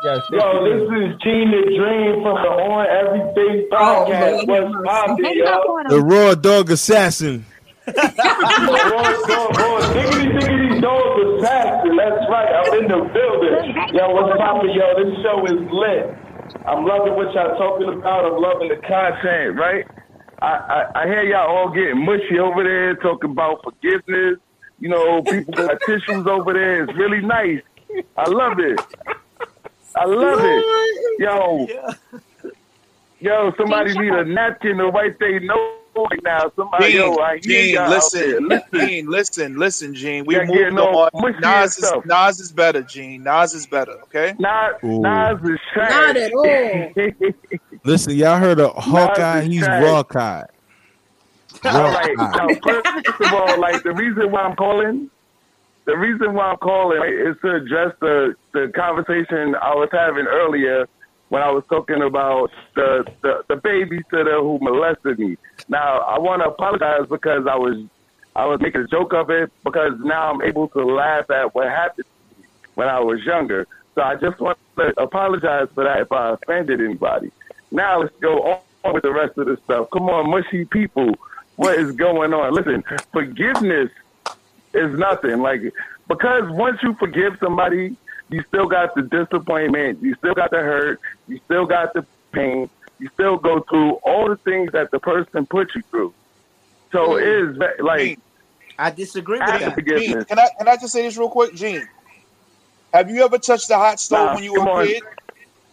[0.05, 4.47] Yes, Yo, this is Gene the Dream from the On Everything oh, podcast.
[4.47, 5.77] What's poppin', Hang up y'all?
[5.77, 7.45] on the raw dog assassin.
[7.87, 7.95] Raw
[9.27, 11.97] dog, raw diggity diggity dog assassin.
[11.97, 12.51] That's right.
[12.61, 13.97] I'm in the building.
[13.97, 14.87] Yo, what's poppin', yo?
[15.05, 16.17] This show is lit.
[16.67, 18.25] I'm loving what y'all talking about.
[18.27, 19.85] I'm loving the content, right?
[20.43, 24.39] I, I, I hear y'all all getting mushy over there, talking about forgiveness.
[24.79, 26.85] You know, people got tissues over there.
[26.85, 27.61] It's really nice.
[28.17, 28.81] I love it.
[29.97, 31.19] I love it.
[31.19, 31.67] Yo,
[33.19, 36.51] yo, somebody need a napkin to wipe their nose right now.
[36.57, 38.49] Somebody, Gene, yo, I hear Gene, listen.
[38.49, 38.69] Listen.
[38.89, 40.25] Gene, listen, listen, Gene.
[40.25, 41.11] We Y'all moved on.
[41.15, 42.05] mushy Nas is, stuff.
[42.07, 43.23] Nas is better, Gene.
[43.23, 44.35] Nas is better, okay?
[44.39, 45.01] Nas, Ooh.
[45.01, 45.91] Nas is trash.
[45.91, 47.11] Not at all.
[47.85, 49.43] Listen, y'all heard of Hawkeye?
[49.43, 49.85] He's trash.
[49.85, 50.47] Rawkeye.
[51.65, 52.17] All right.
[52.17, 52.65] Rawkeye.
[52.65, 55.11] Now, first of all, like the reason why I'm calling,
[55.87, 60.27] the reason why I'm calling right, is to address the the conversation I was having
[60.27, 60.87] earlier
[61.31, 65.39] when I was talking about the the, the babysitter who molested me.
[65.69, 67.83] Now, I want to apologize because I was
[68.37, 71.69] I was making a joke of it because now I'm able to laugh at what
[71.69, 73.67] happened to me when I was younger.
[73.95, 77.31] So I just want to apologize for that if I offended anybody.
[77.71, 79.89] Now let's go on with the rest of the stuff.
[79.93, 81.15] Come on, mushy people.
[81.57, 82.55] What is going on?
[82.55, 82.83] Listen,
[83.13, 83.91] forgiveness
[84.75, 85.41] is nothing.
[85.41, 85.63] Like
[86.09, 87.97] because once you forgive somebody,
[88.31, 92.71] you still got the disappointment, you still got the hurt, you still got the pain,
[92.99, 96.15] you still go through all the things that the person put you through.
[96.93, 98.19] So it is like
[98.79, 99.85] I disagree with that.
[99.97, 101.89] Gene, can I can I just say this real quick, Gene?
[102.93, 104.87] Have you ever touched the hot stove Nah, when you were a on.
[104.87, 105.03] kid?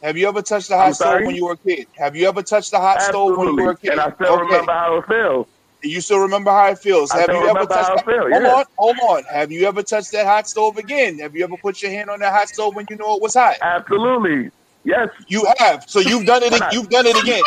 [0.03, 1.87] Have you ever touched the hot stove when you were a kid?
[1.97, 3.91] Have you ever touched the hot stove when you were a kid?
[3.91, 4.37] And I still Okay.
[4.37, 5.47] remember how it feels.
[5.87, 7.11] You still remember how it feels.
[7.11, 7.99] I Have still you ever touched how that?
[7.99, 8.53] it feel, Hold yeah.
[8.53, 9.23] on, hold on.
[9.25, 11.19] Have you ever touched that hot stove again?
[11.19, 13.33] Have you ever put your hand on that hot stove when you know it was
[13.33, 13.55] hot?
[13.61, 14.51] Absolutely.
[14.83, 15.09] Yes.
[15.27, 15.83] You have.
[15.87, 16.53] So you've done it.
[16.71, 17.43] You've done it again.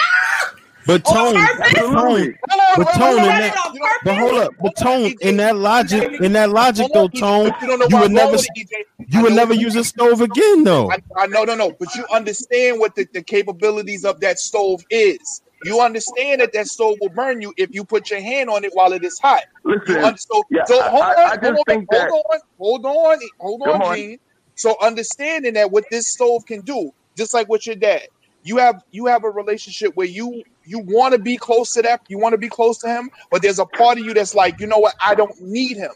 [0.86, 2.32] But tone, Absolutely.
[2.32, 2.36] tone,
[2.76, 3.70] but tone in that.
[3.74, 7.66] You But hold up, but tone in that logic, in that logic though, tone, you
[7.66, 9.14] don't know you why would never, going with it, EJ.
[9.14, 10.90] you would never use a stove again though.
[10.90, 14.82] I, I know, no, no, but you understand what the, the capabilities of that stove
[14.90, 15.42] is.
[15.64, 18.70] You understand that that stove will burn you if you put your hand on it
[18.74, 19.42] while it is hot.
[19.64, 22.86] Listen, so, yeah, so hold I- on, I hold on, think hold that- on, hold
[22.86, 23.96] on, hold Come on, on.
[23.96, 24.18] Gene.
[24.56, 28.02] So understanding that what this stove can do, just like with your dad,
[28.42, 32.00] you have you have a relationship where you you want to be close to that,
[32.08, 34.60] you want to be close to him, but there's a part of you that's like,
[34.60, 35.92] you know what, I don't need him.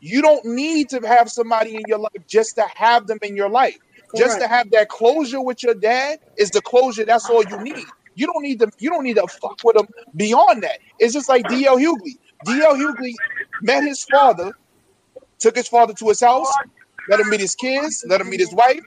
[0.00, 3.50] You don't need to have somebody in your life just to have them in your
[3.50, 3.76] life.
[4.16, 7.04] Just to have that closure with your dad is the closure.
[7.04, 7.94] That's all you need.
[8.16, 8.70] You don't need to.
[8.78, 9.86] You don't need to fuck with him
[10.16, 10.78] beyond that.
[10.98, 11.76] It's just like D.L.
[11.76, 12.16] Hughley.
[12.44, 12.74] D.L.
[12.74, 13.14] Hughley
[13.62, 14.52] met his father,
[15.38, 16.52] took his father to his house,
[17.08, 18.80] let him meet his kids, let him meet his wife,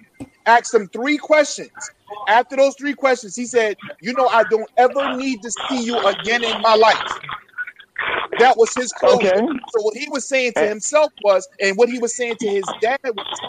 [0.46, 1.72] asked him three questions.
[2.28, 5.98] After those three questions, he said, "You know, I don't ever need to see you
[6.06, 7.20] again in my life."
[8.40, 9.34] that was his closure.
[9.34, 9.38] Okay.
[9.38, 10.70] So what he was saying to eh.
[10.70, 13.40] himself was, and what he was saying to his dad was,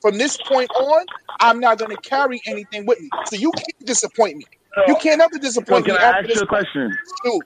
[0.00, 1.06] from this point on,
[1.40, 3.08] I'm not going to carry anything with me.
[3.26, 4.44] So you can't disappoint me.
[4.88, 6.96] You can't ever So disappoint can me I ask you a question?
[7.24, 7.42] Shoot.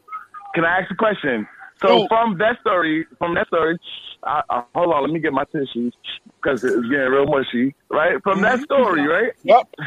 [0.54, 1.46] Can I ask a question?
[1.82, 2.08] So Shoot.
[2.08, 3.78] from that story, from that story,
[4.24, 5.94] I, I, hold on, let me get my tissues
[6.40, 7.74] because it's getting real mushy.
[7.90, 8.64] Right from that mm-hmm.
[8.64, 9.32] story, right?
[9.42, 9.74] Yep.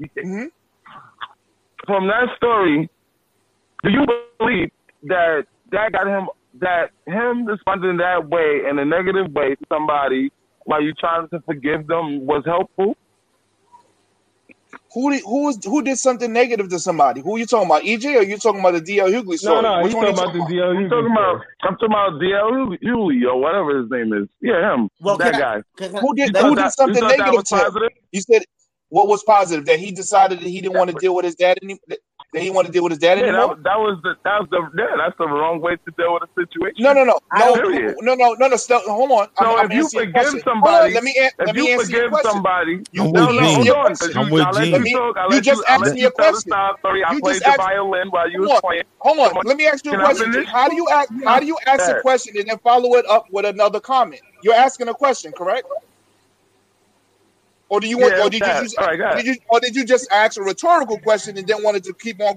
[0.00, 0.46] Mm-hmm.
[1.86, 2.90] From that story,
[3.84, 4.04] do you
[4.38, 4.70] believe
[5.04, 6.28] that that got him
[6.60, 10.32] that him responding that way in a negative way to somebody
[10.64, 12.96] while you trying to forgive them was helpful?
[14.94, 17.20] Who did who was who did something negative to somebody?
[17.22, 17.82] Who you talking about?
[17.82, 19.62] EJ or you talking about the DL Hughley story?
[19.62, 22.78] no, Which you one talking about the DL I'm talking about I'm talking about DL
[22.82, 24.28] Hughley or whatever his name is.
[24.40, 24.88] Yeah, him.
[25.00, 25.62] Well, that I- guy.
[25.78, 27.90] can I- Who did who that- did something you thought that negative was to him?
[28.12, 28.42] You said
[28.90, 31.58] what was positive that he decided that he didn't want to deal with his dad
[31.62, 31.78] any,
[32.32, 33.56] that he didn't want to deal with his dad Yeah, anymore.
[33.56, 36.24] that, that was the that was the yeah, that's the wrong way to deal with
[36.24, 36.76] a situation.
[36.78, 37.96] No, no, no, no, Period.
[38.02, 38.56] no, no, no, no.
[38.56, 39.28] Stop, hold on.
[39.36, 41.92] So I'm, I'm if you forgive somebody, on, let me if let me you answer
[41.92, 42.42] your forgive question.
[42.42, 43.56] somebody, You, I'm let with me Gene.
[43.56, 44.72] answer your hold on, I'm you, with Gene.
[44.72, 45.16] you Let me- talk.
[45.18, 46.52] I you just asked me a question.
[46.52, 46.74] side.
[46.84, 48.84] I You played just the violin while you Hold was on, playing.
[49.00, 49.36] hold on.
[49.44, 50.32] Let me ask you a question.
[50.52, 51.10] How do you ask?
[51.24, 54.22] How do you ask a question and then follow it up with another comment?
[54.40, 55.64] You're asking a question, correct?
[57.72, 58.14] Or do you want?
[58.14, 58.76] Yeah, or did you just?
[58.78, 59.24] all right, go ahead.
[59.24, 59.36] did you?
[59.50, 62.36] Or did you just ask a rhetorical question and then wanted to keep on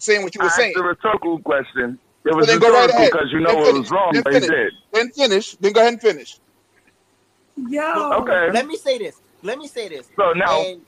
[0.00, 0.76] saying what you I were asked saying?
[0.76, 1.98] a rhetorical question.
[2.24, 3.12] It Well, was then go right rhetorical ahead.
[3.12, 3.82] because you know Then it finish.
[3.82, 4.52] was wrong, Then but he finish.
[4.52, 4.72] did.
[4.92, 5.56] Then finish.
[5.60, 6.40] Then go ahead and finish.
[7.56, 8.22] Yo.
[8.22, 8.48] Okay.
[8.48, 9.20] Let me say this.
[9.42, 10.10] Let me say this.
[10.18, 10.84] So now, And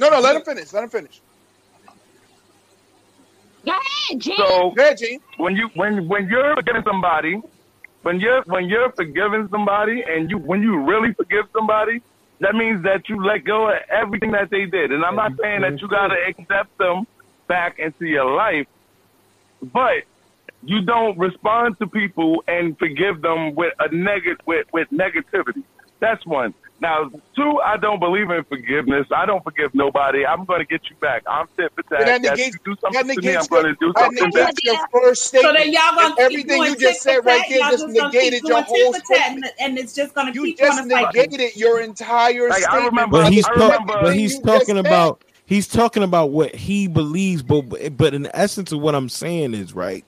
[0.00, 0.20] No, no.
[0.20, 0.72] Let him finish.
[0.72, 1.22] Let him finish.
[3.66, 4.36] Go ahead, Gene.
[4.38, 5.20] so Go ahead, Gene.
[5.38, 7.40] when you when when you're forgiving somebody,
[8.02, 12.02] when you're when you're forgiving somebody, and you when you really forgive somebody,
[12.40, 14.92] that means that you let go of everything that they did.
[14.92, 17.06] And I'm not saying that you gotta accept them
[17.48, 18.66] back into your life,
[19.62, 20.04] but
[20.62, 25.62] you don't respond to people and forgive them with a negative with, with negativity.
[26.00, 26.54] That's one.
[26.78, 29.06] Now, two, I don't believe in forgiveness.
[29.14, 30.26] I don't forgive nobody.
[30.26, 31.22] I'm going to get you back.
[31.26, 32.06] I'm tit for tat.
[32.06, 34.54] That Yes, negates, you do that something to me, I'm going to do something back.
[34.54, 35.56] negates your first So statement.
[35.58, 38.48] then y'all gonna everything you just said right tat, there just just gonna keep negated
[38.48, 39.46] your whole statement.
[39.58, 41.22] and, and it's just gonna You keep just on a cycle.
[41.22, 44.66] negated your entire Like, I remember- But he's I talk, remember- but he's talking just
[44.66, 44.80] said.
[44.86, 49.54] about he's talking about what he believes, but but in essence of what I'm saying
[49.54, 50.04] is right.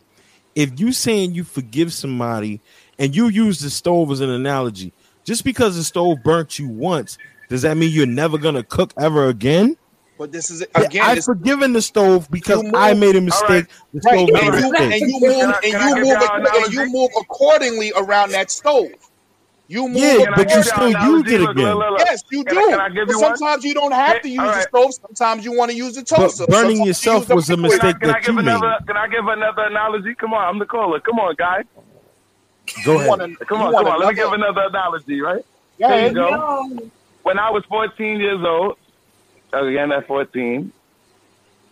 [0.55, 2.61] If you saying you forgive somebody
[2.99, 4.93] and you use the stove as an analogy,
[5.29, 7.19] just because the stove burnt you once,
[7.51, 9.77] does that mean you're never gonna cook ever again?
[10.19, 11.03] But this is again.
[11.05, 13.25] I've this, forgiven the stove because I made a right.
[13.25, 13.67] mistake.
[13.93, 15.03] The right, stove and made a you mistake.
[15.03, 18.89] and you move and you give move y'all and you move accordingly around that stove.
[19.71, 21.31] You move Yeah, but you give y'all still an analogy?
[21.31, 21.65] used it again.
[21.67, 22.01] look, look, look.
[22.09, 22.61] Yes, you Can do.
[22.61, 23.37] I- can I give but you one?
[23.37, 24.95] sometimes you don't have to use all the stove.
[24.95, 26.47] Sometimes you want to use the But toaster.
[26.47, 27.81] burning Sometimes yourself use was a microwave.
[27.81, 28.49] Can I, mistake can I that give you made.
[28.57, 28.75] another?
[28.87, 30.15] Can I give another analogy?
[30.15, 31.01] Come on, I'm the caller.
[31.01, 31.65] Come on, guy.
[32.85, 33.09] Go ahead.
[33.09, 34.01] want Come on, come on.
[34.01, 35.45] Let me give another analogy, right?
[35.79, 36.29] Go Here you go.
[36.29, 36.91] Yo.
[37.23, 38.77] When I was 14 years old,
[39.53, 40.73] again at 14,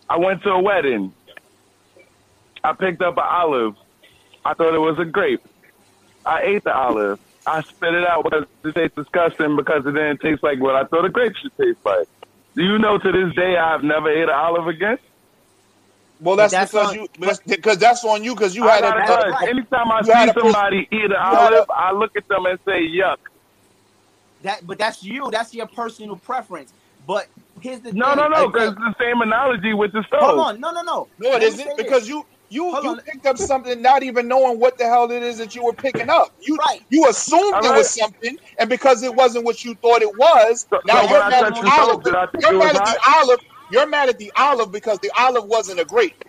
[0.09, 1.13] I went to a wedding.
[2.63, 3.75] I picked up an olive.
[4.45, 5.43] I thought it was a grape.
[6.25, 7.19] I ate the olive.
[7.45, 10.83] I spit it out because it tastes disgusting because it didn't taste like what I
[10.83, 12.07] thought a grape should taste like.
[12.55, 14.97] Do you know to this day I've never ate an olive again?
[16.19, 18.83] Well, that's, that's because on- you because because that's on you because you I had
[18.83, 22.11] a, a a- Anytime I you had see somebody eat an olive, a- I look
[22.17, 23.17] at them and say, yuck.
[24.41, 25.29] that, but that's you.
[25.31, 26.73] That's your personal preference.
[27.05, 27.27] But
[27.61, 28.17] here's the No, thing.
[28.17, 30.21] no, no, because the same analogy with the stove.
[30.21, 30.59] Hold on.
[30.59, 31.09] No, no, no.
[31.19, 31.75] no, Let it me this.
[31.77, 32.99] because you you Hold you on.
[33.01, 36.09] picked up something not even knowing what the hell it is that you were picking
[36.09, 36.29] up.
[36.39, 36.81] You Right.
[36.89, 40.65] you assumed All it was something, and because it wasn't what you thought it was,
[40.73, 42.03] So- now so you're when I mad at the the olive.
[42.03, 43.39] did I think You're it was mad at the olive.
[43.71, 46.23] You're mad at the olive because the olive wasn't a grape.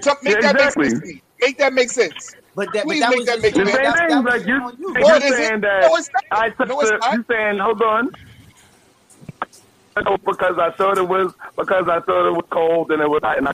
[0.00, 0.84] So make Yeah, that exactly.
[0.88, 1.20] make sense.
[1.40, 2.34] Make that make sense.
[2.54, 3.70] But that, but Please that make was that make sense.
[3.70, 4.88] same that, that like you, on you.
[4.88, 5.36] you No, it isn't.
[5.38, 6.24] saying that No, it's not.
[6.30, 7.12] I took No, it's the, not.
[7.14, 8.10] you saying, hold on.
[10.24, 13.38] Because I thought it was because I thought it was cold and it was hot
[13.38, 13.52] and I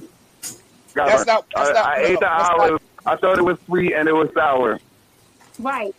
[0.94, 2.80] got That's not- that's I, not- I no, ate the that's not- olive.
[3.06, 4.78] I thought it was sweet and it was sour.
[5.58, 5.94] Right.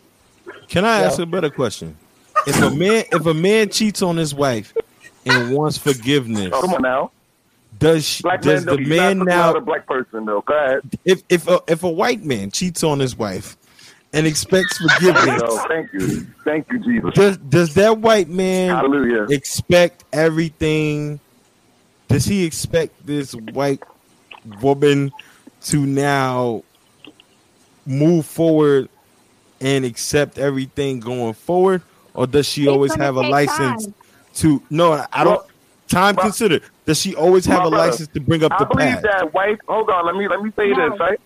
[0.69, 1.97] Can I ask a better question?
[2.45, 4.73] If a man if a man cheats on his wife
[5.27, 7.11] and wants forgiveness, Oh, come on now.
[7.77, 10.41] does she, Black does man, the though, you're man now about a black person though.
[10.41, 10.81] Go ahead.
[11.05, 13.57] if if a, if a white man cheats on his wife
[14.13, 17.13] and expects Yo, forgiveness, thank you, thank you, Jesus.
[17.13, 19.25] does does that white man Hallelujah.
[19.29, 21.19] expect everything?
[22.07, 23.81] Does he expect this white
[24.61, 25.11] woman
[25.63, 26.63] to now
[27.85, 28.87] move forward
[29.59, 31.81] and accept everything going forward,
[32.13, 33.93] or does she It's always have a license time.
[34.37, 34.61] To?
[34.69, 35.35] No, I don't.
[35.37, 35.47] Well,
[35.87, 38.65] Time well, considered, does she always have a brother, license to bring up I the
[38.65, 39.03] believe past?
[39.03, 39.57] that white.
[39.69, 40.89] Hold on, let me let me say No.
[40.89, 40.99] this.
[40.99, 41.19] Right,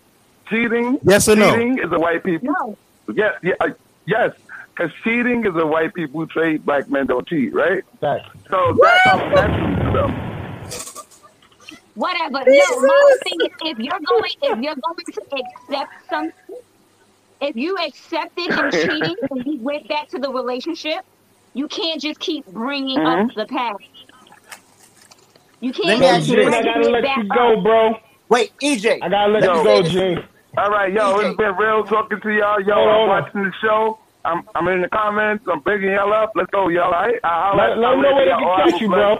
[0.48, 0.98] cheating.
[1.02, 1.50] Yes or no?
[1.52, 2.78] Cheating is a white people.
[3.12, 3.70] Yes, yeah, uh,
[4.06, 4.32] yes.
[4.74, 6.64] Because cheating is a white people trait.
[6.64, 7.82] Black men don't cheat, right?
[8.00, 8.22] Right.
[8.48, 11.12] So that's how that's them.
[11.94, 12.42] Whatever.
[12.46, 16.56] No, my thing is, if you're going, if you're going to accept something,
[17.42, 21.04] if you accepted him cheating and he went back to the relationship,
[21.54, 23.34] you can't just keep bringing up Mhm.
[23.34, 23.78] the past.
[25.60, 26.46] You can't me just ask you this.
[26.46, 27.62] I bring gotta it let back you go, up.
[27.62, 27.94] bro.
[28.28, 28.98] Wait, EJ.
[29.02, 29.58] I gotta let Yo.
[29.58, 30.24] you go, Jay.
[30.58, 32.60] All right, yo, it's been real talking to y'all.
[32.60, 33.22] Y'all on, I'm hold on.
[33.22, 33.98] watching the show.
[34.24, 35.44] I'm I'm in the comments.
[35.50, 36.32] I'm picking y'all up.
[36.34, 36.84] Let's go, y'all.
[36.84, 37.14] All right?
[37.24, 39.18] I'll Let- let 'em know where they can catch you, bro.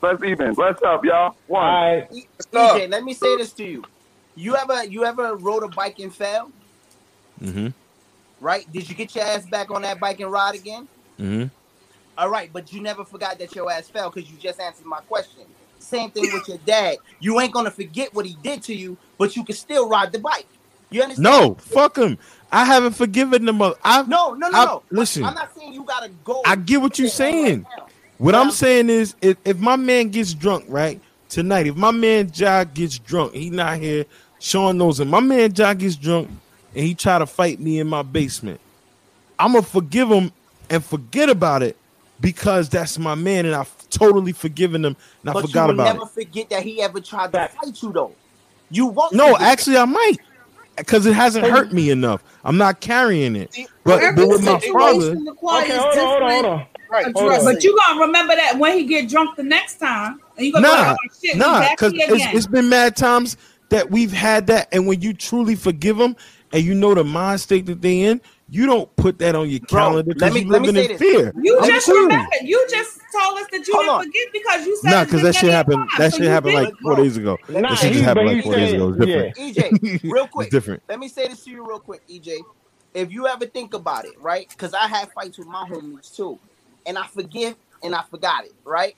[0.00, 0.54] Bless evening.
[0.54, 1.34] Bless up, y'all.
[1.46, 2.06] One.
[2.52, 3.84] EJ, E let me say this to you.
[4.36, 6.50] You ever you ever rode a bike and fell?
[7.42, 7.68] Mm-hmm.
[8.40, 8.70] Right?
[8.72, 10.86] Did you get your ass back on that bike and ride again?
[11.18, 11.46] Mm-hmm.
[12.16, 15.00] All right, but you never forgot that your ass fell because you just answered my
[15.00, 15.42] question.
[15.78, 16.98] Same thing with your dad.
[17.20, 20.18] You ain't gonna forget what he did to you, but you can still ride the
[20.18, 20.46] bike.
[20.90, 21.22] You understand?
[21.24, 22.18] No, fuck him.
[22.50, 23.76] I haven't forgiven the mother.
[23.84, 24.82] I No, no, no, I- no.
[24.90, 26.42] Listen, I'm not saying you gotta go.
[26.44, 27.66] I get what you're saying.
[28.16, 32.30] What I'm saying is, if, if my man gets drunk, right tonight, if my man
[32.34, 34.06] Ja gets drunk, he not here.
[34.40, 35.08] Sean knows him.
[35.08, 36.28] My man Ja gets drunk,
[36.74, 38.60] and he try to fight me in my basement.
[39.38, 40.32] I'm gonna forgive him
[40.70, 41.76] and forget about it
[42.20, 45.74] because that's my man, and I've totally forgiven him, and I but you forgot will
[45.74, 46.10] about never it.
[46.10, 48.12] forget that he ever tried to fight you though.
[48.70, 49.12] You won't.
[49.12, 50.16] No, forget actually, I might
[50.76, 52.22] because it hasn't hurt me enough.
[52.44, 53.56] I'm not carrying it.
[53.84, 57.44] But, Every but with my father, situation requires Okay, hold on, hold on, hold on.
[57.44, 60.66] But you gonna remember that when he get drunk the next time, and you gonna
[60.66, 63.36] nah, go, oh, shit, we nah, because it's, it's been mad times
[63.70, 66.16] that we've had that, and when you truly forgive them
[66.52, 68.20] and you know the mind state that they in,
[68.50, 71.00] you don't put that on your calendar let because you let me living in this.
[71.00, 71.32] fear.
[71.40, 71.96] You I'm just cool.
[72.02, 72.28] remembered.
[72.42, 74.04] You just told us that you Hold didn't on.
[74.06, 75.76] forget because you said Nah, because that shit happened.
[75.76, 77.38] times, That so shit happened like four days ago.
[77.48, 78.88] Nah, that shit just happened like he four days ago.
[78.98, 79.36] It's different.
[79.36, 80.46] EJ, real quick.
[80.46, 80.82] It's different.
[80.88, 82.38] Let me say this to you real quick, EJ.
[82.94, 84.48] If you ever think about it, right?
[84.48, 86.38] Because I had fights with my homies too,
[86.86, 88.96] and I forgive and I forgot it, right?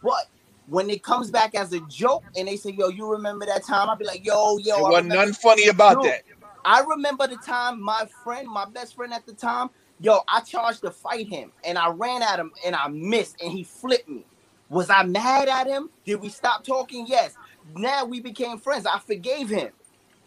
[0.00, 0.28] But
[0.68, 3.90] when it comes back as a joke and they say, "Yo, you remember that time?"
[3.90, 6.22] I'll be like, "Yo, yo." There I wasn't remember- nothing funny about Dude, that.
[6.64, 9.70] I remember the time my friend, my best friend at the time,
[10.00, 13.52] yo, I charged to fight him and I ran at him and I missed and
[13.52, 14.26] he flipped me.
[14.70, 15.90] Was I mad at him?
[16.06, 17.06] Did we stop talking?
[17.08, 17.38] Yes.
[17.76, 18.86] Now we became friends.
[18.86, 19.70] I forgave him.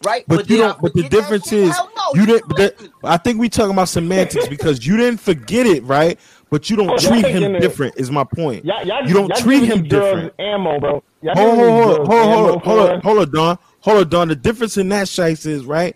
[0.02, 0.26] Right?
[0.28, 0.82] But, you don't.
[0.82, 1.60] But the difference shit?
[1.60, 2.56] is no, you didn't.
[2.58, 6.20] That, I think we talking about semantics because you didn't forget it, right?
[6.52, 7.96] But you don't Oh, treat taking him it- different.
[7.98, 8.66] Is my point.
[8.66, 10.34] Y'all, y'all, You don't y'all treat him different.
[10.40, 11.04] Ammo, bro.
[11.22, 13.32] Y'all Hold, giving hold, these hold, girls hold, ammo hold, hold, for hold, hold on,
[13.32, 13.60] Don.
[13.82, 14.28] Hold on, Don.
[14.30, 15.96] The difference in that shice is right.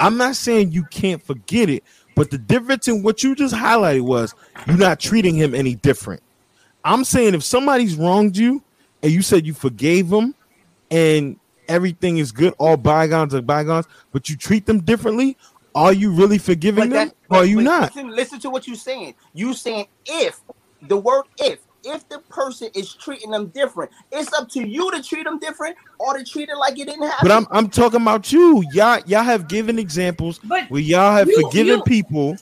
[0.00, 1.84] I'm not saying you can't forget it,
[2.16, 4.34] but the difference in what you just highlighted was
[4.66, 6.22] you're not treating him any different.
[6.84, 8.62] I'm saying if somebody's wronged you
[9.02, 10.34] and you said you forgave them
[10.90, 15.36] and everything is good, all bygones are bygones, but you treat them differently,
[15.74, 17.94] are you really forgiving them or are you not?
[17.94, 19.14] Listen, listen to what you're saying.
[19.34, 20.40] You saying if
[20.82, 25.02] the word if if the person is treating them different, it's up to you to
[25.02, 27.18] treat them different or to treat it like it didn't happen.
[27.22, 28.62] But I'm I'm talking about you.
[28.72, 30.38] Y'all y'all have given examples
[30.68, 32.36] where y'all have you- forgiven you- people,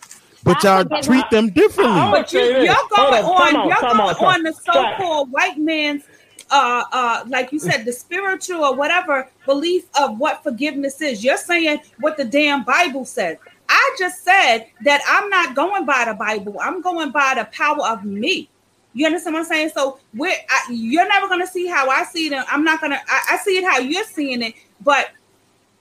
[0.44, 2.00] but y'all forgiven- treat them differently.
[2.10, 6.04] But you, are going on, on, you're going out, time on the so-called white man's,
[6.50, 11.22] uh, uh, like you said, the spiritual or whatever belief of what forgiveness is.
[11.24, 13.36] You're saying what the damn Bible says.
[13.68, 16.56] I just said that I'm not going by the Bible.
[16.60, 18.48] I'm going by the power of me.
[18.94, 19.70] You understand what I'm saying?
[19.74, 22.32] So we're I, you're never gonna see how I see it.
[22.32, 23.00] and I'm not gonna.
[23.06, 25.10] I, I see it how you're seeing it, but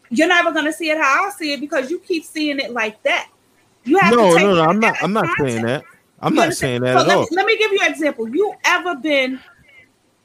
[0.09, 3.01] you're never gonna see it how I see it because you keep seeing it like
[3.03, 3.29] that.
[3.83, 4.63] You have No, to take no, no.
[4.63, 4.95] it I'm not.
[5.01, 5.85] I'm not saying that.
[6.19, 6.69] I'm You not understand?
[6.71, 7.21] saying that So at let all.
[7.29, 8.27] Me, let me give you an example.
[8.27, 9.39] You ever been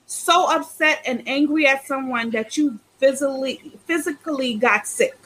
[0.07, 5.17] so upset and angry at someone that you physically physically got sick?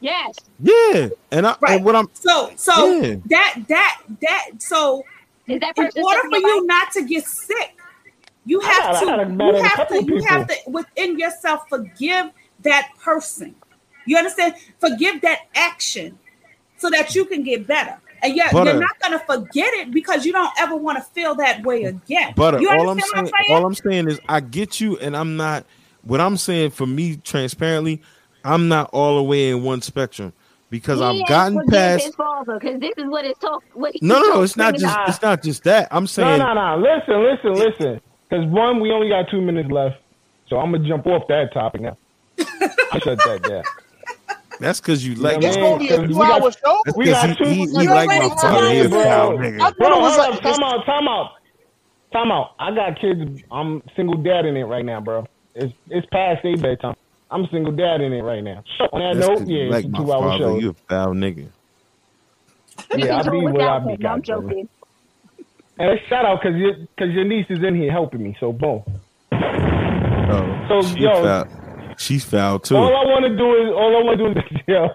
[0.00, 0.44] Yes.
[0.60, 3.16] Yeah, and I and what I'm So so Yeah.
[3.26, 5.04] that that that so
[5.48, 7.74] Is that in order for you not to get sick,
[8.44, 12.30] you have got- I to you have to you have to within yourself forgive
[12.60, 13.54] that person.
[14.06, 14.54] You understand?
[14.78, 16.18] Forgive that action
[16.76, 17.98] so that you can get better.
[18.22, 18.70] And yet Butter.
[18.70, 22.32] you're not gonna forget it because you don't ever want to feel that way again.
[22.36, 23.34] But all I'm saying, I'm saying?
[23.50, 25.64] all I'm saying is, I get you, and I'm not.
[26.02, 28.02] What I'm saying for me, transparently,
[28.44, 30.32] I'm not all the way in one spectrum
[30.70, 32.04] because He I've gotten past.
[32.06, 33.62] his father because this is what it's talk.
[33.74, 34.42] What he No, no, no.
[34.42, 34.96] It's not just.
[34.96, 35.08] up.
[35.08, 35.88] It's not just that.
[35.90, 36.38] I'm saying.
[36.38, 36.76] no, no.
[36.76, 36.82] No.
[36.82, 38.00] Listen, listen, listen.
[38.28, 39.96] Because one, we only got two minutes left,
[40.48, 41.96] so I'm gonna jump off that topic now.
[42.38, 43.62] I shut that down.
[44.60, 45.40] That's because you You like.
[45.40, 45.88] know what I mean?
[45.88, 46.42] 'Cause we got-
[46.84, 47.44] That's We 'cause got two.
[47.44, 48.62] he, we he got like two my father.
[48.62, 49.02] minutes, He a bro.
[49.04, 49.76] foul nigga.
[49.78, 50.40] Bro, hold up.
[50.42, 50.84] Time out.
[50.86, 51.30] Time out.
[52.12, 52.50] Time out.
[52.58, 53.42] I got kids.
[53.52, 55.26] I'm single dad in it right now, bro.
[55.54, 56.96] It's it's past their bedtime.
[57.30, 58.62] I'm a single dad in it right now.
[58.78, 60.44] So on that That's note, 'cause you yeah, like it's a my two hour father.
[60.44, 60.58] show.
[60.58, 61.48] You a foul nigga.
[62.96, 63.90] Yeah, I be what I be.
[63.92, 64.24] I'm goddamn it.
[64.24, 64.68] joking.
[65.78, 68.36] And a shout out because your because your niece is in here helping me.
[68.40, 68.82] So boom.
[70.30, 71.46] Oh, So, she yo- foul.
[71.98, 72.76] She's foul too.
[72.76, 74.88] All I want to do is all I want to do is yo,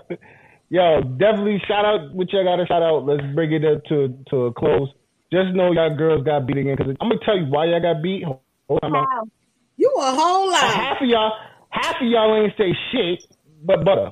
[0.69, 3.05] yo, definitely shout out what y'all got to shout out.
[3.05, 4.89] Let's bring it up to to a close.
[5.31, 8.01] Just know y'all girls got beat again because I'm gonna tell you why y'all got
[8.01, 8.23] beat.
[8.23, 8.41] Hold
[8.83, 8.91] on.
[8.91, 9.23] How?
[9.77, 10.59] You a whole lot.
[10.61, 11.33] Half of y'all,
[11.73, 13.23] half of y'all ain't say shit,
[13.63, 14.11] but butter.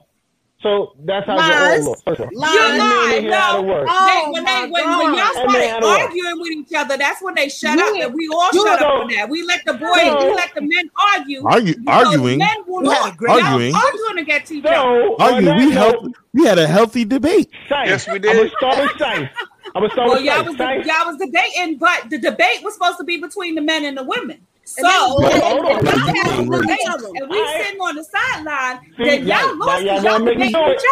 [0.62, 1.48] So that's how Lies.
[1.50, 2.00] you all look.
[2.06, 2.54] First of all, Lies.
[2.54, 3.14] You Every man lie.
[3.18, 3.68] in here had to No.
[3.68, 3.88] work.
[3.88, 6.00] They, Oh when they when, when y'all That started had to work.
[6.02, 8.80] arguing with each other, that's when they shut You up, and we all you shut
[8.80, 9.28] up on that.
[9.30, 10.18] We let the boys, No.
[10.30, 11.44] we let the men argue.
[11.48, 12.38] Argue- because arguing?
[12.38, 13.18] Men will We had a not.
[13.18, 13.76] great- Y'all Arguing?
[13.76, 14.76] arguing against each other.
[14.76, 15.38] So, Argue.
[15.38, 16.08] on that We note, helped.
[16.34, 17.50] We had a healthy debate.
[17.68, 17.88] Sight.
[17.88, 18.30] Yes, we did.
[18.30, 18.58] I'm gonna did.
[18.58, 19.30] start with Sight.
[19.74, 20.86] I'm gonna start Well, with y'all was Sight.
[20.86, 24.04] y'all was debating, but the debate was supposed to be between the men and the
[24.04, 24.46] women.
[24.66, 24.88] So
[25.32, 25.84] And hold on.
[25.84, 26.98] y'all But you had came late.
[27.16, 27.58] and we Alright.
[27.58, 30.54] sitting on the sideline, then y'all- y'all lost y'all because gonna y'all make me debating
[30.54, 30.84] do each it.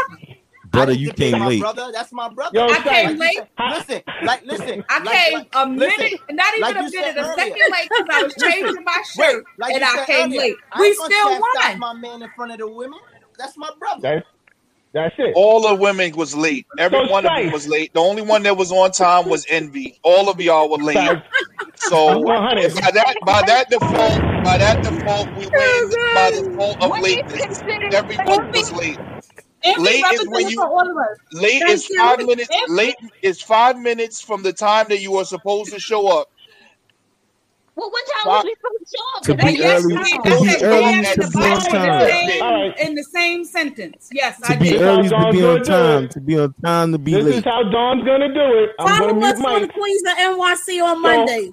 [0.65, 1.59] Brother, you didn't debate came late.
[1.59, 1.91] brother.
[1.93, 2.55] That's my brother.
[2.55, 2.83] Yo, I Sight.
[2.83, 3.47] came Like late.
[3.65, 4.83] listen, like listen.
[4.89, 7.35] I like, came like, a minute, listen, not even like a minute, a earlier.
[7.35, 10.41] second late because I was changing my Wait, shirt like and I said came earlier,
[10.41, 10.57] late.
[10.77, 11.79] We ain't gonna still chastise won.
[11.79, 12.99] my man in front of the women.
[13.37, 14.01] That's my brother.
[14.03, 14.25] That's
[14.93, 15.35] that's it.
[15.35, 16.67] All the women was late.
[16.77, 17.93] Every So one of them was late.
[17.93, 19.99] The only one that was on time was Envy.
[20.03, 21.15] All of y'all were late.
[21.79, 21.89] Sight.
[21.89, 26.83] So by that by that default, by that default, we oh, win by the default
[26.83, 27.41] of What is lateness.
[27.45, 28.99] considered Everyone was late.
[29.63, 31.17] Envy Late is when you for all of us.
[31.33, 31.99] late Thank is you.
[31.99, 32.49] five minutes.
[32.51, 36.29] Envy- Late is five minutes from the time that you are supposed to show up.
[37.75, 39.23] Well, what time Why- was we supposed to show up?
[39.23, 40.21] To be yes, early- we to
[40.59, 41.99] be early And is the to be on Bible is time.
[41.99, 42.79] the same All right.
[42.79, 44.09] in the same sentence.
[44.13, 44.81] Yes, To I be did.
[44.81, 46.09] early is to be on do time.
[46.09, 46.91] To be on time.
[46.93, 48.69] To be This is how Don's gonna do it.
[48.79, 51.51] I'm Follow gonna mute us on the Queens of NYC on Monday.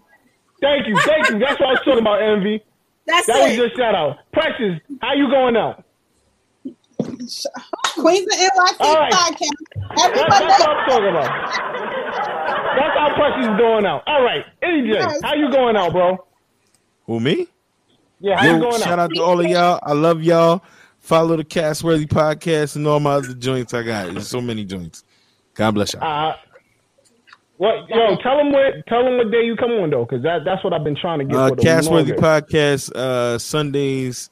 [0.60, 1.38] Thank you, thank you.
[1.38, 2.62] That's what I was talking about, Envy.
[3.06, 4.18] That's That was your shout out.
[4.32, 5.84] Precious, how you going out?
[6.98, 9.12] Queens of NYC All right.
[9.12, 9.50] podcast.
[10.02, 10.46] Every That, that's Monday.
[10.46, 11.30] what I'm talking about.
[12.76, 14.02] That's how Precious is going out.
[14.06, 16.26] All right, AJ, how you going out, bro?
[17.06, 17.46] Who me?
[18.20, 19.10] Yeah, how you Yo, going shout out?
[19.10, 19.78] out to all of y'all.
[19.82, 20.62] I love y'all.
[20.98, 24.12] Follow the Castworthy podcast and all my other joints I got.
[24.12, 25.04] There's so many joints.
[25.54, 26.02] God bless y'all.
[26.30, 26.34] Uh,
[27.58, 27.88] what?
[27.88, 28.86] Yo, tell them what.
[28.88, 31.20] Tell them what day you come on though, because that, that's what I've been trying
[31.20, 32.90] to get Uh, for the Castworthy longest.
[32.92, 34.30] podcast uh, Sundays.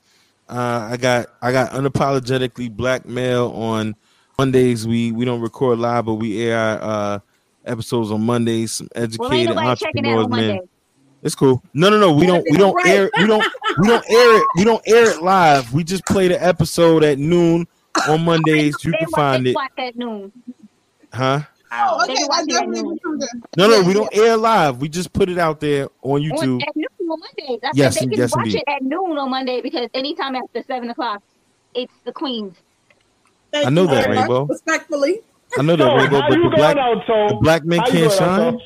[0.49, 3.97] Uh, I got I got unapologetically black male on
[4.39, 4.87] Mondays.
[4.87, 6.83] We we don't record live, but we air our
[7.15, 7.19] uh,
[7.65, 8.75] episodes on Mondays.
[8.75, 10.29] Some educated nobody checking that entrepreneurs,
[10.59, 10.69] man.
[11.23, 11.63] It's cool.
[11.73, 12.13] No, no, no.
[12.13, 12.45] We don't.
[12.51, 13.11] We don't air.
[13.19, 13.43] We don't.
[13.79, 14.45] We don't air it.
[14.57, 15.73] We don't air it live.
[15.73, 17.67] We just play the episode at noon
[18.07, 18.77] on Mondays.
[18.85, 20.31] You can watch- find they it, at noon.
[21.11, 21.41] huh?
[21.77, 22.15] Oh, okay.
[22.23, 22.87] I watch it at definitely noon.
[22.87, 23.29] will come there.
[23.57, 23.81] No, no.
[23.81, 24.79] Yeah, We don't air live.
[24.81, 26.63] We just put it out there on On, YouTube.
[26.63, 27.61] at noon on Mondays.
[27.65, 28.57] I Yes, said they can yes, watch indeed.
[28.57, 31.23] it at noon on Monday because anytime after seven o'clock,
[31.75, 32.57] it's the Queens.
[33.53, 34.29] Thank I know you that, very much.
[34.29, 34.47] Rainbow.
[34.47, 35.21] Respectfully.
[35.59, 38.55] I know that, So, Rainbow, but the black out, the black men can't going out,
[38.55, 38.61] shine.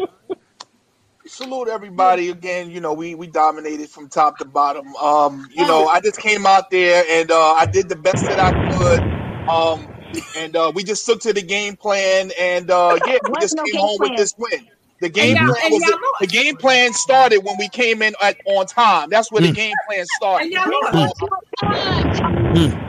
[1.27, 2.71] salute everybody again.
[2.71, 4.95] You know, we we dominated from top to bottom.
[4.97, 8.39] Um, you know, I just came out there and uh, I did the best that
[8.41, 9.03] I could.
[9.49, 9.89] Um,
[10.37, 13.65] and uh, we just took to the game plan, and uh, yeah, we just no
[13.65, 14.67] came game home with this win.
[15.01, 18.67] The game plan was y'all the, game plan started when we came in at, on
[18.67, 19.11] time.
[19.11, 19.55] That's where the Mm.
[19.55, 20.45] game plan started.
[20.45, 21.21] And y'all They lost.
[21.23, 22.05] want you on
[22.55, 22.81] time.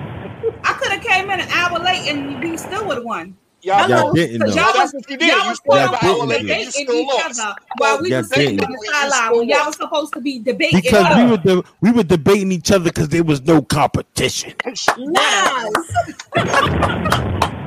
[0.63, 3.37] I could have came in an hour late and we still would have won.
[3.69, 4.61] Y'all, Y'all didn't, Because though.
[4.61, 5.27] y'all was, what you did.
[5.27, 7.39] y'all was Y'all an supposed hour to late be debating each lost.
[7.39, 9.37] other while we Y'all was sitting on the sideline.
[9.37, 10.81] When y'all was supposed to be debating.
[10.81, 14.53] Because we were the, we were debating each other because there was no competition.
[14.97, 15.69] Lies.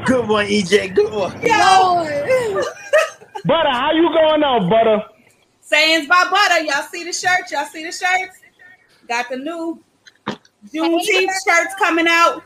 [0.06, 0.92] Good one, EJ.
[0.96, 1.40] Good one.
[1.40, 2.64] Lord.
[3.44, 5.02] Butter, how you going out, Butter?
[5.60, 6.62] Sayings by Butter.
[6.64, 7.52] Y'all see the shirts?
[7.52, 8.40] Y'all see the shirts?
[9.08, 9.80] Got the new
[10.66, 12.42] Juneteenth shirts coming out.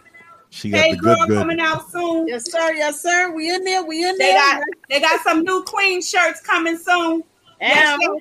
[0.57, 1.39] She got Hey the girl good good.
[1.39, 2.27] coming out soon.
[2.29, 2.73] Yes, sir.
[2.73, 3.31] Yes, sir.
[3.35, 3.85] We in there.
[3.85, 4.39] We in They there.
[4.39, 7.23] got they got some new Queen shirts coming soon.
[7.61, 8.17] Yes, Damn.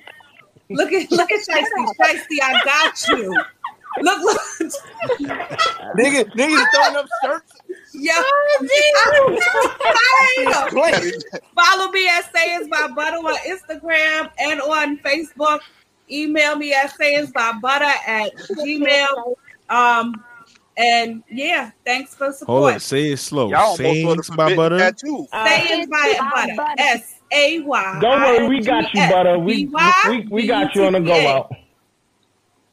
[0.68, 1.86] look at look at Shiesty.
[1.98, 3.34] Shiesty, I got you.
[4.02, 4.40] Look, look.
[5.96, 7.52] Niggas, niggas throwing up shirts.
[7.94, 8.20] Yeah.
[11.54, 15.60] Follow me at Sayings by Butter on Instagram and on Facebook.
[16.10, 19.34] Email me at sayings by butter at gmail.
[19.70, 20.22] Um,
[20.76, 22.74] and yeah, thanks for Hold support.
[22.74, 23.48] on, say it slow.
[23.50, 24.78] Y'all almost Sayings by butter.
[24.78, 25.26] that too.
[25.32, 26.16] Sayings by
[26.56, 26.74] butter.
[26.78, 27.98] S A Y.
[28.00, 29.38] Don't worry, we got you, Butter.
[29.38, 29.66] We
[30.08, 31.50] we, we got you on the go out.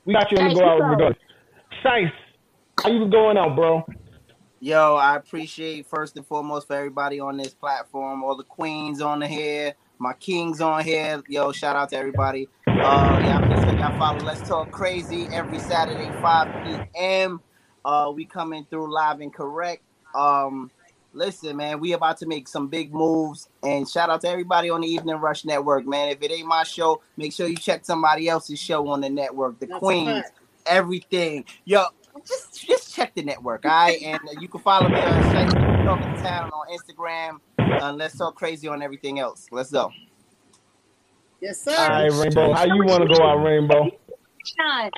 [0.06, 1.18] We got you on the go out regardless.
[1.82, 2.12] Sice,
[2.82, 3.86] how you going out, bro?
[4.60, 9.20] Yo, I appreciate first and foremost for everybody on this platform, all the queens on
[9.20, 11.22] the here, my kings on here.
[11.28, 12.48] Yo, shout out to everybody.
[12.68, 17.42] Uh, yeah, please make y'all follow Let's Talk Crazy every Saturday, 5 p.m.
[17.86, 19.82] Uh, we coming through live and correct.
[20.16, 20.72] Um,
[21.14, 23.50] listen, man, we about to make some big moves.
[23.62, 26.10] And shout out to everybody on the Evening Rush Network, man.
[26.10, 29.60] If it ain't my show, make sure you check somebody else's show on the network.
[29.60, 30.26] The That's Queens,
[30.66, 31.46] everything.
[31.66, 31.86] Yo,
[32.26, 34.02] just just check the network, all right?
[34.02, 35.46] And uh, you can follow me on Shay
[35.84, 37.40] Talking Town on Instagram.
[37.82, 39.48] Uh, let's talk crazy on everything else.
[39.52, 39.92] Let's go.
[41.42, 41.76] Yes, sir.
[41.78, 42.54] All right, Rainbow.
[42.54, 43.92] How you want to go out, Rainbow?
[44.46, 44.90] Sean.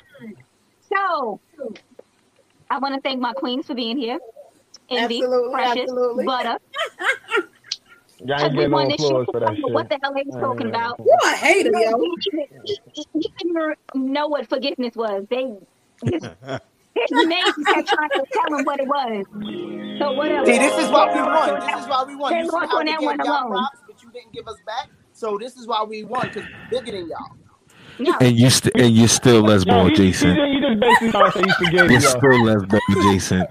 [0.88, 1.40] So,
[2.70, 4.18] I want to thank my queens for being here.
[4.90, 6.24] Envy, Absolutely, Precious, absolutely.
[6.26, 6.58] Butter.
[8.24, 9.74] Y'all ain't getting no Everyone that applause should for that shit.
[9.74, 10.98] what the hell are was talking about.
[10.98, 12.00] You a hater, yo.
[12.94, 15.26] You didn't know what forgiveness was.
[15.28, 15.52] They
[16.02, 16.22] his,
[16.94, 19.26] his name kept trying to tell him what it was.
[20.00, 20.46] So whatever.
[20.46, 21.60] See, this is why we won.
[21.60, 22.32] This is why we won.
[22.32, 23.50] They You see lost how on we that gave one y'all alone.
[23.50, 24.88] props, but you didn't give us back.
[25.12, 27.36] So this is why we won because bigger than y'all.
[28.20, 30.34] And you st- and you're still less Yo, ball, he, he, Jason.
[30.36, 31.94] just, he just basically trying to say he forgave You're you.
[31.94, 32.00] yo.
[32.00, 33.44] still less ball, Jason.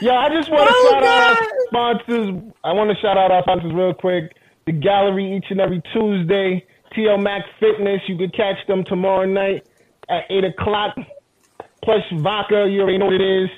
[0.00, 2.52] Yeah, I just want to Oh, shout out our sponsors.
[2.64, 4.34] I want to shout out our sponsors real quick.
[4.66, 6.64] The gallery each and every Tuesday.
[6.96, 8.00] TL Mac Fitness.
[8.06, 9.66] You can catch them tomorrow night
[10.08, 10.94] at eight o'clock.
[11.84, 13.50] Plus vodka, you already know what it is.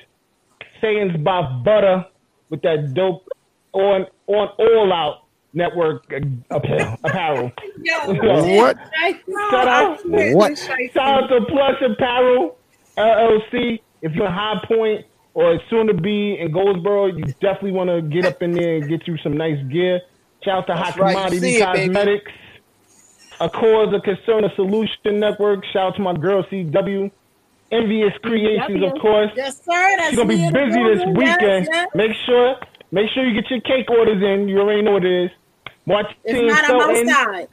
[0.81, 2.05] Sayings by Butter
[2.49, 3.27] with that dope
[3.73, 6.21] on on All Out Network uh,
[6.51, 6.99] apparel.
[7.05, 7.53] apparel.
[8.57, 8.79] What?
[9.51, 10.59] Shout out, What?
[10.59, 12.57] Shout out to Plush Apparel
[12.97, 13.81] LLC.
[14.03, 18.03] If you're in High Point or soon to be in Goldsboro, you definitely want to
[18.03, 20.01] get up in there and get you some nice gear.
[20.45, 21.95] Shout out to That's Hot right, Commodity see it, baby.
[21.95, 22.33] Cosmetics.
[23.41, 25.65] A cause a concern, a solution network.
[25.73, 27.11] Shout out to my girl CW.
[27.73, 29.31] Envious Creations, of course.
[29.37, 29.97] Yes, sir.
[29.97, 31.41] That's She's gonna be me in the busy this weekend.
[31.41, 31.89] Yes, yes.
[31.95, 32.57] Make sure,
[32.91, 34.49] make sure you get your cake orders in.
[34.49, 35.31] You already know what it is.
[35.91, 37.09] Martine If not, I'm Felton.
[37.09, 37.49] outside.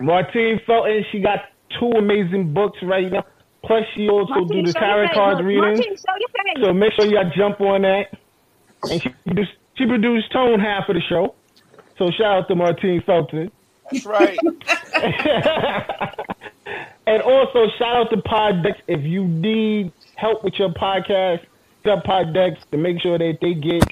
[0.00, 1.40] Martine Felton, she got
[1.78, 3.24] two amazing books right now.
[3.64, 5.14] Plus, she also Martine, do the tarot face.
[5.14, 5.56] card Look.
[5.56, 6.64] Martine, show your face.
[6.64, 8.16] So make sure y'all jump on that.
[8.90, 11.34] And she produced, she produced Tone half of the show.
[11.98, 13.50] So shout out to Martine Felton.
[13.90, 14.38] That's right.
[17.06, 18.74] And also shout out to Poddex.
[18.86, 21.40] If you need help with your podcast,
[21.82, 23.82] hit Poddex to make sure that they get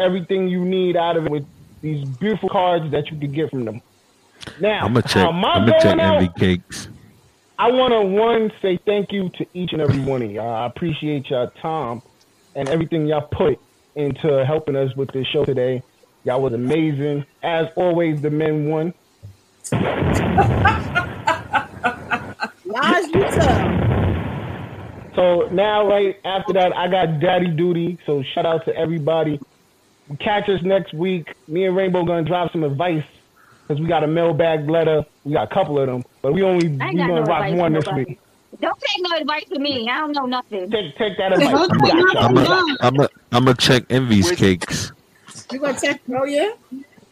[0.00, 1.46] everything you need out of it with
[1.80, 3.80] these beautiful cards that you can get from them.
[4.60, 5.22] Now, I'm gonna check.
[5.22, 6.22] how am I I'm gonna check out?
[6.22, 6.88] Envy Cakes.
[7.58, 10.54] I want to one say thank you to each and every one of y'all.
[10.54, 12.02] I appreciate y'all time
[12.54, 13.58] and everything y'all put
[13.96, 15.82] into helping us with this show today.
[16.24, 17.24] Y'all was amazing.
[17.42, 18.94] As always, the men won.
[22.64, 23.88] Lies you tell.
[25.16, 27.98] So now, right after that, I got daddy duty.
[28.06, 29.40] So shout out to everybody.
[30.20, 31.34] Catch us next week.
[31.46, 33.04] Me and Rainbow gonna drop some advice
[33.66, 35.04] because we got a mailbag letter.
[35.24, 37.72] We got a couple of them, but we only we I gonna no rock one
[37.74, 38.18] this week.
[38.60, 39.88] Don't take no advice from me.
[39.90, 40.70] I don't know nothing.
[40.70, 41.50] Take take that advice.
[41.50, 42.44] Don't We take got nothing.
[42.46, 42.76] y'all.
[42.80, 44.92] I'm a, I'm a, I'm gonna check Envy's cakes.
[45.52, 46.00] You gonna check?
[46.16, 46.52] Oh yeah.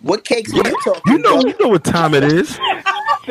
[0.00, 2.56] What cakes were you talking You know, you know what time it is.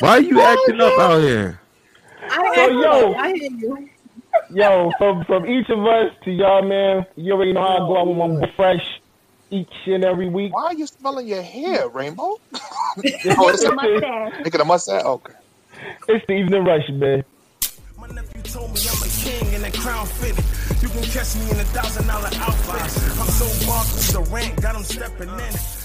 [0.00, 1.60] Why are you acting up out here?
[2.30, 3.14] I So, hear yo.
[3.14, 3.88] I hear you.
[4.50, 7.06] Yo, from from each of us to y'all, man.
[7.16, 9.00] You already know how I go out with my fresh
[9.50, 10.54] each and every week.
[10.54, 12.38] Why are you smelling your hair, Rainbow?
[12.54, 14.32] oh, it's it's, Mustache.
[14.44, 15.02] Making a mustache?
[15.04, 15.34] Oh, okay.
[16.08, 17.24] it's the evening rush, man.
[17.98, 20.44] My nephew told me I'm a king and the crown fitted.
[20.82, 23.20] You can catch me in a thousand dollar outfit.
[23.20, 25.75] I'm so Marcus Durant, got him stepping in.